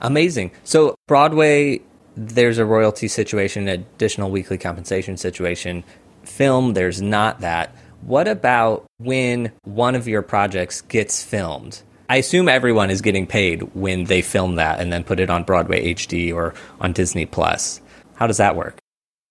Amazing. 0.00 0.52
So 0.64 0.96
Broadway, 1.06 1.80
there's 2.16 2.58
a 2.58 2.64
royalty 2.64 3.08
situation, 3.08 3.68
additional 3.68 4.30
weekly 4.30 4.58
compensation 4.58 5.16
situation. 5.16 5.84
Film, 6.24 6.74
there's 6.74 7.00
not 7.00 7.40
that. 7.40 7.74
What 8.02 8.28
about 8.28 8.86
when 8.98 9.52
one 9.64 9.94
of 9.94 10.06
your 10.06 10.22
projects 10.22 10.82
gets 10.82 11.22
filmed? 11.22 11.82
I 12.08 12.16
assume 12.16 12.48
everyone 12.48 12.90
is 12.90 13.02
getting 13.02 13.26
paid 13.26 13.74
when 13.74 14.04
they 14.04 14.22
film 14.22 14.54
that 14.54 14.80
and 14.80 14.92
then 14.92 15.04
put 15.04 15.20
it 15.20 15.30
on 15.30 15.44
Broadway 15.44 15.94
HD 15.94 16.34
or 16.34 16.54
on 16.80 16.92
Disney 16.92 17.26
Plus. 17.26 17.80
How 18.14 18.26
does 18.26 18.38
that 18.38 18.56
work? 18.56 18.78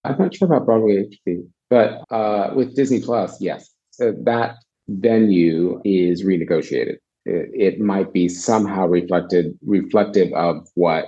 I'm 0.03 0.17
not 0.17 0.35
sure 0.35 0.47
about 0.47 0.65
Broadway 0.65 1.07
HD, 1.27 1.47
but 1.69 2.03
uh, 2.11 2.51
with 2.53 2.75
Disney 2.75 3.01
Plus, 3.01 3.41
yes, 3.41 3.69
so 3.91 4.13
that 4.23 4.57
venue 4.87 5.81
is 5.83 6.23
renegotiated 6.23 6.97
it, 7.27 7.79
might 7.79 8.13
be 8.13 8.29
somehow 8.29 8.87
reflected 8.87 9.57
reflective 9.65 10.31
of 10.33 10.67
what 10.75 11.05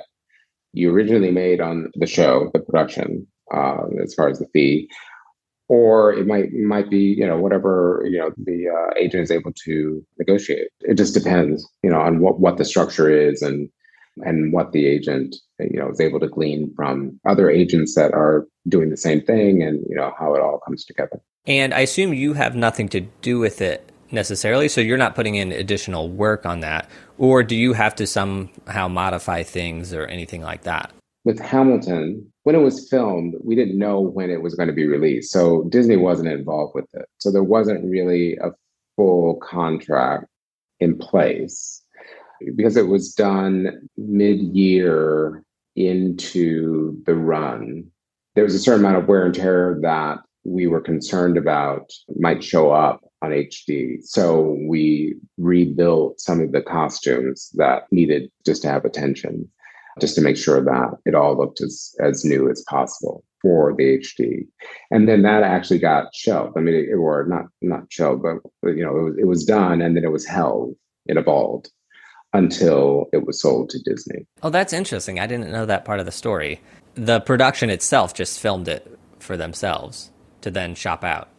you 0.74 0.92
originally 0.92 1.32
made 1.32 1.62
on 1.62 1.92
the 1.96 2.08
show, 2.08 2.52
the 2.54 2.60
production, 2.60 3.26
uh, 3.54 3.86
as 4.04 4.14
far 4.14 4.30
as 4.30 4.40
the 4.40 4.48
fee, 4.54 4.90
or 5.68 6.14
it 6.14 6.28
might 6.28 6.54
might 6.54 6.90
be 6.90 7.00
you 7.00 7.26
know 7.26 7.38
whatever 7.38 8.06
you 8.10 8.18
know 8.18 8.32
the 8.38 8.68
uh, 8.68 8.94
agent 8.98 9.24
is 9.24 9.32
able 9.32 9.52
to 9.66 10.06
negotiate. 10.18 10.70
It 10.82 10.96
just 10.96 11.14
depends, 11.14 11.68
you 11.84 11.90
know, 11.90 12.00
on 12.00 12.20
what 12.20 12.40
what 12.40 12.58
the 12.58 12.66
structure 12.66 13.10
is 13.10 13.42
and 13.42 13.70
and 14.26 14.52
what 14.52 14.74
the 14.74 14.86
agent 14.86 15.36
you 15.60 15.80
know 15.80 15.90
is 15.90 16.02
able 16.02 16.20
to 16.20 16.28
glean 16.28 16.74
from 16.76 17.20
other 17.26 17.50
agents 17.50 17.96
that 17.96 18.14
are 18.14 18.46
doing 18.68 18.90
the 18.90 18.98
same 18.98 19.22
thing, 19.22 19.64
and 19.64 19.84
you 19.90 19.96
know 19.96 20.14
how 20.20 20.36
it 20.36 20.42
all 20.42 20.60
comes 20.66 20.86
together. 20.86 21.22
And 21.48 21.74
I 21.74 21.80
assume 21.80 22.14
you 22.14 22.34
have 22.34 22.56
nothing 22.56 22.90
to 22.90 23.02
do 23.22 23.40
with 23.40 23.62
it 23.62 23.92
necessarily. 24.12 24.68
So 24.68 24.82
you're 24.82 24.98
not 24.98 25.16
putting 25.16 25.36
in 25.36 25.52
additional 25.52 26.10
work 26.10 26.46
on 26.46 26.62
that. 26.62 26.90
Or 27.18 27.44
do 27.44 27.56
you 27.56 27.74
have 27.74 27.96
to 27.96 28.08
somehow 28.08 28.88
modify 28.88 29.44
things 29.44 29.94
or 29.94 30.06
anything 30.06 30.42
like 30.42 30.64
that? 30.64 30.92
With 31.26 31.40
Hamilton, 31.40 32.32
when 32.44 32.56
it 32.56 32.60
was 32.60 32.90
filmed, 32.90 33.36
we 33.44 33.56
didn't 33.56 33.78
know 33.78 34.00
when 34.00 34.30
it 34.30 34.42
was 34.42 34.56
going 34.56 34.68
to 34.68 34.74
be 34.74 34.88
released. 34.88 35.32
So 35.32 35.64
Disney 35.70 35.98
wasn't 35.98 36.30
involved 36.30 36.74
with 36.76 36.88
it. 36.94 37.06
So 37.18 37.32
there 37.32 37.44
wasn't 37.44 37.84
really 37.86 38.38
a 38.38 38.52
full 38.96 39.36
contract 39.36 40.26
in 40.80 40.98
place 40.98 41.84
because 42.56 42.78
it 42.78 42.88
was 42.88 43.14
done 43.14 43.88
mid 43.98 44.40
year 44.56 45.44
into 45.76 47.02
the 47.06 47.16
run. 47.16 47.86
There 48.36 48.44
was 48.44 48.56
a 48.56 48.60
certain 48.60 48.86
amount 48.86 48.98
of 48.98 49.08
wear 49.08 49.26
and 49.26 49.36
tear 49.36 49.78
that 49.82 50.20
we 50.44 50.68
were 50.68 50.82
concerned 50.82 51.38
about 51.38 51.92
might 52.18 52.44
show 52.44 52.72
up 52.72 53.02
on 53.22 53.32
HD. 53.32 54.04
So 54.04 54.58
we 54.68 55.16
rebuilt 55.38 56.20
some 56.20 56.40
of 56.40 56.52
the 56.52 56.62
costumes 56.62 57.50
that 57.56 57.84
needed 57.92 58.32
just 58.46 58.62
to 58.64 58.70
have 58.70 58.86
attention, 58.86 59.50
just 60.00 60.16
to 60.16 60.22
make 60.22 60.38
sure 60.38 60.64
that 60.64 60.98
it 61.06 61.16
all 61.16 61.38
looked 61.38 61.62
as, 61.62 61.94
as 62.00 62.24
new 62.24 62.50
as 62.50 62.64
possible 62.70 63.24
for 63.42 63.74
the 63.76 64.00
HD. 64.00 64.48
And 64.92 65.08
then 65.08 65.22
that 65.24 65.44
actually 65.44 65.80
got 65.80 66.14
shelved. 66.14 66.58
I 66.58 66.62
mean, 66.62 66.76
it, 66.76 66.94
or 66.94 67.26
not 67.26 67.46
not 67.62 67.84
shelved, 67.90 68.24
but 68.24 68.70
you 68.70 68.84
know, 68.84 68.98
it 68.98 69.04
was, 69.04 69.18
it 69.20 69.28
was 69.28 69.46
done 69.46 69.82
and 69.82 69.96
then 69.96 70.04
it 70.04 70.12
was 70.12 70.26
held. 70.26 70.76
It 71.06 71.18
evolved 71.18 71.72
until 72.34 73.08
it 73.12 73.26
was 73.26 73.42
sold 73.42 73.70
to 73.72 73.80
Disney. 73.80 74.28
Oh, 74.44 74.50
that's 74.50 74.74
interesting. 74.74 75.20
I 75.20 75.26
didn't 75.26 75.52
know 75.52 75.66
that 75.66 75.86
part 75.86 76.00
of 76.00 76.06
the 76.06 76.12
story. 76.12 76.62
The 76.96 77.20
production 77.22 77.70
itself 77.70 78.14
just 78.14 78.40
filmed 78.40 78.68
it 78.68 79.00
for 79.20 79.36
themselves 79.36 80.12
to 80.42 80.52
then 80.52 80.76
shop 80.76 81.04
out. 81.04 81.30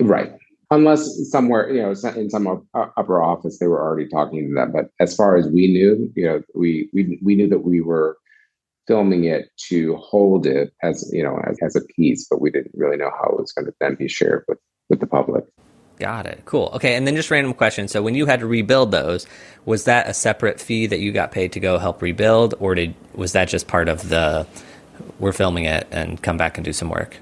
Right 0.00 0.32
unless 0.70 1.30
somewhere 1.30 1.70
you 1.70 1.82
know 1.82 1.94
in 2.16 2.30
some 2.30 2.66
uh, 2.74 2.86
upper 2.96 3.22
office 3.22 3.58
they 3.58 3.66
were 3.66 3.80
already 3.80 4.08
talking 4.08 4.48
to 4.48 4.54
them. 4.54 4.72
But 4.72 4.90
as 5.00 5.14
far 5.14 5.36
as 5.36 5.46
we 5.48 5.68
knew 5.68 6.12
you 6.14 6.26
know 6.26 6.42
we 6.54 6.88
we, 6.92 7.18
we 7.22 7.34
knew 7.34 7.48
that 7.48 7.64
we 7.64 7.80
were 7.80 8.18
filming 8.86 9.24
it 9.24 9.48
to 9.68 9.96
hold 9.96 10.46
it 10.46 10.72
as 10.82 11.10
you 11.12 11.22
know 11.22 11.40
as, 11.46 11.58
as 11.62 11.76
a 11.76 11.80
piece 11.96 12.26
but 12.28 12.40
we 12.40 12.50
didn't 12.50 12.72
really 12.74 12.96
know 12.96 13.10
how 13.10 13.30
it 13.30 13.40
was 13.40 13.52
going 13.52 13.64
to 13.64 13.74
then 13.80 13.94
be 13.94 14.08
shared 14.08 14.44
with 14.48 14.58
with 14.88 15.00
the 15.00 15.06
public. 15.06 15.44
Got 15.98 16.26
it. 16.26 16.42
Cool. 16.44 16.70
Okay 16.74 16.94
and 16.96 17.06
then 17.06 17.14
just 17.14 17.30
random 17.30 17.54
question. 17.54 17.86
So 17.88 18.02
when 18.02 18.14
you 18.14 18.26
had 18.26 18.40
to 18.40 18.46
rebuild 18.46 18.90
those 18.90 19.26
was 19.64 19.84
that 19.84 20.08
a 20.08 20.14
separate 20.14 20.60
fee 20.60 20.86
that 20.86 21.00
you 21.00 21.12
got 21.12 21.32
paid 21.32 21.52
to 21.52 21.60
go 21.60 21.78
help 21.78 22.02
rebuild 22.02 22.54
or 22.58 22.74
did 22.74 22.94
was 23.14 23.32
that 23.32 23.48
just 23.48 23.66
part 23.66 23.88
of 23.88 24.08
the 24.08 24.46
we're 25.18 25.32
filming 25.32 25.64
it 25.64 25.86
and 25.90 26.22
come 26.22 26.36
back 26.36 26.58
and 26.58 26.64
do 26.64 26.72
some 26.72 26.88
work 26.88 27.18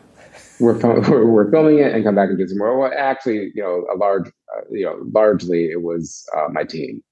we're, 0.60 1.26
we're, 1.26 1.50
filming 1.50 1.78
it 1.78 1.92
and 1.92 2.04
come 2.04 2.14
back 2.14 2.28
and 2.28 2.38
do 2.38 2.46
some 2.46 2.58
more. 2.58 2.78
Well, 2.78 2.92
actually, 2.96 3.52
you 3.54 3.62
know, 3.62 3.86
a 3.92 3.96
large, 3.96 4.28
uh, 4.28 4.62
you 4.70 4.84
know, 4.84 4.98
largely 5.12 5.70
it 5.70 5.82
was 5.82 6.24
uh, 6.36 6.48
my 6.50 6.64
team, 6.64 7.02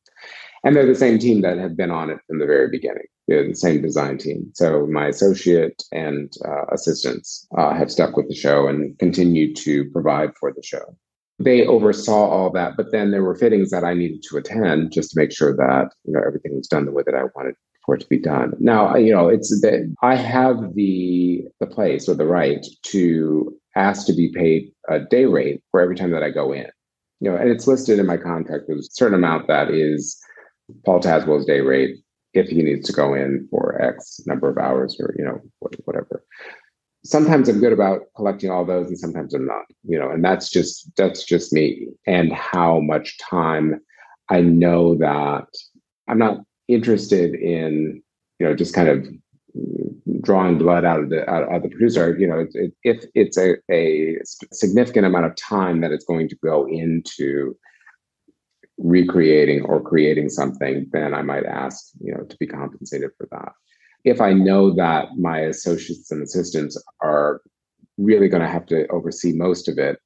and 0.65 0.77
they're 0.77 0.87
the 0.87 0.95
same 0.95 1.19
team 1.19 1.41
that 1.43 1.59
have 1.59 1.77
been 1.77 1.91
on 1.91 2.11
it 2.11 2.19
from 2.27 2.39
the 2.39 2.47
very 2.47 2.69
beginning. 2.69 3.05
They're 3.29 3.47
the 3.47 3.55
same 3.55 3.83
design 3.83 4.19
team. 4.19 4.51
So 4.55 4.87
my 4.87 5.07
associate 5.07 5.83
and 5.93 6.33
uh, 6.45 6.67
assistants 6.73 7.47
uh, 7.57 7.75
have 7.75 7.91
stuck 7.91 8.17
with 8.17 8.29
the 8.29 8.35
show 8.35 8.67
and 8.67 8.99
continue 8.99 9.55
to 9.55 9.89
provide 9.91 10.31
for 10.39 10.53
the 10.53 10.63
show. 10.63 10.97
They 11.39 11.65
oversaw 11.67 12.29
all 12.29 12.51
that, 12.53 12.77
but 12.77 12.93
then 12.93 13.13
there 13.13 13.23
were 13.23 13.35
fittings 13.35 13.71
that 13.71 13.85
I 13.85 13.95
needed 13.95 14.23
to 14.25 14.37
attend 14.37 14.93
just 14.93 15.13
to 15.13 15.19
make 15.19 15.33
sure 15.33 15.57
that 15.57 15.91
you 16.05 16.13
know 16.13 16.21
everything 16.27 16.57
was 16.57 16.69
done 16.69 16.85
the 16.85 16.93
way 16.93 17.03
that 17.07 17.15
I 17.15 17.25
wanted 17.35 17.55
for 17.91 17.97
it 17.97 18.01
to 18.03 18.07
be 18.07 18.21
done. 18.21 18.53
Now, 18.61 18.95
you 18.95 19.13
know, 19.13 19.29
it's 19.29 19.49
that 19.63 19.93
I 20.01 20.15
have 20.15 20.75
the 20.75 21.43
the 21.59 21.67
place 21.67 22.09
or 22.09 22.15
the 22.15 22.25
right 22.25 22.65
to 22.85 23.53
ask 23.75 24.07
to 24.07 24.13
be 24.13 24.31
paid 24.33 24.71
a 24.89 25.01
day 25.01 25.25
rate 25.25 25.61
for 25.73 25.81
every 25.81 25.97
time 25.97 26.13
that 26.13 26.23
I 26.23 26.31
go 26.31 26.53
in. 26.53 26.67
You 27.19 27.33
know, 27.33 27.37
and 27.37 27.51
it's 27.51 27.67
listed 27.67 27.99
in 27.99 28.07
my 28.07 28.17
contract. 28.17 28.67
There's 28.69 28.87
a 28.87 28.93
certain 28.93 29.19
amount 29.19 29.49
that 29.49 29.73
is 29.73 30.17
Paul 30.87 31.01
Tazewell's 31.01 31.47
day 31.47 31.63
rate 31.63 31.97
if 32.33 32.49
he 32.49 32.63
needs 32.63 32.87
to 32.87 32.93
go 32.93 33.13
in 33.13 33.49
for 33.51 33.83
X 33.83 34.21
number 34.25 34.49
of 34.49 34.57
hours 34.57 34.97
or 35.01 35.13
you 35.19 35.25
know 35.25 35.41
whatever. 35.85 36.23
Sometimes 37.05 37.49
I'm 37.49 37.59
good 37.59 37.73
about 37.73 38.03
collecting 38.15 38.51
all 38.51 38.65
those, 38.65 38.87
and 38.87 38.99
sometimes 38.99 39.35
I'm 39.35 39.47
not. 39.47 39.65
You 39.83 39.99
know, 39.99 40.11
and 40.11 40.25
that's 40.25 40.49
just 40.49 40.93
that's 40.97 41.25
just 41.25 41.53
me 41.53 41.89
and 42.07 42.33
how 42.33 42.79
much 42.79 43.19
time 43.19 43.81
I 44.29 44.43
know 44.43 44.95
that 44.99 45.49
I'm 46.07 46.19
not 46.19 46.39
interested 46.75 47.35
in 47.35 48.03
you 48.39 48.47
know 48.47 48.55
just 48.55 48.75
kind 48.75 48.89
of 48.89 49.07
drawing 50.21 50.59
blood 50.59 50.85
out 50.85 51.01
of 51.01 51.11
the 51.11 51.29
out 51.29 51.53
of 51.53 51.63
the 51.63 51.69
producer 51.69 52.17
you 52.19 52.27
know 52.27 52.47
it, 52.53 52.73
if 52.85 53.05
it's 53.15 53.39
a, 53.39 53.57
a 53.71 54.17
significant 54.53 55.07
amount 55.07 55.27
of 55.27 55.35
time 55.37 55.81
that 55.81 55.93
it's 55.93 56.05
going 56.05 56.29
to 56.29 56.37
go 56.37 56.67
into 56.69 57.57
recreating 58.79 59.63
or 59.63 59.83
creating 59.83 60.29
something 60.29 60.87
then 60.93 61.15
i 61.15 61.23
might 61.23 61.45
ask 61.45 61.91
you 62.01 62.15
know 62.15 62.25
to 62.25 62.37
be 62.39 62.47
compensated 62.47 63.11
for 63.17 63.29
that. 63.31 63.53
If 64.05 64.21
i 64.21 64.33
know 64.33 64.75
that 64.75 65.09
my 65.19 65.41
associates 65.41 66.11
and 66.11 66.23
assistants 66.23 66.83
are 67.01 67.43
really 67.99 68.29
going 68.29 68.43
to 68.43 68.49
have 68.49 68.67
to 68.67 68.87
oversee 68.89 69.33
most 69.33 69.69
of 69.69 69.79
it 69.79 69.99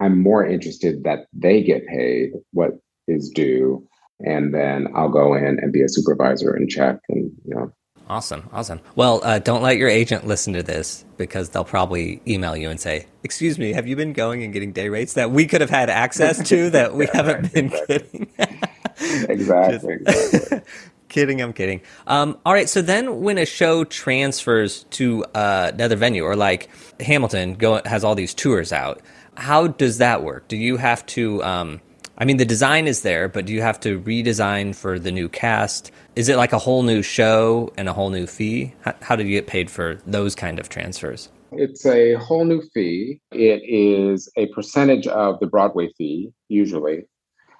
i'm 0.00 0.22
more 0.22 0.46
interested 0.46 1.04
that 1.04 1.26
they 1.32 1.62
get 1.62 1.86
paid 1.86 2.32
what 2.52 2.72
is 3.08 3.28
due 3.28 3.86
and 4.24 4.54
then 4.54 4.88
I'll 4.94 5.08
go 5.08 5.34
in 5.34 5.58
and 5.60 5.72
be 5.72 5.82
a 5.82 5.88
supervisor 5.88 6.52
and 6.52 6.68
check 6.68 6.98
and 7.08 7.32
you 7.44 7.54
know. 7.54 7.72
Awesome, 8.08 8.48
awesome. 8.52 8.80
Well, 8.94 9.20
uh, 9.22 9.38
don't 9.38 9.62
let 9.62 9.78
your 9.78 9.88
agent 9.88 10.26
listen 10.26 10.52
to 10.54 10.62
this 10.62 11.04
because 11.16 11.50
they'll 11.50 11.64
probably 11.64 12.20
email 12.26 12.56
you 12.56 12.68
and 12.68 12.78
say, 12.78 13.06
"Excuse 13.22 13.58
me, 13.58 13.72
have 13.72 13.86
you 13.86 13.96
been 13.96 14.12
going 14.12 14.42
and 14.42 14.52
getting 14.52 14.72
day 14.72 14.88
rates 14.88 15.14
that 15.14 15.30
we 15.30 15.46
could 15.46 15.60
have 15.60 15.70
had 15.70 15.88
access 15.88 16.46
to 16.48 16.70
that 16.70 16.94
we 16.94 17.06
haven't 17.12 17.52
been 17.52 17.68
getting?" 17.68 18.30
exactly. 19.28 19.94
exactly. 19.94 20.60
kidding, 21.12 21.40
I'm 21.40 21.52
kidding. 21.52 21.82
Um, 22.06 22.38
all 22.44 22.52
right, 22.52 22.68
so 22.68 22.82
then 22.82 23.20
when 23.20 23.38
a 23.38 23.46
show 23.46 23.84
transfers 23.84 24.84
to 24.90 25.24
uh, 25.34 25.70
another 25.72 25.96
venue, 25.96 26.24
or 26.24 26.34
like 26.34 26.68
Hamilton 27.00 27.54
go, 27.54 27.80
has 27.84 28.02
all 28.02 28.14
these 28.14 28.34
tours 28.34 28.72
out, 28.72 29.00
how 29.36 29.68
does 29.68 29.98
that 29.98 30.24
work? 30.24 30.48
Do 30.48 30.56
you 30.56 30.78
have 30.78 31.06
to 31.06 31.42
um, 31.44 31.80
I 32.22 32.24
mean, 32.24 32.36
the 32.36 32.44
design 32.44 32.86
is 32.86 33.02
there, 33.02 33.28
but 33.28 33.46
do 33.46 33.52
you 33.52 33.62
have 33.62 33.80
to 33.80 33.98
redesign 33.98 34.76
for 34.76 34.96
the 34.96 35.10
new 35.10 35.28
cast? 35.28 35.90
Is 36.14 36.28
it 36.28 36.36
like 36.36 36.52
a 36.52 36.58
whole 36.58 36.84
new 36.84 37.02
show 37.02 37.72
and 37.76 37.88
a 37.88 37.92
whole 37.92 38.10
new 38.10 38.28
fee? 38.28 38.74
How, 38.82 38.94
how 39.00 39.16
do 39.16 39.24
you 39.24 39.30
get 39.30 39.48
paid 39.48 39.68
for 39.68 39.98
those 40.06 40.36
kind 40.36 40.60
of 40.60 40.68
transfers? 40.68 41.30
It's 41.50 41.84
a 41.84 42.14
whole 42.14 42.44
new 42.44 42.62
fee. 42.72 43.20
It 43.32 43.62
is 43.68 44.30
a 44.36 44.46
percentage 44.54 45.08
of 45.08 45.40
the 45.40 45.48
Broadway 45.48 45.88
fee, 45.98 46.30
usually. 46.46 47.06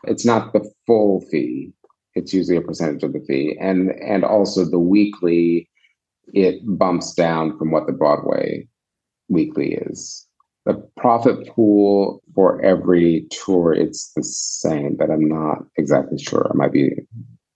It's 0.05 0.25
not 0.25 0.53
the 0.53 0.71
full 0.87 1.23
fee. 1.23 1.73
It's 2.15 2.33
usually 2.33 2.57
a 2.57 2.63
percentage 2.63 3.03
of 3.03 3.15
the 3.15 3.25
fee. 3.27 3.59
And 3.61 3.91
and 4.01 4.25
also 4.25 4.65
the 4.65 4.79
weekly 4.79 5.69
it 6.35 6.61
bumps 6.65 7.15
down 7.15 7.59
from 7.59 7.73
what 7.73 7.89
the 7.89 7.93
Broadway 7.93 8.69
weekly 9.29 9.75
is. 9.75 10.25
The 10.65 10.75
profit 10.97 11.49
pool 11.49 12.23
for 12.35 12.63
every 12.63 13.27
tour 13.31 13.73
it's 13.73 14.13
the 14.13 14.23
same, 14.23 14.97
but 14.97 15.11
I'm 15.11 15.29
not 15.29 15.65
exactly 15.77 16.19
sure. 16.19 16.49
I 16.49 16.55
might 16.55 16.73
be 16.73 16.91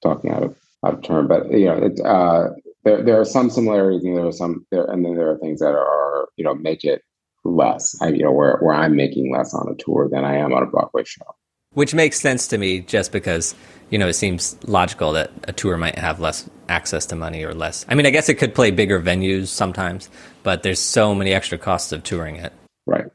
talking 0.02 0.30
out 0.30 0.42
of 0.42 0.57
out 0.84 0.94
of 0.94 1.02
turn, 1.02 1.28
but 1.28 1.50
you 1.50 1.66
know, 1.66 1.78
it, 1.78 2.00
uh, 2.00 2.48
there 2.84 3.02
there 3.02 3.20
are 3.20 3.24
some 3.24 3.50
similarities, 3.50 4.04
and 4.04 4.16
there 4.16 4.26
are 4.26 4.32
some 4.32 4.66
there, 4.70 4.84
and 4.84 5.04
then 5.04 5.16
there 5.16 5.30
are 5.30 5.38
things 5.38 5.61
that 5.61 5.74
are 5.74 6.28
you 6.36 6.44
know 6.44 6.54
make 6.54 6.84
it 6.84 7.02
less. 7.44 8.00
I 8.00 8.09
you 8.09 8.24
know 8.24 8.32
where 8.32 8.59
where 8.59 8.74
I'm 8.74 8.96
making 8.96 9.32
less 9.32 9.54
on 9.54 9.68
a 9.68 9.74
tour 9.76 10.09
than 10.11 10.24
I 10.24 10.36
am 10.36 10.52
on 10.52 10.62
a 10.62 10.66
Broadway 10.66 11.04
show. 11.04 11.24
Which 11.72 11.94
makes 11.94 12.18
sense 12.20 12.48
to 12.48 12.59
me, 12.59 12.80
just 12.80 13.12
because 13.12 13.54
you 13.90 13.98
know 13.98 14.09
it 14.09 14.14
seems 14.14 14.57
logical 14.66 15.12
that 15.12 15.30
a 15.44 15.52
tour 15.52 15.76
might 15.76 15.98
have 15.98 16.20
less 16.20 16.48
access 16.68 17.07
to 17.07 17.16
money 17.16 17.44
or 17.44 17.54
less. 17.54 17.84
I 17.88 17.94
mean, 17.94 18.07
I 18.07 18.11
guess 18.11 18.28
it 18.28 18.34
could 18.34 18.54
play 18.54 18.70
bigger 18.70 19.00
venues 19.00 19.48
sometimes, 19.48 20.09
but 20.42 20.62
there's 20.62 20.80
so 20.80 21.14
many 21.14 21.32
extra 21.32 21.59
costs 21.59 21.92
of 21.92 22.02
touring 22.02 22.36
it. 22.36 22.52
Right. 22.89 23.07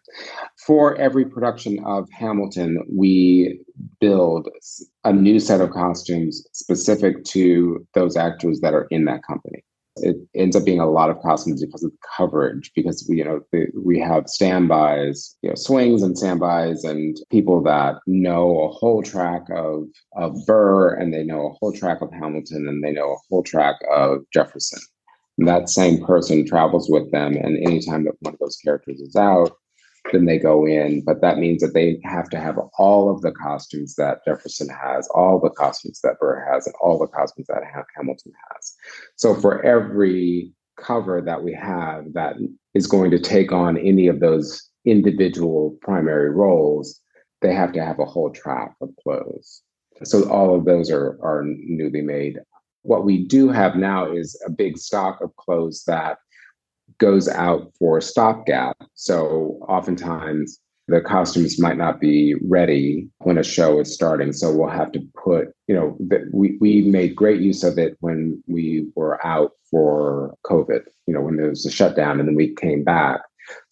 For 0.66 0.96
every 0.98 1.24
production 1.26 1.82
of 1.86 2.10
Hamilton, 2.12 2.84
we 2.94 3.62
build 4.02 4.50
a 5.06 5.14
new 5.14 5.40
set 5.40 5.62
of 5.62 5.72
costumes 5.72 6.46
specific 6.52 7.24
to 7.26 7.88
those 7.94 8.18
actors 8.18 8.60
that 8.60 8.74
are 8.74 8.88
in 8.92 9.06
that 9.06 9.24
company. 9.24 9.64
It 9.98 10.18
ends 10.36 10.56
up 10.56 10.66
being 10.66 10.80
a 10.80 10.90
lot 10.90 11.10
of 11.10 11.22
costumes 11.22 11.64
because 11.64 11.84
of 11.84 11.92
coverage, 12.18 12.72
because 12.76 13.06
we, 13.10 13.18
you 13.18 13.26
know, 13.26 13.42
we 13.76 14.00
have 14.00 14.28
standbys, 14.28 15.36
you 15.42 15.50
know, 15.50 15.56
swings 15.56 16.02
and 16.02 16.18
standbys, 16.18 16.84
and 16.84 17.18
people 17.30 17.62
that 17.64 17.96
know 18.08 18.62
a 18.62 18.70
whole 18.70 19.04
track 19.04 19.44
of 19.54 19.86
of 20.16 20.36
Burr, 20.46 20.94
and 20.94 21.14
they 21.14 21.24
know 21.24 21.48
a 21.48 21.54
whole 21.60 21.74
track 21.74 22.02
of 22.02 22.12
Hamilton, 22.12 22.68
and 22.68 22.84
they 22.84 22.92
know 22.92 23.14
a 23.14 23.18
whole 23.30 23.44
track 23.44 23.76
of 23.94 24.20
Jefferson. 24.34 24.80
That 25.38 25.70
same 25.70 26.06
person 26.06 26.46
travels 26.46 26.90
with 26.90 27.12
them, 27.12 27.36
and 27.36 27.58
anytime 27.58 28.06
that 28.06 28.16
one 28.20 28.34
of 28.34 28.40
those 28.40 28.58
characters 28.58 29.00
is 29.02 29.16
out, 29.16 29.52
then 30.12 30.26
they 30.26 30.40
go 30.40 30.66
in. 30.66 31.04
But 31.06 31.22
that 31.22 31.38
means 31.38 31.62
that 31.62 31.74
they 31.74 32.00
have 32.04 32.30
to 32.30 32.40
have 32.40 32.58
all 32.78 33.10
of 33.10 33.22
the 33.22 33.32
costumes 33.32 33.96
that 33.96 34.24
Jefferson 34.26 34.70
has, 34.70 35.08
all 35.10 35.40
the 35.40 35.50
costumes 35.50 36.00
that 36.04 36.20
Burr 36.20 36.46
has, 36.52 36.66
and 36.66 36.76
all 36.82 37.00
the 37.00 37.08
costumes 37.08 37.48
that 37.48 37.64
Hamilton 37.96 38.34
has. 38.52 38.74
So 39.16 39.36
for 39.36 39.64
every 39.64 40.54
cover 40.78 41.22
that 41.22 41.44
we 41.44 41.54
have 41.54 42.14
that 42.14 42.36
is 42.74 42.88
going 42.88 43.12
to 43.12 43.20
take 43.20 43.52
on 43.52 43.78
any 43.78 44.08
of 44.08 44.20
those 44.20 44.70
individual 44.86 45.78
primary 45.82 46.32
roles, 46.32 47.00
they 47.42 47.54
have 47.54 47.72
to 47.74 47.84
have 47.84 48.00
a 48.00 48.06
whole 48.06 48.32
track 48.32 48.74
of 48.82 48.90
clothes. 49.04 49.62
So 50.04 50.28
all 50.30 50.56
of 50.56 50.66
those 50.66 50.90
are 50.90 51.20
are 51.22 51.44
newly 51.46 52.02
made. 52.02 52.40
What 52.84 53.06
we 53.06 53.26
do 53.26 53.50
have 53.50 53.76
now 53.76 54.12
is 54.12 54.40
a 54.46 54.50
big 54.50 54.78
stock 54.78 55.22
of 55.22 55.36
clothes 55.36 55.84
that 55.86 56.18
goes 57.02 57.28
out 57.28 57.74
for 57.80 58.00
stopgap. 58.00 58.78
So 58.94 59.58
oftentimes 59.68 60.60
the 60.88 61.02
costumes 61.02 61.60
might 61.60 61.78
not 61.78 62.00
be 62.00 62.36
ready 62.48 63.08
when 63.20 63.40
a 63.40 63.44
show 63.44 63.80
is 63.80 63.94
starting. 63.94 64.32
So 64.32 64.56
we'll 64.56 64.70
have 64.70 64.92
to 64.92 65.02
put, 65.22 65.48
you 65.68 65.76
know, 65.76 65.98
we, 66.32 66.58
we 66.62 66.82
made 66.82 67.16
great 67.16 67.42
use 67.42 67.64
of 67.64 67.80
it 67.80 67.98
when 68.02 68.42
we 68.48 68.88
were 68.96 69.26
out 69.26 69.54
for 69.72 70.36
COVID, 70.46 70.82
you 71.08 71.14
know, 71.14 71.22
when 71.22 71.38
there 71.38 71.50
was 71.50 71.66
a 71.66 71.72
shutdown 71.72 72.20
and 72.20 72.30
then 72.30 72.36
we 72.36 72.54
came 72.54 72.84
back. 72.84 73.22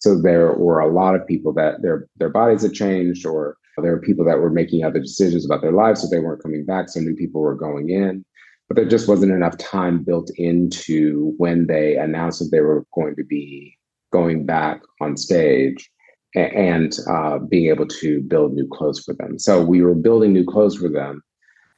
So 0.00 0.20
there 0.20 0.54
were 0.54 0.80
a 0.80 0.92
lot 0.92 1.14
of 1.14 1.26
people 1.26 1.52
that 1.54 1.82
their 1.82 2.08
their 2.16 2.28
bodies 2.28 2.62
had 2.62 2.74
changed 2.74 3.24
or 3.24 3.56
there 3.80 3.92
were 3.92 4.00
people 4.00 4.24
that 4.26 4.40
were 4.40 4.50
making 4.50 4.84
other 4.84 4.98
decisions 4.98 5.46
about 5.46 5.62
their 5.62 5.72
lives, 5.72 6.02
so 6.02 6.08
they 6.08 6.18
weren't 6.18 6.42
coming 6.42 6.66
back. 6.66 6.88
So 6.88 7.00
new 7.00 7.14
people 7.14 7.40
were 7.40 7.54
going 7.54 7.88
in 7.88 8.24
but 8.70 8.76
there 8.76 8.88
just 8.88 9.08
wasn't 9.08 9.32
enough 9.32 9.58
time 9.58 10.04
built 10.04 10.30
into 10.36 11.34
when 11.38 11.66
they 11.66 11.96
announced 11.96 12.38
that 12.38 12.50
they 12.52 12.60
were 12.60 12.86
going 12.94 13.16
to 13.16 13.24
be 13.24 13.76
going 14.12 14.46
back 14.46 14.80
on 15.00 15.16
stage 15.16 15.90
and 16.36 16.96
uh, 17.10 17.38
being 17.38 17.68
able 17.68 17.88
to 17.88 18.22
build 18.22 18.52
new 18.52 18.68
clothes 18.68 19.00
for 19.00 19.12
them. 19.14 19.40
So 19.40 19.60
we 19.60 19.82
were 19.82 19.96
building 19.96 20.32
new 20.32 20.44
clothes 20.44 20.76
for 20.76 20.88
them 20.88 21.20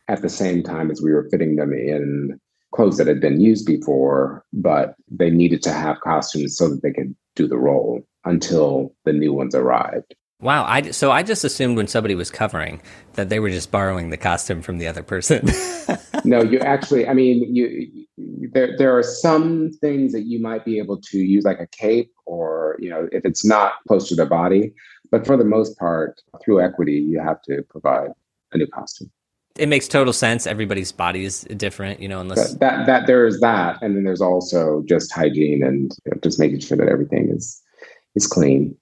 at 0.09 0.21
the 0.21 0.29
same 0.29 0.63
time 0.63 0.91
as 0.91 1.01
we 1.01 1.13
were 1.13 1.29
fitting 1.31 1.57
them 1.57 1.73
in 1.73 2.39
clothes 2.75 2.99
that 2.99 3.07
had 3.07 3.23
been 3.23 3.41
used 3.41 3.65
before, 3.65 4.45
but 4.53 4.95
they 5.11 5.31
needed 5.31 5.63
to 5.63 5.73
have 5.73 5.99
costumes 6.01 6.59
so 6.59 6.69
that 6.69 6.83
they 6.83 6.93
could 6.93 7.17
do 7.37 7.49
the 7.49 7.57
role 7.57 8.03
until 8.27 8.95
the 9.07 9.15
new 9.15 9.33
ones 9.33 9.55
arrived. 9.55 10.15
Wow, 10.43 10.65
I 10.67 10.91
so 10.91 11.13
I 11.13 11.23
just 11.23 11.45
assumed 11.45 11.77
when 11.77 11.87
somebody 11.87 12.17
was 12.17 12.29
covering 12.29 12.83
that 13.13 13.29
they 13.29 13.39
were 13.39 13.49
just 13.49 13.71
borrowing 13.71 14.11
the 14.11 14.17
costume 14.17 14.61
from 14.61 14.79
the 14.79 14.89
other 14.89 15.05
person. 15.05 15.49
no, 16.25 16.43
you 16.43 16.59
actually, 16.59 17.07
I 17.07 17.15
mean, 17.15 17.55
you, 17.55 18.07
there 18.53 18.77
there 18.77 18.99
are 18.99 19.05
some 19.05 19.71
things 19.81 20.13
that 20.13 20.23
you 20.23 20.43
might 20.43 20.65
be 20.65 20.79
able 20.79 21.01
to 21.01 21.19
use 21.19 21.45
like 21.45 21.61
a 21.61 21.69
cape 21.69 22.11
or, 22.27 22.77
you 22.81 22.91
know, 22.91 23.09
if 23.13 23.25
it's 23.25 23.45
not 23.45 23.75
close 23.87 24.09
to 24.09 24.17
the 24.17 24.27
body, 24.27 24.75
but 25.13 25.25
for 25.25 25.37
the 25.37 25.45
most 25.45 25.79
part, 25.79 26.21
through 26.45 26.61
equity, 26.61 26.95
you 26.95 27.21
have 27.21 27.41
to 27.43 27.63
provide 27.71 28.11
a 28.51 28.59
new 28.59 28.67
costume. 28.67 29.13
It 29.57 29.69
makes 29.69 29.87
total 29.87 30.13
sense. 30.13 30.49
Everybody's 30.49 30.91
body 30.91 31.25
is 31.25 31.43
different, 31.57 32.01
you 32.01 32.09
know, 32.09 32.21
unless 32.21 32.55
that 32.55 32.61
that, 32.61 32.87
that 32.87 33.07
there's 33.07 33.39
that 33.41 33.81
and 33.81 33.95
then 33.95 34.03
there's 34.03 34.23
also 34.23 34.83
just 34.89 35.13
hygiene 35.13 35.63
and 35.63 35.93
you 36.05 36.13
know, 36.13 36.19
just 36.21 36.41
making 36.41 36.59
sure 36.59 36.77
that 36.79 36.89
everything 36.89 37.31
is 37.31 37.63
is 38.17 38.27
clean. 38.27 38.77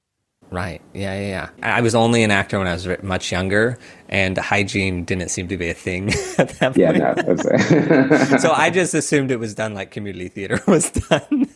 Right. 0.51 0.83
Yeah, 0.95 1.19
yeah, 1.19 1.29
yeah. 1.29 1.77
I 1.77 1.81
was 1.81 1.95
only 1.95 2.25
an 2.25 2.33
actor 2.33 2.59
when 2.59 2.67
I 2.67 2.73
was 2.73 2.89
much 3.03 3.31
younger, 3.31 3.79
and 4.09 4.37
hygiene 4.37 5.05
didn't 5.05 5.29
seem 5.29 5.47
to 5.49 5.57
be 5.57 5.71
a 5.71 5.75
thing 5.75 6.09
at 6.39 6.49
that 6.59 6.75
point. 6.75 6.77
Yeah, 6.77 6.91
no, 6.91 7.37
so 8.39 8.51
I 8.51 8.71
just 8.71 8.93
assumed 8.93 9.31
it 9.31 9.39
was 9.39 9.55
done 9.55 9.75
like 9.75 9.93
community 9.93 10.29
theater 10.29 10.61
was 10.67 10.91
done. 10.91 11.49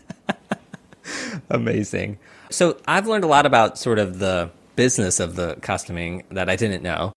Amazing. 1.51 2.19
So 2.51 2.79
I've 2.87 3.09
learned 3.09 3.25
a 3.25 3.27
lot 3.27 3.47
about 3.47 3.79
sort 3.79 3.99
of 3.99 4.21
the 4.21 4.51
business 4.77 5.19
of 5.19 5.35
the 5.35 5.57
costuming 5.61 6.23
that 6.31 6.49
I 6.49 6.55
didn't 6.55 6.83
know. 6.83 7.13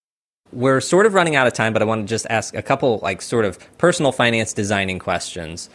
We're 0.52 0.80
sort 0.80 1.06
of 1.06 1.14
running 1.14 1.36
out 1.36 1.46
of 1.46 1.52
time, 1.52 1.72
but 1.72 1.82
I 1.82 1.84
want 1.84 2.02
to 2.02 2.08
just 2.08 2.26
ask 2.28 2.56
a 2.56 2.62
couple 2.62 2.98
like 3.02 3.22
sort 3.22 3.44
of 3.44 3.58
personal 3.78 4.10
finance 4.12 4.52
designing 4.52 4.98
questions 4.98 5.70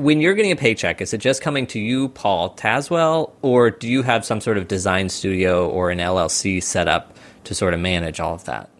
when 0.00 0.20
you're 0.20 0.34
getting 0.34 0.52
a 0.52 0.56
paycheck, 0.56 1.00
is 1.00 1.12
it 1.12 1.18
just 1.18 1.42
coming 1.42 1.66
to 1.68 1.78
you, 1.78 2.08
Paul 2.08 2.54
Tazewell, 2.56 3.32
or 3.42 3.70
do 3.70 3.88
you 3.88 4.02
have 4.02 4.24
some 4.24 4.40
sort 4.40 4.56
of 4.56 4.66
design 4.66 5.08
studio 5.08 5.68
or 5.68 5.90
an 5.90 5.98
LLC 5.98 6.62
set 6.62 6.88
up 6.88 7.16
to 7.44 7.54
sort 7.54 7.74
of 7.74 7.80
manage 7.80 8.18
all 8.18 8.34
of 8.34 8.44
that? 8.44 8.70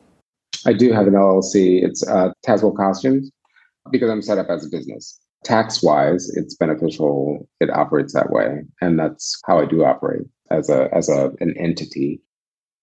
I 0.66 0.72
do 0.72 0.92
have 0.92 1.06
an 1.06 1.14
LLC. 1.14 1.82
It's 1.84 2.06
uh, 2.06 2.32
Tazewell 2.46 2.76
Costumes 2.76 3.30
because 3.90 4.10
I'm 4.10 4.22
set 4.22 4.38
up 4.38 4.48
as 4.48 4.64
a 4.64 4.68
business. 4.68 5.20
Tax 5.44 5.82
wise, 5.82 6.30
it's 6.36 6.54
beneficial. 6.56 7.48
It 7.60 7.70
operates 7.70 8.12
that 8.14 8.30
way, 8.30 8.62
and 8.80 8.98
that's 8.98 9.40
how 9.46 9.58
I 9.58 9.66
do 9.66 9.84
operate 9.84 10.26
as 10.50 10.68
a 10.68 10.94
as 10.94 11.08
a 11.08 11.32
an 11.40 11.54
entity 11.56 12.20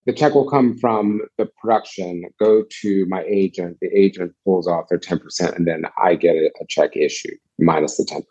the 0.07 0.13
check 0.13 0.33
will 0.33 0.49
come 0.49 0.77
from 0.77 1.21
the 1.37 1.45
production, 1.61 2.23
go 2.39 2.63
to 2.81 3.05
my 3.07 3.23
agent. 3.27 3.77
The 3.81 3.89
agent 3.93 4.33
pulls 4.45 4.65
off 4.65 4.85
their 4.89 4.97
10%, 4.97 5.53
and 5.53 5.67
then 5.67 5.83
I 6.01 6.15
get 6.15 6.33
a, 6.33 6.49
check 6.69 6.95
issued 6.95 7.37
minus 7.59 7.97
the 7.97 8.05
10%. 8.05 8.23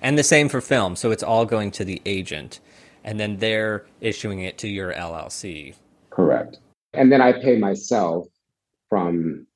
And 0.00 0.16
the 0.16 0.22
same 0.22 0.48
for 0.48 0.60
film. 0.60 0.94
So 0.94 1.10
it's 1.10 1.24
all 1.24 1.44
going 1.44 1.72
to 1.72 1.84
the 1.84 2.00
agent, 2.06 2.60
and 3.02 3.18
then 3.18 3.38
they're 3.38 3.84
issuing 4.00 4.40
it 4.40 4.58
to 4.58 4.68
your 4.68 4.92
LLC. 4.92 5.74
Correct. 6.10 6.58
And 6.94 7.10
then 7.10 7.20
I 7.20 7.32
pay 7.32 7.58
myself 7.58 8.28
from 8.88 9.48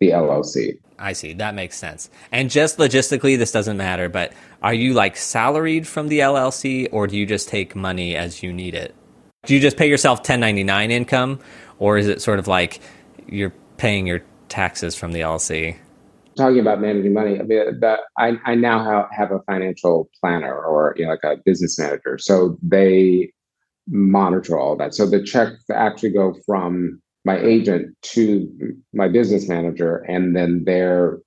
the 0.00 0.08
LLC. 0.08 0.78
I 0.98 1.12
see. 1.12 1.34
That 1.34 1.54
makes 1.54 1.76
sense. 1.76 2.08
And 2.32 2.48
just 2.48 2.78
logistically, 2.78 3.36
this 3.36 3.52
doesn't 3.52 3.76
matter, 3.76 4.08
but 4.08 4.32
are 4.62 4.74
you 4.74 4.94
like 4.94 5.18
salaried 5.18 5.86
from 5.86 6.08
the 6.08 6.20
LLC 6.20 6.88
or 6.92 7.06
do 7.06 7.16
you 7.16 7.26
just 7.26 7.48
take 7.48 7.76
money 7.76 8.16
as 8.16 8.42
you 8.42 8.52
need 8.54 8.74
it? 8.74 8.94
Do 9.48 9.54
you 9.54 9.60
just 9.60 9.78
pay 9.78 9.88
yourself 9.88 10.18
1099 10.18 10.90
income, 10.90 11.40
or 11.78 11.96
is 11.96 12.06
it 12.06 12.20
sort 12.20 12.38
of 12.38 12.48
like 12.48 12.80
you're 13.28 13.54
paying 13.78 14.06
your 14.06 14.20
taxes 14.50 14.94
from 14.94 15.12
the 15.12 15.20
LLC? 15.20 15.74
Talking 16.36 16.58
about 16.58 16.82
managing 16.82 17.14
money, 17.14 17.40
I, 17.40 17.44
mean, 17.44 17.80
I, 18.18 18.36
I 18.44 18.54
now 18.54 18.84
have, 18.84 19.06
have 19.10 19.32
a 19.32 19.40
financial 19.50 20.10
planner 20.20 20.54
or 20.54 20.94
you 20.98 21.06
know, 21.06 21.12
like 21.12 21.24
a 21.24 21.40
business 21.46 21.78
manager. 21.78 22.18
So 22.18 22.58
they 22.62 23.32
monitor 23.86 24.58
all 24.58 24.76
that. 24.76 24.94
So 24.94 25.06
the 25.06 25.22
checks 25.22 25.64
actually 25.72 26.10
go 26.10 26.34
from 26.44 27.00
my 27.24 27.38
agent 27.38 27.96
to 28.02 28.46
my 28.92 29.08
business 29.08 29.48
manager, 29.48 30.04
and 30.08 30.36
then 30.36 30.64
they're 30.66 31.20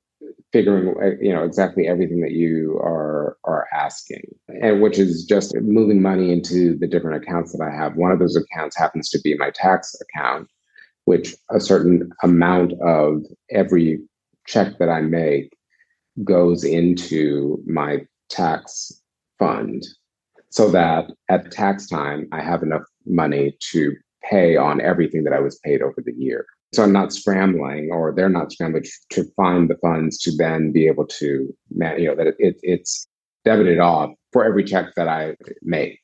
figuring 0.52 0.95
uh, 1.02 1.16
you 1.22 1.34
know 1.34 1.43
exactly 1.43 1.88
everything 1.88 2.22
that 2.22 2.32
you 2.32 2.78
are 2.78 3.38
are 3.45 3.68
asking 3.74 4.24
and 4.62 4.82
which 4.82 4.99
is 4.99 5.24
just 5.24 5.56
moving 5.62 6.02
money 6.02 6.32
into 6.32 6.78
the 6.78 6.88
different 6.88 7.24
accounts 7.24 7.52
that 7.54 7.64
i 7.64 7.74
have. 7.74 7.95
One 7.95 8.12
of 8.12 8.20
those 8.20 8.36
accounts 8.36 8.78
happens 8.78 9.10
to 9.10 9.20
be 9.22 9.36
my 9.38 9.52
tax 9.52 9.95
account 10.02 10.49
which 11.06 11.36
a 11.49 11.60
certain 11.60 12.12
amount 12.24 12.74
of 12.82 13.24
every 13.49 13.99
check 14.47 14.78
that 14.80 14.89
i 14.89 15.02
make 15.02 15.58
goes 16.24 16.64
into 16.64 17.62
my 17.66 18.02
tax 18.30 18.91
fund 19.39 19.84
so 20.49 20.70
that 20.70 21.10
at 21.30 21.52
tax 21.52 21.88
time 21.88 22.28
i 22.32 22.41
have 22.41 22.64
enough 22.64 22.84
money 23.06 23.56
to 23.60 23.95
pay 24.24 24.58
on 24.58 24.82
everything 24.82 25.24
that 25.24 25.34
i 25.34 25.39
was 25.39 25.60
paid 25.60 25.82
over 25.82 26.02
the 26.06 26.14
year 26.14 26.45
so 26.74 26.84
I'm 26.84 26.94
not 26.94 27.12
scrambling, 27.12 27.90
or 27.92 28.14
they're 28.14 28.30
not 28.30 28.52
scrambling 28.52 28.86
to 29.12 29.26
find 29.36 29.70
the 29.70 29.76
funds 29.76 30.18
to 30.20 30.32
then 30.38 30.72
be 30.72 30.88
able 30.88 31.06
to, 31.06 31.26
you 31.26 31.54
know, 32.06 32.16
that 32.16 32.28
it, 32.40 32.58
it's 32.62 33.08
debited 33.44 33.80
off 33.80 34.12
for 34.32 34.46
every 34.46 34.64
check 34.64 34.94
that 34.96 35.08
I 35.08 35.36
make. 35.62 36.00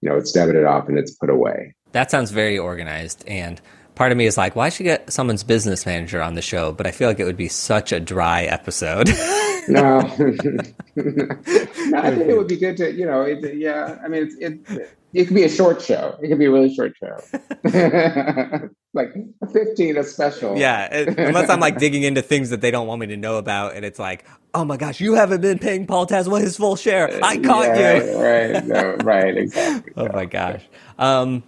You 0.00 0.08
know, 0.08 0.16
it's 0.16 0.32
debited 0.32 0.64
off 0.64 0.88
and 0.88 0.98
it's 0.98 1.14
put 1.14 1.28
away. 1.28 1.74
That 1.92 2.10
sounds 2.10 2.30
very 2.30 2.58
organized. 2.58 3.24
And 3.26 3.60
part 3.94 4.12
of 4.12 4.18
me 4.18 4.24
is 4.24 4.38
like, 4.38 4.56
why 4.56 4.70
should 4.70 4.80
you 4.80 4.84
get 4.84 5.12
someone's 5.12 5.44
business 5.44 5.84
manager 5.84 6.22
on 6.22 6.34
the 6.34 6.42
show? 6.42 6.72
But 6.72 6.86
I 6.86 6.90
feel 6.92 7.08
like 7.08 7.20
it 7.20 7.24
would 7.24 7.36
be 7.36 7.48
such 7.48 7.92
a 7.92 8.00
dry 8.00 8.44
episode. 8.44 9.08
no. 9.68 10.00
no, 10.00 11.98
I 11.98 12.14
think 12.14 12.28
it 12.28 12.38
would 12.38 12.48
be 12.48 12.56
good 12.56 12.78
to, 12.78 12.90
you 12.90 13.04
know, 13.04 13.22
it, 13.22 13.58
yeah. 13.58 13.98
I 14.02 14.08
mean, 14.08 14.30
it, 14.40 14.60
it, 14.70 14.96
it 15.12 15.24
could 15.26 15.34
be 15.34 15.44
a 15.44 15.50
short 15.50 15.82
show. 15.82 16.16
It 16.22 16.28
could 16.28 16.38
be 16.38 16.46
a 16.46 16.50
really 16.50 16.74
short 16.74 16.94
show. 16.96 18.70
like 18.92 19.14
15, 19.52 19.96
a 19.96 20.04
special. 20.04 20.56
Yeah. 20.56 20.88
Unless 21.18 21.48
I'm 21.48 21.60
like 21.60 21.78
digging 21.78 22.02
into 22.02 22.22
things 22.22 22.50
that 22.50 22.60
they 22.60 22.70
don't 22.70 22.86
want 22.86 23.00
me 23.00 23.06
to 23.08 23.16
know 23.16 23.36
about. 23.36 23.74
And 23.74 23.84
it's 23.84 23.98
like, 23.98 24.24
oh 24.54 24.64
my 24.64 24.76
gosh, 24.76 25.00
you 25.00 25.14
haven't 25.14 25.40
been 25.40 25.58
paying 25.58 25.86
Paul 25.86 26.06
Tazewell 26.06 26.40
his 26.40 26.56
full 26.56 26.76
share. 26.76 27.08
I 27.22 27.38
caught 27.38 27.66
yeah, 27.66 28.02
you. 28.02 28.18
Right. 28.18 28.66
No, 28.66 28.96
right. 29.04 29.36
Exactly. 29.36 29.92
oh 29.96 30.08
my 30.12 30.24
gosh. 30.24 30.62
Um, 30.98 31.42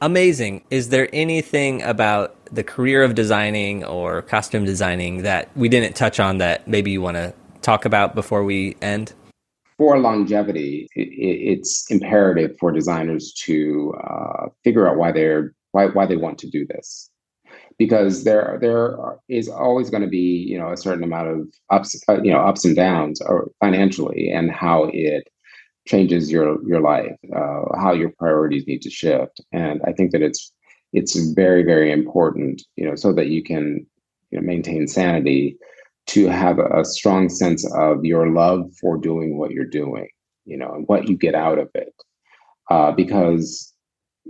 amazing. 0.00 0.64
Is 0.70 0.88
there 0.88 1.08
anything 1.12 1.82
about 1.82 2.34
the 2.46 2.64
career 2.64 3.02
of 3.02 3.14
designing 3.14 3.84
or 3.84 4.22
costume 4.22 4.64
designing 4.64 5.22
that 5.22 5.54
we 5.56 5.68
didn't 5.68 5.96
touch 5.96 6.18
on 6.18 6.38
that 6.38 6.66
maybe 6.66 6.90
you 6.90 7.02
want 7.02 7.16
to 7.16 7.34
talk 7.60 7.84
about 7.84 8.14
before 8.14 8.42
we 8.42 8.76
end? 8.80 9.12
For 9.76 9.98
longevity, 9.98 10.88
it, 10.94 11.08
it's 11.10 11.90
imperative 11.90 12.56
for 12.58 12.72
designers 12.72 13.34
to 13.44 13.94
uh, 14.02 14.46
figure 14.64 14.88
out 14.88 14.96
why 14.96 15.12
they're 15.12 15.52
why 15.76 15.84
why 15.96 16.06
they 16.06 16.16
want 16.24 16.38
to 16.40 16.50
do 16.56 16.62
this, 16.72 17.10
because 17.82 18.24
there 18.24 18.58
there 18.64 18.84
is 19.28 19.48
always 19.48 19.90
going 19.90 20.06
to 20.08 20.14
be 20.20 20.28
you 20.50 20.58
know 20.58 20.70
a 20.72 20.82
certain 20.84 21.04
amount 21.04 21.28
of 21.34 21.38
ups 21.76 21.90
uh, 22.08 22.20
you 22.26 22.32
know 22.32 22.42
ups 22.50 22.64
and 22.64 22.76
downs 22.76 23.20
or 23.20 23.38
financially 23.64 24.22
and 24.36 24.50
how 24.50 24.78
it 24.92 25.24
changes 25.92 26.32
your 26.34 26.48
your 26.70 26.80
life, 26.80 27.16
uh, 27.40 27.62
how 27.82 27.92
your 28.00 28.12
priorities 28.20 28.66
need 28.66 28.82
to 28.82 28.90
shift. 28.90 29.36
And 29.52 29.76
I 29.88 29.92
think 29.96 30.08
that 30.12 30.22
it's 30.28 30.42
it's 30.98 31.14
very 31.42 31.62
very 31.72 31.88
important, 32.00 32.62
you 32.78 32.84
know, 32.86 32.96
so 32.96 33.12
that 33.12 33.28
you 33.34 33.42
can 33.42 33.64
you 34.30 34.40
know, 34.40 34.46
maintain 34.52 34.88
sanity 34.88 35.56
to 36.14 36.20
have 36.42 36.58
a 36.58 36.84
strong 36.84 37.28
sense 37.28 37.62
of 37.74 38.04
your 38.04 38.24
love 38.42 38.62
for 38.80 38.96
doing 38.96 39.38
what 39.38 39.50
you're 39.50 39.64
doing, 39.82 40.08
you 40.44 40.56
know, 40.60 40.70
and 40.74 40.84
what 40.88 41.08
you 41.08 41.16
get 41.16 41.34
out 41.34 41.58
of 41.58 41.68
it, 41.74 41.94
uh, 42.70 42.92
because 43.02 43.75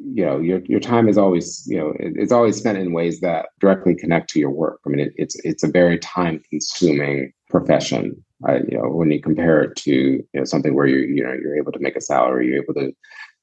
you 0.04 0.24
know 0.24 0.38
your 0.38 0.60
your 0.66 0.80
time 0.80 1.08
is 1.08 1.18
always 1.18 1.64
you 1.66 1.78
know 1.78 1.90
it, 1.98 2.12
it's 2.16 2.32
always 2.32 2.56
spent 2.56 2.78
in 2.78 2.92
ways 2.92 3.20
that 3.20 3.48
directly 3.60 3.94
connect 3.94 4.30
to 4.30 4.38
your 4.38 4.50
work. 4.50 4.80
I 4.86 4.90
mean, 4.90 5.00
it, 5.00 5.12
it's 5.16 5.36
it's 5.44 5.62
a 5.62 5.68
very 5.68 5.98
time 5.98 6.42
consuming 6.50 7.32
profession 7.48 8.24
I, 8.44 8.56
you 8.68 8.78
know, 8.78 8.88
when 8.90 9.10
you 9.10 9.20
compare 9.20 9.62
it 9.62 9.76
to 9.76 9.92
you 9.92 10.26
know 10.34 10.44
something 10.44 10.74
where 10.74 10.86
you 10.86 10.98
you 10.98 11.22
know 11.22 11.32
you're 11.32 11.56
able 11.56 11.72
to 11.72 11.78
make 11.80 11.96
a 11.96 12.00
salary, 12.00 12.48
you're 12.48 12.62
able 12.62 12.74
to 12.74 12.92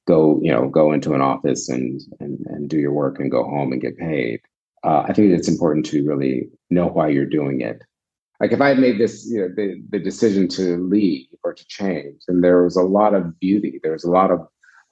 go 0.08 0.40
you 0.42 0.52
know 0.52 0.68
go 0.70 0.92
into 0.92 1.14
an 1.14 1.22
office 1.22 1.70
and 1.70 2.02
and, 2.20 2.40
and 2.48 2.70
do 2.70 2.78
your 2.78 2.92
work 2.92 3.20
and 3.20 3.32
go 3.32 3.44
home 3.44 3.72
and 3.72 3.82
get 3.82 3.98
paid. 3.98 4.42
Uh, 4.84 5.06
I 5.08 5.14
think 5.14 5.32
it's 5.32 5.48
important 5.48 5.86
to 5.88 6.06
really 6.06 6.50
know 6.70 6.88
why 6.88 7.08
you're 7.08 7.26
doing 7.26 7.62
it. 7.62 7.82
Like 8.40 8.52
if 8.52 8.60
I 8.60 8.68
had 8.70 8.80
made 8.80 9.00
this, 9.00 9.26
you 9.32 9.40
know, 9.40 9.48
the, 9.56 9.82
the 9.90 10.00
decision 10.00 10.50
to 10.50 10.78
leave 10.90 11.28
or 11.44 11.54
to 11.54 11.66
change, 11.68 12.22
and 12.28 12.44
there 12.44 12.64
was 12.64 12.76
a 12.76 12.82
lot 12.82 13.16
of 13.16 13.40
beauty, 13.40 13.80
there 13.82 13.94
was 13.94 14.04
a 14.04 14.12
lot 14.12 14.32
of 14.32 14.46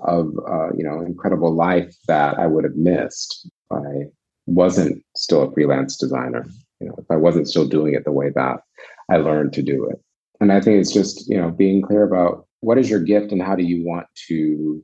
of 0.03 0.33
uh, 0.47 0.69
you 0.75 0.83
know 0.83 1.01
incredible 1.01 1.53
life 1.53 1.95
that 2.07 2.39
I 2.39 2.47
would 2.47 2.63
have 2.63 2.75
missed 2.75 3.45
if 3.45 3.77
I 3.77 4.11
wasn't 4.45 5.03
still 5.15 5.43
a 5.43 5.51
freelance 5.51 5.97
designer. 5.97 6.45
You 6.79 6.87
know, 6.87 6.95
if 6.97 7.05
I 7.09 7.15
wasn't 7.15 7.47
still 7.47 7.67
doing 7.67 7.93
it 7.93 8.05
the 8.05 8.11
way 8.11 8.31
that 8.35 8.61
I 9.09 9.17
learned 9.17 9.53
to 9.53 9.61
do 9.61 9.85
it. 9.85 9.99
And 10.39 10.51
I 10.51 10.59
think 10.59 10.79
it's 10.79 10.91
just, 10.91 11.29
you 11.29 11.39
know, 11.39 11.51
being 11.51 11.81
clear 11.81 12.03
about 12.03 12.47
what 12.61 12.77
is 12.77 12.89
your 12.89 12.99
gift 12.99 13.31
and 13.31 13.41
how 13.41 13.55
do 13.55 13.63
you 13.63 13.85
want 13.85 14.07
to 14.27 14.83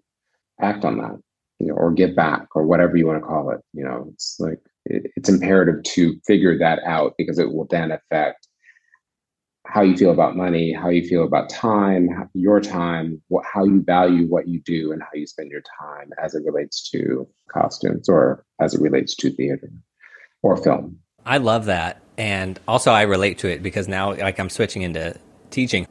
act 0.61 0.85
on 0.85 0.97
that, 0.99 1.19
you 1.59 1.67
know, 1.67 1.73
or 1.73 1.91
give 1.91 2.15
back 2.15 2.47
or 2.55 2.65
whatever 2.65 2.95
you 2.97 3.07
want 3.07 3.19
to 3.19 3.25
call 3.25 3.49
it. 3.49 3.61
You 3.73 3.83
know, 3.83 4.09
it's 4.13 4.37
like 4.39 4.59
it, 4.85 5.11
it's 5.15 5.29
imperative 5.29 5.83
to 5.83 6.19
figure 6.27 6.57
that 6.59 6.79
out 6.85 7.15
because 7.17 7.39
it 7.39 7.51
will 7.51 7.65
then 7.69 7.91
affect 7.91 8.46
how 9.67 9.81
you 9.81 9.97
feel 9.97 10.11
about 10.11 10.35
money, 10.35 10.71
how 10.71 10.89
you 10.89 11.05
feel 11.05 11.23
about 11.23 11.49
time, 11.49 12.29
your 12.33 12.61
time, 12.61 13.21
what, 13.27 13.43
how 13.45 13.65
you 13.65 13.83
value 13.83 14.25
what 14.27 14.47
you 14.47 14.61
do, 14.61 14.91
and 14.91 15.01
how 15.01 15.09
you 15.13 15.27
spend 15.27 15.51
your 15.51 15.63
time 15.79 16.09
as 16.23 16.35
it 16.35 16.43
relates 16.45 16.89
to 16.89 17.27
costumes 17.51 18.07
or 18.07 18.45
as 18.61 18.73
it 18.73 18.81
relates 18.81 19.15
to 19.15 19.29
theater 19.31 19.69
or 20.41 20.55
film. 20.57 20.97
I 21.25 21.37
love 21.37 21.65
that. 21.65 22.01
And 22.17 22.59
also, 22.67 22.91
I 22.91 23.03
relate 23.03 23.39
to 23.39 23.49
it 23.49 23.61
because 23.61 23.87
now, 23.87 24.15
like, 24.15 24.39
I'm 24.39 24.49
switching 24.49 24.81
into 24.81 25.15
teaching. 25.51 25.85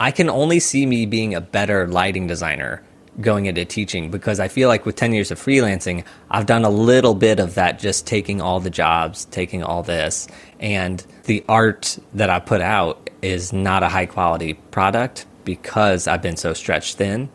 I 0.00 0.10
can 0.10 0.30
only 0.30 0.58
see 0.58 0.86
me 0.86 1.06
being 1.06 1.34
a 1.34 1.40
better 1.40 1.86
lighting 1.86 2.26
designer 2.26 2.82
going 3.20 3.46
into 3.46 3.64
teaching 3.64 4.10
because 4.10 4.40
I 4.40 4.48
feel 4.48 4.68
like 4.68 4.86
with 4.86 4.96
10 4.96 5.12
years 5.12 5.30
of 5.30 5.38
freelancing, 5.40 6.04
I've 6.30 6.46
done 6.46 6.64
a 6.64 6.70
little 6.70 7.14
bit 7.14 7.40
of 7.40 7.56
that, 7.56 7.78
just 7.78 8.06
taking 8.06 8.40
all 8.40 8.60
the 8.60 8.70
jobs, 8.70 9.24
taking 9.26 9.62
all 9.62 9.82
this. 9.82 10.28
And 10.60 11.04
the 11.24 11.44
art 11.48 11.98
that 12.14 12.30
I 12.30 12.38
put 12.38 12.60
out 12.60 13.07
is 13.22 13.52
not 13.52 13.82
a 13.82 13.88
high 13.88 14.06
quality 14.06 14.54
product 14.54 15.26
because 15.44 16.06
I've 16.06 16.22
been 16.22 16.36
so 16.36 16.52
stretched 16.52 16.96
thin. 16.96 17.28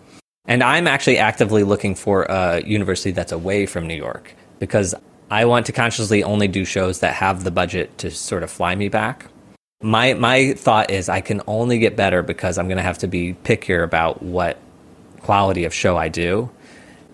And 0.45 0.61
I'm 0.61 0.87
actually 0.87 1.17
actively 1.17 1.63
looking 1.63 1.95
for 1.95 2.23
a 2.23 2.61
university 2.65 3.11
that's 3.11 3.31
away 3.31 3.65
from 3.65 3.87
New 3.87 3.95
York 3.95 4.35
because 4.59 4.93
I 5.31 5.45
want 5.45 5.65
to 5.67 5.71
consciously 5.71 6.23
only 6.23 6.47
do 6.47 6.65
shows 6.65 6.99
that 6.99 7.13
have 7.15 7.43
the 7.43 7.51
budget 7.51 7.97
to 7.99 8.11
sort 8.11 8.43
of 8.43 8.51
fly 8.51 8.75
me 8.75 8.89
back. 8.89 9.27
My 9.81 10.13
my 10.13 10.53
thought 10.53 10.91
is 10.91 11.09
I 11.09 11.21
can 11.21 11.41
only 11.47 11.79
get 11.79 11.95
better 11.95 12.21
because 12.23 12.57
I'm 12.57 12.67
going 12.67 12.77
to 12.77 12.83
have 12.83 12.99
to 12.99 13.07
be 13.07 13.33
pickier 13.43 13.83
about 13.83 14.21
what 14.21 14.57
quality 15.21 15.63
of 15.63 15.73
show 15.73 15.97
I 15.97 16.09
do. 16.09 16.49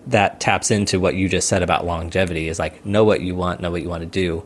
That 0.06 0.40
taps 0.40 0.70
into 0.70 0.98
what 0.98 1.14
you 1.14 1.28
just 1.28 1.48
said 1.48 1.62
about 1.62 1.86
longevity 1.86 2.48
is 2.48 2.58
like 2.58 2.84
know 2.84 3.04
what 3.04 3.20
you 3.20 3.34
want, 3.34 3.60
know 3.60 3.70
what 3.70 3.82
you 3.82 3.88
want 3.88 4.02
to 4.02 4.06
do 4.06 4.44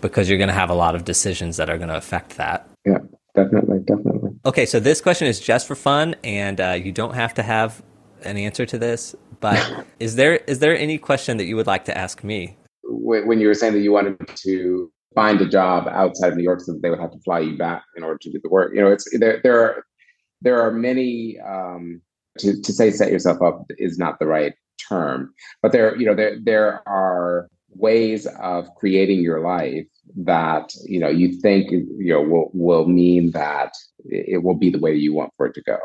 because 0.00 0.28
you're 0.28 0.38
going 0.38 0.48
to 0.48 0.54
have 0.54 0.70
a 0.70 0.74
lot 0.74 0.94
of 0.94 1.04
decisions 1.04 1.56
that 1.56 1.70
are 1.70 1.78
going 1.78 1.88
to 1.88 1.96
affect 1.96 2.36
that. 2.36 2.68
Yeah, 2.84 2.98
definitely, 3.34 3.78
definitely. 3.80 4.30
Okay, 4.44 4.66
so 4.66 4.80
this 4.80 5.00
question 5.00 5.28
is 5.28 5.40
just 5.40 5.66
for 5.66 5.74
fun 5.74 6.14
and 6.24 6.60
uh, 6.60 6.70
you 6.70 6.92
don't 6.92 7.14
have 7.14 7.34
to 7.34 7.42
have 7.42 7.82
an 8.22 8.36
answer 8.36 8.66
to 8.66 8.78
this, 8.78 9.14
but 9.40 9.86
is 10.00 10.16
there 10.16 10.36
is 10.36 10.58
there 10.60 10.76
any 10.76 10.98
question 10.98 11.36
that 11.36 11.44
you 11.44 11.56
would 11.56 11.66
like 11.66 11.84
to 11.86 11.96
ask 11.96 12.24
me? 12.24 12.56
when 12.84 13.40
you 13.40 13.46
were 13.46 13.54
saying 13.54 13.72
that 13.72 13.80
you 13.80 13.92
wanted 13.92 14.18
to 14.36 14.90
find 15.14 15.40
a 15.40 15.48
job 15.48 15.86
outside 15.88 16.32
of 16.32 16.36
New 16.36 16.42
York 16.42 16.60
so 16.60 16.72
that 16.72 16.82
they 16.82 16.90
would 16.90 17.00
have 17.00 17.10
to 17.12 17.18
fly 17.20 17.40
you 17.40 17.56
back 17.56 17.82
in 17.96 18.02
order 18.02 18.18
to 18.20 18.30
do 18.30 18.40
the 18.42 18.48
work. 18.48 18.72
You 18.74 18.80
know, 18.80 18.90
it's 18.90 19.08
there. 19.18 19.40
There 19.42 19.60
are 19.60 19.86
there 20.40 20.60
are 20.60 20.70
many. 20.70 21.38
Um, 21.40 22.00
to 22.38 22.60
to 22.62 22.72
say 22.72 22.90
set 22.90 23.12
yourself 23.12 23.42
up 23.42 23.66
is 23.76 23.98
not 23.98 24.18
the 24.18 24.26
right 24.26 24.54
term, 24.88 25.34
but 25.62 25.72
there 25.72 25.96
you 25.96 26.06
know 26.06 26.14
there 26.14 26.38
there 26.42 26.86
are 26.88 27.48
ways 27.74 28.26
of 28.40 28.68
creating 28.76 29.20
your 29.20 29.40
life 29.40 29.86
that 30.16 30.72
you 30.84 30.98
know 30.98 31.08
you 31.08 31.40
think 31.40 31.70
you 31.70 32.12
know 32.12 32.22
will 32.22 32.50
will 32.52 32.86
mean 32.86 33.30
that 33.32 33.72
it 34.04 34.42
will 34.42 34.56
be 34.56 34.70
the 34.70 34.78
way 34.78 34.94
you 34.94 35.14
want 35.14 35.32
for 35.36 35.46
it 35.46 35.54
to 35.54 35.62
go 35.62 35.78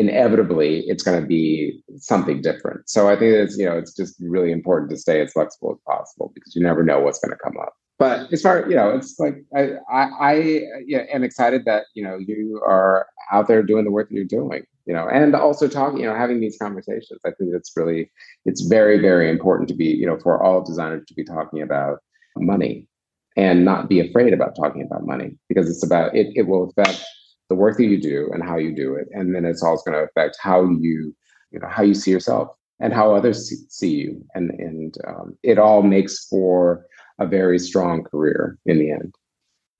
inevitably 0.00 0.80
it's 0.86 1.02
going 1.02 1.20
to 1.20 1.26
be 1.26 1.82
something 1.98 2.40
different. 2.40 2.88
So 2.88 3.08
I 3.08 3.16
think 3.16 3.34
it's 3.34 3.58
you 3.58 3.66
know 3.66 3.76
it's 3.76 3.94
just 3.94 4.16
really 4.20 4.50
important 4.50 4.90
to 4.90 4.96
stay 4.96 5.20
as 5.20 5.32
flexible 5.32 5.72
as 5.72 5.78
possible 5.86 6.32
because 6.34 6.56
you 6.56 6.62
never 6.62 6.82
know 6.82 7.00
what's 7.00 7.20
going 7.20 7.32
to 7.32 7.44
come 7.44 7.58
up. 7.60 7.74
But 7.98 8.32
as 8.32 8.40
far 8.40 8.66
you 8.68 8.76
know, 8.76 8.96
it's 8.96 9.18
like 9.18 9.36
I 9.54 9.72
I, 9.92 10.02
I 10.20 10.62
yeah, 10.86 11.04
am 11.12 11.22
excited 11.22 11.66
that 11.66 11.84
you 11.94 12.02
know 12.02 12.16
you 12.18 12.62
are 12.66 13.06
out 13.30 13.46
there 13.46 13.62
doing 13.62 13.84
the 13.84 13.90
work 13.90 14.08
that 14.08 14.14
you're 14.14 14.24
doing. 14.24 14.62
You 14.90 14.96
know, 14.96 15.08
and 15.08 15.36
also 15.36 15.68
talking, 15.68 16.00
you 16.00 16.06
know, 16.06 16.16
having 16.16 16.40
these 16.40 16.58
conversations. 16.58 17.20
I 17.24 17.30
think 17.38 17.50
it's 17.54 17.70
really, 17.76 18.10
it's 18.44 18.62
very, 18.62 18.98
very 18.98 19.30
important 19.30 19.68
to 19.68 19.74
be, 19.76 19.84
you 19.86 20.04
know, 20.04 20.18
for 20.18 20.42
all 20.42 20.64
designers 20.64 21.06
to 21.06 21.14
be 21.14 21.22
talking 21.22 21.62
about 21.62 21.98
money 22.36 22.88
and 23.36 23.64
not 23.64 23.88
be 23.88 24.00
afraid 24.00 24.32
about 24.32 24.56
talking 24.56 24.82
about 24.82 25.06
money 25.06 25.38
because 25.48 25.70
it's 25.70 25.84
about 25.84 26.16
it. 26.16 26.32
It 26.34 26.48
will 26.48 26.70
affect 26.70 27.04
the 27.50 27.54
work 27.54 27.76
that 27.76 27.84
you 27.84 28.00
do 28.00 28.30
and 28.32 28.42
how 28.42 28.56
you 28.56 28.74
do 28.74 28.94
it 28.94 29.08
and 29.12 29.34
then 29.34 29.44
it's 29.44 29.62
also 29.62 29.90
going 29.90 29.98
to 29.98 30.08
affect 30.08 30.38
how 30.40 30.64
you 30.64 31.14
you 31.50 31.58
know 31.58 31.68
how 31.68 31.82
you 31.82 31.94
see 31.94 32.10
yourself 32.10 32.48
and 32.78 32.94
how 32.94 33.12
others 33.14 33.52
see 33.68 33.90
you 33.90 34.24
and 34.34 34.50
and 34.52 34.96
um, 35.06 35.36
it 35.42 35.58
all 35.58 35.82
makes 35.82 36.26
for 36.26 36.86
a 37.18 37.26
very 37.26 37.58
strong 37.58 38.04
career 38.04 38.56
in 38.66 38.78
the 38.78 38.90
end 38.90 39.14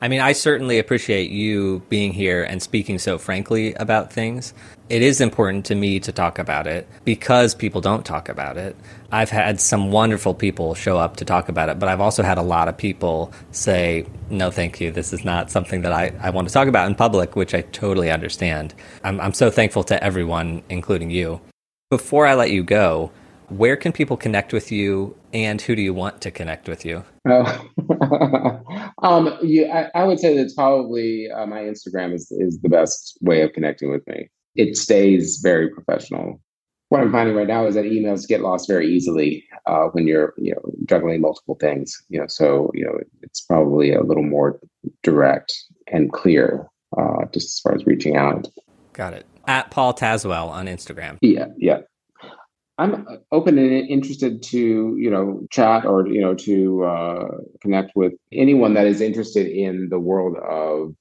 I 0.03 0.09
mean, 0.09 0.21
I 0.21 0.33
certainly 0.33 0.79
appreciate 0.79 1.31
you 1.31 1.83
being 1.91 2.15
here 2.15 2.43
and 2.43 2.63
speaking 2.63 2.99
so 2.99 3.19
frankly 3.19 3.75
about 3.75 4.11
things. 4.11 4.55
It 4.89 5.03
is 5.03 5.21
important 5.21 5.67
to 5.67 5.75
me 5.75 6.01
to 6.01 6.11
talk 6.11 6.39
about 6.39 6.67
it 6.67 6.89
because 7.05 7.55
people 7.55 7.83
don't 7.83 8.05
talk 8.05 8.31
about 8.31 8.57
it. 8.57 8.77
I've 9.13 9.29
had 9.29 9.61
some 9.61 9.93
wonderful 9.93 10.33
people 10.33 10.75
show 10.75 10.97
up 10.97 11.17
to 11.17 11.27
talk 11.27 11.51
about 11.51 11.69
it, 11.69 11.79
but 11.79 11.91
I've 11.91 12.01
also 12.01 12.23
had 12.23 12.39
a 12.39 12.43
lot 12.43 12.67
of 12.67 12.79
people 12.79 13.31
say, 13.51 14.07
no, 14.31 14.51
thank 14.51 14.81
you. 14.81 14.91
This 14.91 15.13
is 15.13 15.23
not 15.23 15.51
something 15.51 15.83
that 15.83 15.93
I, 15.93 16.13
I 16.21 16.31
want 16.31 16.49
to 16.49 16.55
talk 16.55 16.67
about 16.67 16.89
in 16.89 16.95
public, 16.95 17.37
which 17.37 17.53
I 17.53 17.61
totally 17.61 18.11
understand. 18.11 18.73
I'm, 19.05 19.21
I'm 19.21 19.35
so 19.35 19.51
thankful 19.51 19.85
to 19.85 20.03
everyone, 20.03 20.63
including 20.71 21.11
you. 21.11 21.43
Before 21.91 22.27
I 22.27 22.35
let 22.35 22.51
you 22.51 22.65
go, 22.65 23.13
where 23.51 23.77
can 23.77 23.93
people 23.93 24.17
connect 24.17 24.53
with 24.53 24.71
you 24.71 25.17
and 25.33 25.61
who 25.61 25.75
do 25.75 25.83
you 25.83 25.93
want 25.93 26.21
to 26.23 26.31
connect 26.31 26.69
with 26.69 26.85
you? 26.85 27.05
Oh. 27.29 27.69
um, 29.03 29.37
yeah, 29.43 29.89
I, 29.95 30.01
I, 30.01 30.05
would 30.05 30.21
say 30.21 30.37
that 30.37 30.53
probably 30.57 31.29
uh, 31.31 31.47
my 31.47 31.61
Instagram 31.61 32.15
is, 32.15 32.31
is 32.31 32.61
the 32.61 32.69
best 32.69 33.19
way 33.21 33.43
of 33.43 33.53
connecting 33.53 33.91
with 33.91 34.07
me. 34.07 34.29
it 34.55 34.77
stays 34.77 35.41
very 35.43 35.69
professional. 35.69 36.41
What 36.89 37.01
I'm 37.01 37.13
finding 37.13 37.37
right 37.37 37.47
now 37.47 37.67
is 37.67 37.75
that 37.75 37.85
emails 37.85 38.27
get 38.27 38.41
lost 38.41 38.67
very 38.67 38.89
easily 38.89 39.45
uh, 39.67 39.87
when 39.93 40.09
you're 40.09 40.35
you 40.37 40.53
know 40.53 40.73
juggling 40.87 41.21
multiple 41.21 41.57
things. 41.61 41.97
You 42.09 42.21
know, 42.21 42.27
so 42.27 42.71
you 42.75 42.85
know 42.85 42.99
it's 43.23 43.41
probably 43.43 43.93
a 43.93 44.03
little 44.03 44.25
more 44.25 44.59
direct 45.05 45.53
and 45.87 46.13
clear 46.13 46.67
uh, 46.99 47.27
just 47.33 47.47
as 47.47 47.61
far 47.61 47.75
as 47.75 47.87
reaching 47.87 48.17
out. 48.17 48.49
Got 48.93 49.15
it. 49.15 49.27
At 49.47 49.71
Paul 49.71 49.95
Tazewell 49.95 50.49
on 50.49 50.67
Instagram. 50.67 51.19
Yeah, 51.21 51.47
yeah. 51.57 51.81
I'm 52.81 53.07
open 53.31 53.59
and 53.59 53.71
interested 53.91 54.43
to 54.45 54.97
you 54.99 55.11
know 55.11 55.47
chat 55.51 55.85
or 55.85 56.09
you 56.09 56.21
know 56.23 56.35
to 56.35 56.85
uh, 56.85 57.29
connect 57.61 57.93
with 57.95 58.15
anyone 58.33 58.73
that 58.75 58.87
is 58.87 59.03
interested 59.03 59.47
in 59.49 59.91
the 59.91 59.99
world 59.99 60.39
of 60.39 60.95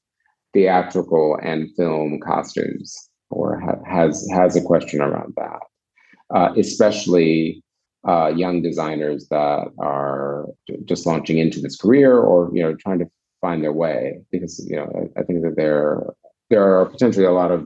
theatrical 0.54 1.40
and 1.42 1.70
film 1.78 2.20
costumes 2.20 3.10
or 3.30 3.62
ha- 3.62 3.82
has 3.86 4.28
has 4.34 4.58
a 4.58 4.62
question 4.62 5.00
around 5.00 5.34
that, 5.38 5.62
uh, 6.36 6.54
especially 6.58 7.64
uh, 8.06 8.28
young 8.28 8.62
designers 8.62 9.30
that 9.30 9.68
are 9.80 10.48
just 10.84 11.06
launching 11.06 11.38
into 11.38 11.62
this 11.62 11.78
career 11.78 12.18
or 12.20 12.52
you 12.54 12.62
know 12.62 12.76
trying 12.76 13.00
to 13.00 13.08
find 13.40 13.64
their 13.64 13.74
way 13.74 14.20
because 14.32 14.66
you 14.70 14.76
know 14.76 14.92
I, 15.16 15.22
I 15.22 15.24
think 15.24 15.44
that 15.44 15.56
there 15.56 16.04
there 16.50 16.78
are 16.78 16.88
potentially 16.88 17.26
a 17.26 17.32
lot 17.32 17.52
of 17.52 17.66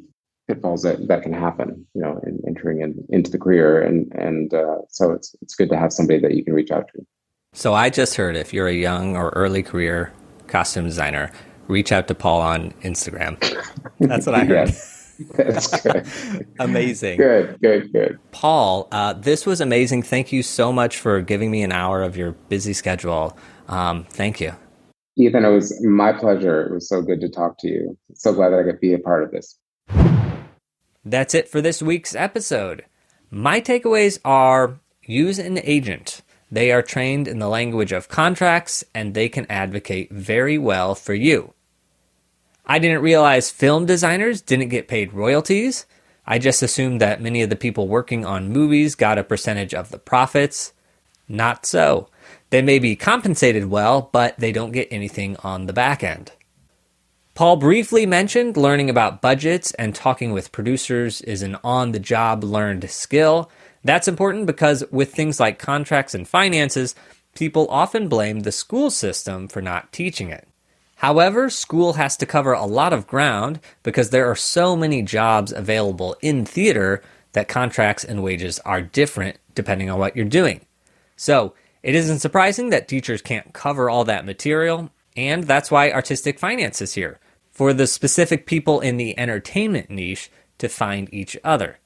pitfalls 0.54 0.84
that, 0.84 1.08
that 1.08 1.24
can 1.24 1.34
happen, 1.34 1.86
you 1.94 2.02
know, 2.02 2.20
in 2.26 2.40
entering 2.48 2.82
in, 2.82 3.06
into 3.10 3.32
the 3.32 3.40
career. 3.40 3.82
And, 3.82 4.12
and 4.14 4.54
uh, 4.54 4.80
so 4.90 5.12
it's, 5.12 5.36
it's 5.42 5.56
good 5.56 5.70
to 5.70 5.78
have 5.78 5.92
somebody 5.92 6.20
that 6.20 6.34
you 6.34 6.44
can 6.44 6.54
reach 6.54 6.72
out 6.72 6.88
to. 6.94 7.06
So 7.54 7.74
I 7.74 7.90
just 7.90 8.16
heard 8.16 8.36
if 8.36 8.54
you're 8.54 8.68
a 8.68 8.74
young 8.74 9.16
or 9.16 9.30
early 9.30 9.64
career 9.64 10.12
costume 10.48 10.86
designer, 10.86 11.32
reach 11.68 11.92
out 11.92 12.08
to 12.08 12.16
Paul 12.16 12.42
on 12.42 12.72
Instagram. 12.82 13.40
That's 14.00 14.26
what 14.26 14.36
I 14.36 14.46
heard. 14.46 14.74
That's 15.36 15.82
good. 15.84 16.08
amazing. 16.60 17.18
Good, 17.18 17.60
good, 17.62 17.94
good. 17.94 18.20
Paul, 18.32 18.88
uh, 18.92 19.14
this 19.14 19.46
was 19.46 19.62
amazing. 19.62 20.04
Thank 20.04 20.32
you 20.32 20.44
so 20.44 20.74
much 20.74 20.98
for 20.98 21.22
giving 21.22 21.52
me 21.52 21.62
an 21.64 21.72
hour 21.72 22.02
of 22.02 22.18
your 22.18 22.32
busy 22.32 22.74
schedule. 22.74 23.38
Um, 23.68 24.06
thank 24.06 24.42
you. 24.42 24.54
Ethan, 25.16 25.46
it 25.46 25.50
was 25.50 25.80
my 25.86 26.12
pleasure. 26.12 26.64
It 26.64 26.74
was 26.74 26.90
so 26.90 27.02
good 27.02 27.22
to 27.22 27.30
talk 27.30 27.60
to 27.60 27.68
you. 27.68 27.98
So 28.16 28.34
glad 28.34 28.50
that 28.50 28.60
I 28.60 28.64
could 28.64 28.80
be 28.80 28.94
a 28.94 29.00
part 29.00 29.24
of 29.24 29.32
this. 29.32 29.60
That's 31.06 31.34
it 31.34 31.50
for 31.50 31.62
this 31.62 31.82
week's 31.82 32.16
episode. 32.16 32.86
My 33.30 33.60
takeaways 33.60 34.20
are 34.24 34.80
use 35.04 35.40
an 35.40 35.60
agent. 35.64 36.22
They 36.50 36.72
are 36.72 36.82
trained 36.82 37.28
in 37.28 37.40
the 37.40 37.50
language 37.50 37.92
of 37.92 38.08
contracts 38.08 38.84
and 38.94 39.14
they 39.14 39.28
can 39.28 39.50
advocate 39.50 40.12
very 40.12 40.58
well 40.58 40.96
for 40.96 41.14
you. 41.14 41.54
I 42.66 42.80
didn't 42.80 43.02
realize 43.02 43.50
film 43.50 43.86
designers 43.86 44.40
didn't 44.42 44.70
get 44.70 44.88
paid 44.88 45.14
royalties. 45.14 45.86
I 46.26 46.40
just 46.40 46.64
assumed 46.64 47.02
that 47.02 47.22
many 47.22 47.42
of 47.42 47.50
the 47.50 47.58
people 47.58 47.88
working 47.90 48.26
on 48.26 48.54
movies 48.54 48.96
got 48.96 49.18
a 49.18 49.24
percentage 49.24 49.74
of 49.74 49.90
the 49.90 50.00
profits. 50.00 50.72
Not 51.28 51.66
so. 51.66 52.08
They 52.50 52.62
may 52.62 52.80
be 52.80 52.96
compensated 52.96 53.66
well, 53.66 54.10
but 54.14 54.38
they 54.38 54.52
don't 54.52 54.72
get 54.72 54.88
anything 54.92 55.36
on 55.38 55.66
the 55.66 55.74
back 55.74 56.04
end. 56.04 56.32
Paul 57.36 57.56
briefly 57.56 58.06
mentioned 58.06 58.58
learning 58.58 58.92
about 58.92 59.20
budgets 59.20 59.72
and 59.72 59.96
talking 59.96 60.34
with 60.34 60.52
producers 60.52 61.20
is 61.22 61.42
an 61.42 61.58
on 61.64 61.92
the 61.92 62.00
job 62.00 62.44
learned 62.44 62.88
skill. 62.92 63.50
That's 63.84 64.08
important 64.08 64.46
because 64.46 64.84
with 64.92 65.16
things 65.16 65.40
like 65.40 65.58
contracts 65.58 66.14
and 66.14 66.28
finances, 66.28 66.94
people 67.34 67.66
often 67.72 68.08
blame 68.08 68.42
the 68.42 68.52
school 68.52 68.92
system 68.92 69.48
for 69.48 69.64
not 69.64 69.92
teaching 69.92 70.30
it. 70.30 70.48
However, 70.98 71.50
school 71.50 71.94
has 71.94 72.16
to 72.18 72.28
cover 72.28 72.54
a 72.54 72.68
lot 72.68 72.94
of 72.94 73.08
ground 73.08 73.60
because 73.82 74.12
there 74.12 74.30
are 74.30 74.36
so 74.36 74.76
many 74.76 75.02
jobs 75.02 75.52
available 75.52 76.16
in 76.22 76.46
theater 76.46 77.02
that 77.32 77.48
contracts 77.48 78.04
and 78.04 78.22
wages 78.22 78.60
are 78.60 78.84
different 78.84 79.38
depending 79.56 79.90
on 79.90 79.98
what 79.98 80.16
you're 80.16 80.26
doing. 80.26 80.62
So, 81.16 81.56
it 81.82 81.96
isn't 81.96 82.20
surprising 82.20 82.70
that 82.70 82.88
teachers 82.88 83.24
can't 83.24 83.54
cover 83.54 83.90
all 83.90 84.06
that 84.06 84.24
material, 84.24 84.92
and 85.18 85.46
that's 85.46 85.72
why 85.72 85.92
artistic 85.92 86.38
finance 86.38 86.80
is 86.80 86.94
here 86.94 87.20
for 87.54 87.72
the 87.72 87.88
specific 87.88 88.46
people 88.46 88.82
in 88.82 88.98
the 88.98 89.18
entertainment 89.18 89.90
niche 89.90 90.30
to 90.58 90.68
find 90.68 91.08
each 91.14 91.38
other. 91.44 91.78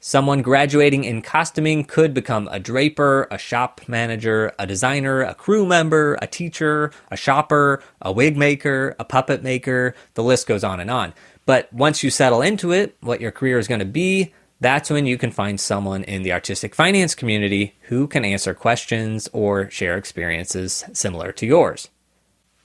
Someone 0.00 0.42
graduating 0.42 1.02
in 1.02 1.22
costuming 1.22 1.82
could 1.82 2.14
become 2.14 2.46
a 2.52 2.60
draper, 2.60 3.26
a 3.32 3.38
shop 3.38 3.80
manager, 3.88 4.52
a 4.56 4.64
designer, 4.64 5.22
a 5.22 5.34
crew 5.34 5.66
member, 5.66 6.16
a 6.22 6.28
teacher, 6.28 6.92
a 7.10 7.16
shopper, 7.16 7.82
a 8.00 8.12
wig 8.12 8.36
maker, 8.36 8.94
a 9.00 9.04
puppet 9.04 9.42
maker. 9.42 9.96
The 10.14 10.22
list 10.22 10.46
goes 10.46 10.62
on 10.62 10.78
and 10.78 10.88
on. 10.88 11.14
But 11.46 11.72
once 11.72 12.04
you 12.04 12.10
settle 12.10 12.42
into 12.42 12.70
it, 12.70 12.96
what 13.00 13.20
your 13.20 13.32
career 13.32 13.58
is 13.58 13.66
going 13.66 13.80
to 13.80 13.84
be, 13.84 14.32
that's 14.60 14.90
when 14.90 15.06
you 15.06 15.18
can 15.18 15.32
find 15.32 15.58
someone 15.58 16.04
in 16.04 16.22
the 16.22 16.32
artistic 16.32 16.76
finance 16.76 17.16
community 17.16 17.76
who 17.82 18.06
can 18.06 18.24
answer 18.24 18.54
questions 18.54 19.28
or 19.32 19.68
share 19.70 19.96
experiences 19.96 20.84
similar 20.92 21.32
to 21.32 21.46
yours. 21.46 21.88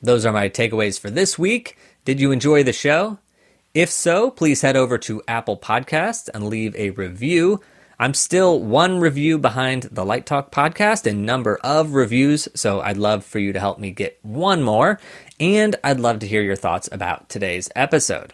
Those 0.02 0.26
are 0.26 0.34
my 0.34 0.50
takeaways 0.50 1.00
for 1.00 1.10
this 1.10 1.40
week. 1.40 1.78
Did 2.06 2.20
you 2.20 2.34
enjoy 2.34 2.64
the 2.64 2.74
show? 2.74 3.20
If 3.74 3.90
so, 3.90 4.30
please 4.30 4.62
head 4.62 4.76
over 4.76 4.98
to 4.98 5.24
Apple 5.26 5.56
Podcasts 5.58 6.28
and 6.34 6.50
leave 6.50 6.76
a 6.76 6.90
review. 6.90 7.62
I'm 7.98 8.14
still 8.14 8.60
one 8.60 9.00
review 9.00 9.38
behind 9.38 9.84
the 9.84 10.04
Light 10.04 10.26
Talk 10.26 10.52
podcast 10.52 11.08
in 11.08 11.26
number 11.26 11.58
of 11.64 11.94
reviews, 11.94 12.50
so 12.54 12.82
I'd 12.82 12.98
love 12.98 13.24
for 13.24 13.40
you 13.40 13.54
to 13.54 13.60
help 13.60 13.80
me 13.80 13.92
get 13.92 14.20
one 14.22 14.64
more, 14.64 15.00
and 15.40 15.78
I'd 15.82 16.02
love 16.02 16.20
to 16.20 16.28
hear 16.28 16.42
your 16.42 16.58
thoughts 16.58 16.90
about 16.92 17.30
today's 17.30 17.70
episode. 17.74 18.34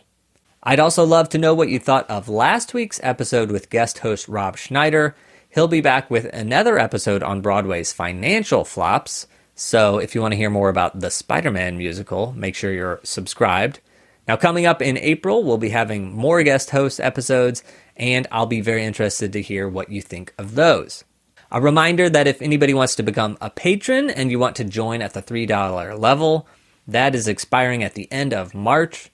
I'd 0.64 0.80
also 0.80 1.06
love 1.06 1.30
to 1.30 1.38
know 1.38 1.54
what 1.54 1.70
you 1.70 1.78
thought 1.78 2.10
of 2.10 2.28
last 2.28 2.74
week's 2.74 3.00
episode 3.04 3.52
with 3.52 3.70
guest 3.70 4.00
host 4.00 4.28
Rob 4.28 4.58
Schneider. 4.58 5.16
He'll 5.48 5.68
be 5.68 5.82
back 5.82 6.10
with 6.10 6.26
another 6.34 6.80
episode 6.80 7.22
on 7.22 7.42
Broadway's 7.42 7.94
financial 7.94 8.66
flops. 8.66 9.28
So 9.62 9.98
if 9.98 10.16
you 10.16 10.22
want 10.22 10.32
to 10.32 10.38
hear 10.38 10.50
more 10.50 10.70
about 10.70 11.02
the 11.02 11.12
Spider 11.12 11.52
Man 11.52 11.78
musical, 11.78 12.32
make 12.32 12.56
sure 12.56 12.72
you're 12.72 13.02
subscribed. 13.04 13.82
Now, 14.26 14.38
coming 14.38 14.66
up 14.66 14.82
in 14.82 14.98
April, 14.98 15.44
we'll 15.44 15.58
be 15.58 15.68
having 15.68 16.16
more 16.16 16.42
guest 16.44 16.70
host 16.70 17.02
episodes, 17.02 17.62
and 17.98 18.26
I'll 18.32 18.46
be 18.46 18.62
very 18.62 18.86
interested 18.86 19.34
to 19.34 19.42
hear 19.42 19.68
what 19.68 19.92
you 19.92 20.02
think 20.02 20.34
of 20.38 20.56
those. 20.56 21.04
A 21.52 21.60
reminder 21.60 22.10
that 22.10 22.26
if 22.26 22.42
anybody 22.42 22.74
wants 22.74 22.96
to 22.96 23.04
become 23.04 23.38
a 23.42 23.50
patron 23.50 24.10
and 24.10 24.32
you 24.32 24.40
want 24.40 24.56
to 24.56 24.64
join 24.64 25.02
at 25.02 25.14
the 25.14 25.22
$3 25.22 26.00
level, 26.00 26.48
that 26.88 27.14
is 27.14 27.28
expiring 27.28 27.84
at 27.84 27.96
the 27.96 28.10
end 28.14 28.34
of 28.34 28.56
March. 28.56 29.12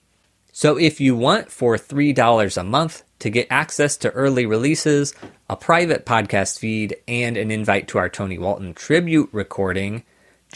So 0.52 0.78
if 0.78 1.00
you 1.00 1.16
want 1.16 1.50
for 1.50 1.76
$3 1.76 2.56
a 2.56 2.62
month 2.62 3.02
to 3.18 3.30
get 3.30 3.48
access 3.50 3.96
to 3.96 4.12
early 4.12 4.46
releases, 4.46 5.12
a 5.50 5.56
private 5.56 6.06
podcast 6.06 6.60
feed, 6.60 6.94
and 7.08 7.36
an 7.36 7.50
invite 7.50 7.88
to 7.88 7.98
our 7.98 8.08
Tony 8.08 8.38
Walton 8.38 8.74
tribute 8.74 9.28
recording, 9.32 10.04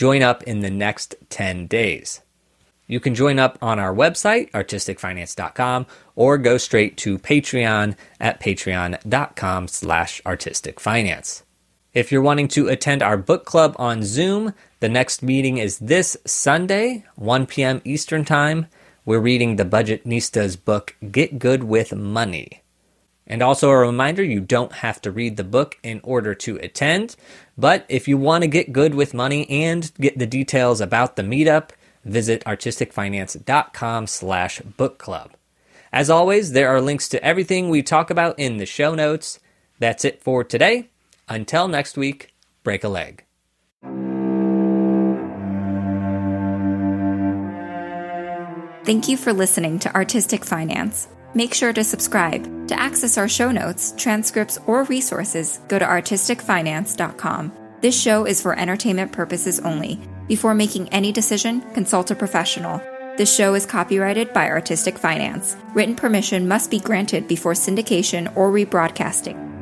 Join 0.00 0.22
up 0.22 0.42
in 0.44 0.60
the 0.60 0.70
next 0.70 1.14
10 1.28 1.66
days. 1.66 2.22
You 2.86 3.00
can 3.00 3.14
join 3.14 3.38
up 3.38 3.58
on 3.60 3.78
our 3.78 3.94
website, 3.94 4.50
artisticfinance.com, 4.52 5.86
or 6.16 6.38
go 6.38 6.56
straight 6.56 6.96
to 6.96 7.18
Patreon 7.18 7.96
at 8.18 8.40
patreon.com 8.40 9.68
slash 9.68 10.22
artisticfinance. 10.22 11.42
If 11.92 12.10
you're 12.10 12.22
wanting 12.22 12.48
to 12.48 12.68
attend 12.68 13.02
our 13.02 13.18
book 13.18 13.44
club 13.44 13.76
on 13.78 14.02
Zoom, 14.02 14.54
the 14.78 14.88
next 14.88 15.22
meeting 15.22 15.58
is 15.58 15.78
this 15.80 16.16
Sunday, 16.26 17.04
1 17.16 17.44
p.m. 17.44 17.82
Eastern 17.84 18.24
Time. 18.24 18.68
We're 19.04 19.20
reading 19.20 19.56
the 19.56 19.66
Budgetnista's 19.66 20.56
book, 20.56 20.96
Get 21.10 21.38
Good 21.38 21.64
with 21.64 21.94
Money. 21.94 22.59
And 23.30 23.42
also 23.42 23.70
a 23.70 23.78
reminder 23.78 24.24
you 24.24 24.40
don't 24.40 24.72
have 24.72 25.00
to 25.02 25.12
read 25.12 25.36
the 25.36 25.44
book 25.44 25.78
in 25.84 26.00
order 26.02 26.34
to 26.34 26.56
attend. 26.56 27.14
But 27.56 27.86
if 27.88 28.08
you 28.08 28.16
want 28.18 28.42
to 28.42 28.48
get 28.48 28.72
good 28.72 28.92
with 28.92 29.14
money 29.14 29.48
and 29.48 29.88
get 30.00 30.18
the 30.18 30.26
details 30.26 30.80
about 30.80 31.14
the 31.14 31.22
meetup, 31.22 31.70
visit 32.04 32.44
artisticfinance.com 32.44 34.08
slash 34.08 34.60
book 34.60 34.98
club. 34.98 35.30
As 35.92 36.10
always, 36.10 36.52
there 36.52 36.70
are 36.70 36.80
links 36.80 37.08
to 37.10 37.24
everything 37.24 37.68
we 37.68 37.84
talk 37.84 38.10
about 38.10 38.36
in 38.36 38.56
the 38.56 38.66
show 38.66 38.96
notes. 38.96 39.38
That's 39.78 40.04
it 40.04 40.20
for 40.20 40.42
today. 40.42 40.88
Until 41.28 41.68
next 41.68 41.96
week, 41.96 42.34
break 42.64 42.82
a 42.82 42.88
leg. 42.88 43.24
Thank 48.84 49.08
you 49.08 49.16
for 49.16 49.32
listening 49.32 49.78
to 49.80 49.94
Artistic 49.94 50.44
Finance. 50.44 51.06
Make 51.34 51.54
sure 51.54 51.72
to 51.72 51.84
subscribe. 51.84 52.68
To 52.68 52.80
access 52.80 53.16
our 53.16 53.28
show 53.28 53.50
notes, 53.52 53.94
transcripts, 53.96 54.58
or 54.66 54.84
resources, 54.84 55.60
go 55.68 55.78
to 55.78 55.84
artisticfinance.com. 55.84 57.52
This 57.80 57.98
show 57.98 58.26
is 58.26 58.42
for 58.42 58.58
entertainment 58.58 59.12
purposes 59.12 59.60
only. 59.60 60.00
Before 60.26 60.54
making 60.54 60.88
any 60.90 61.12
decision, 61.12 61.60
consult 61.72 62.10
a 62.10 62.14
professional. 62.14 62.80
This 63.16 63.34
show 63.34 63.54
is 63.54 63.66
copyrighted 63.66 64.32
by 64.32 64.48
Artistic 64.48 64.98
Finance. 64.98 65.56
Written 65.74 65.94
permission 65.94 66.48
must 66.48 66.70
be 66.70 66.78
granted 66.78 67.28
before 67.28 67.52
syndication 67.52 68.34
or 68.36 68.50
rebroadcasting. 68.50 69.59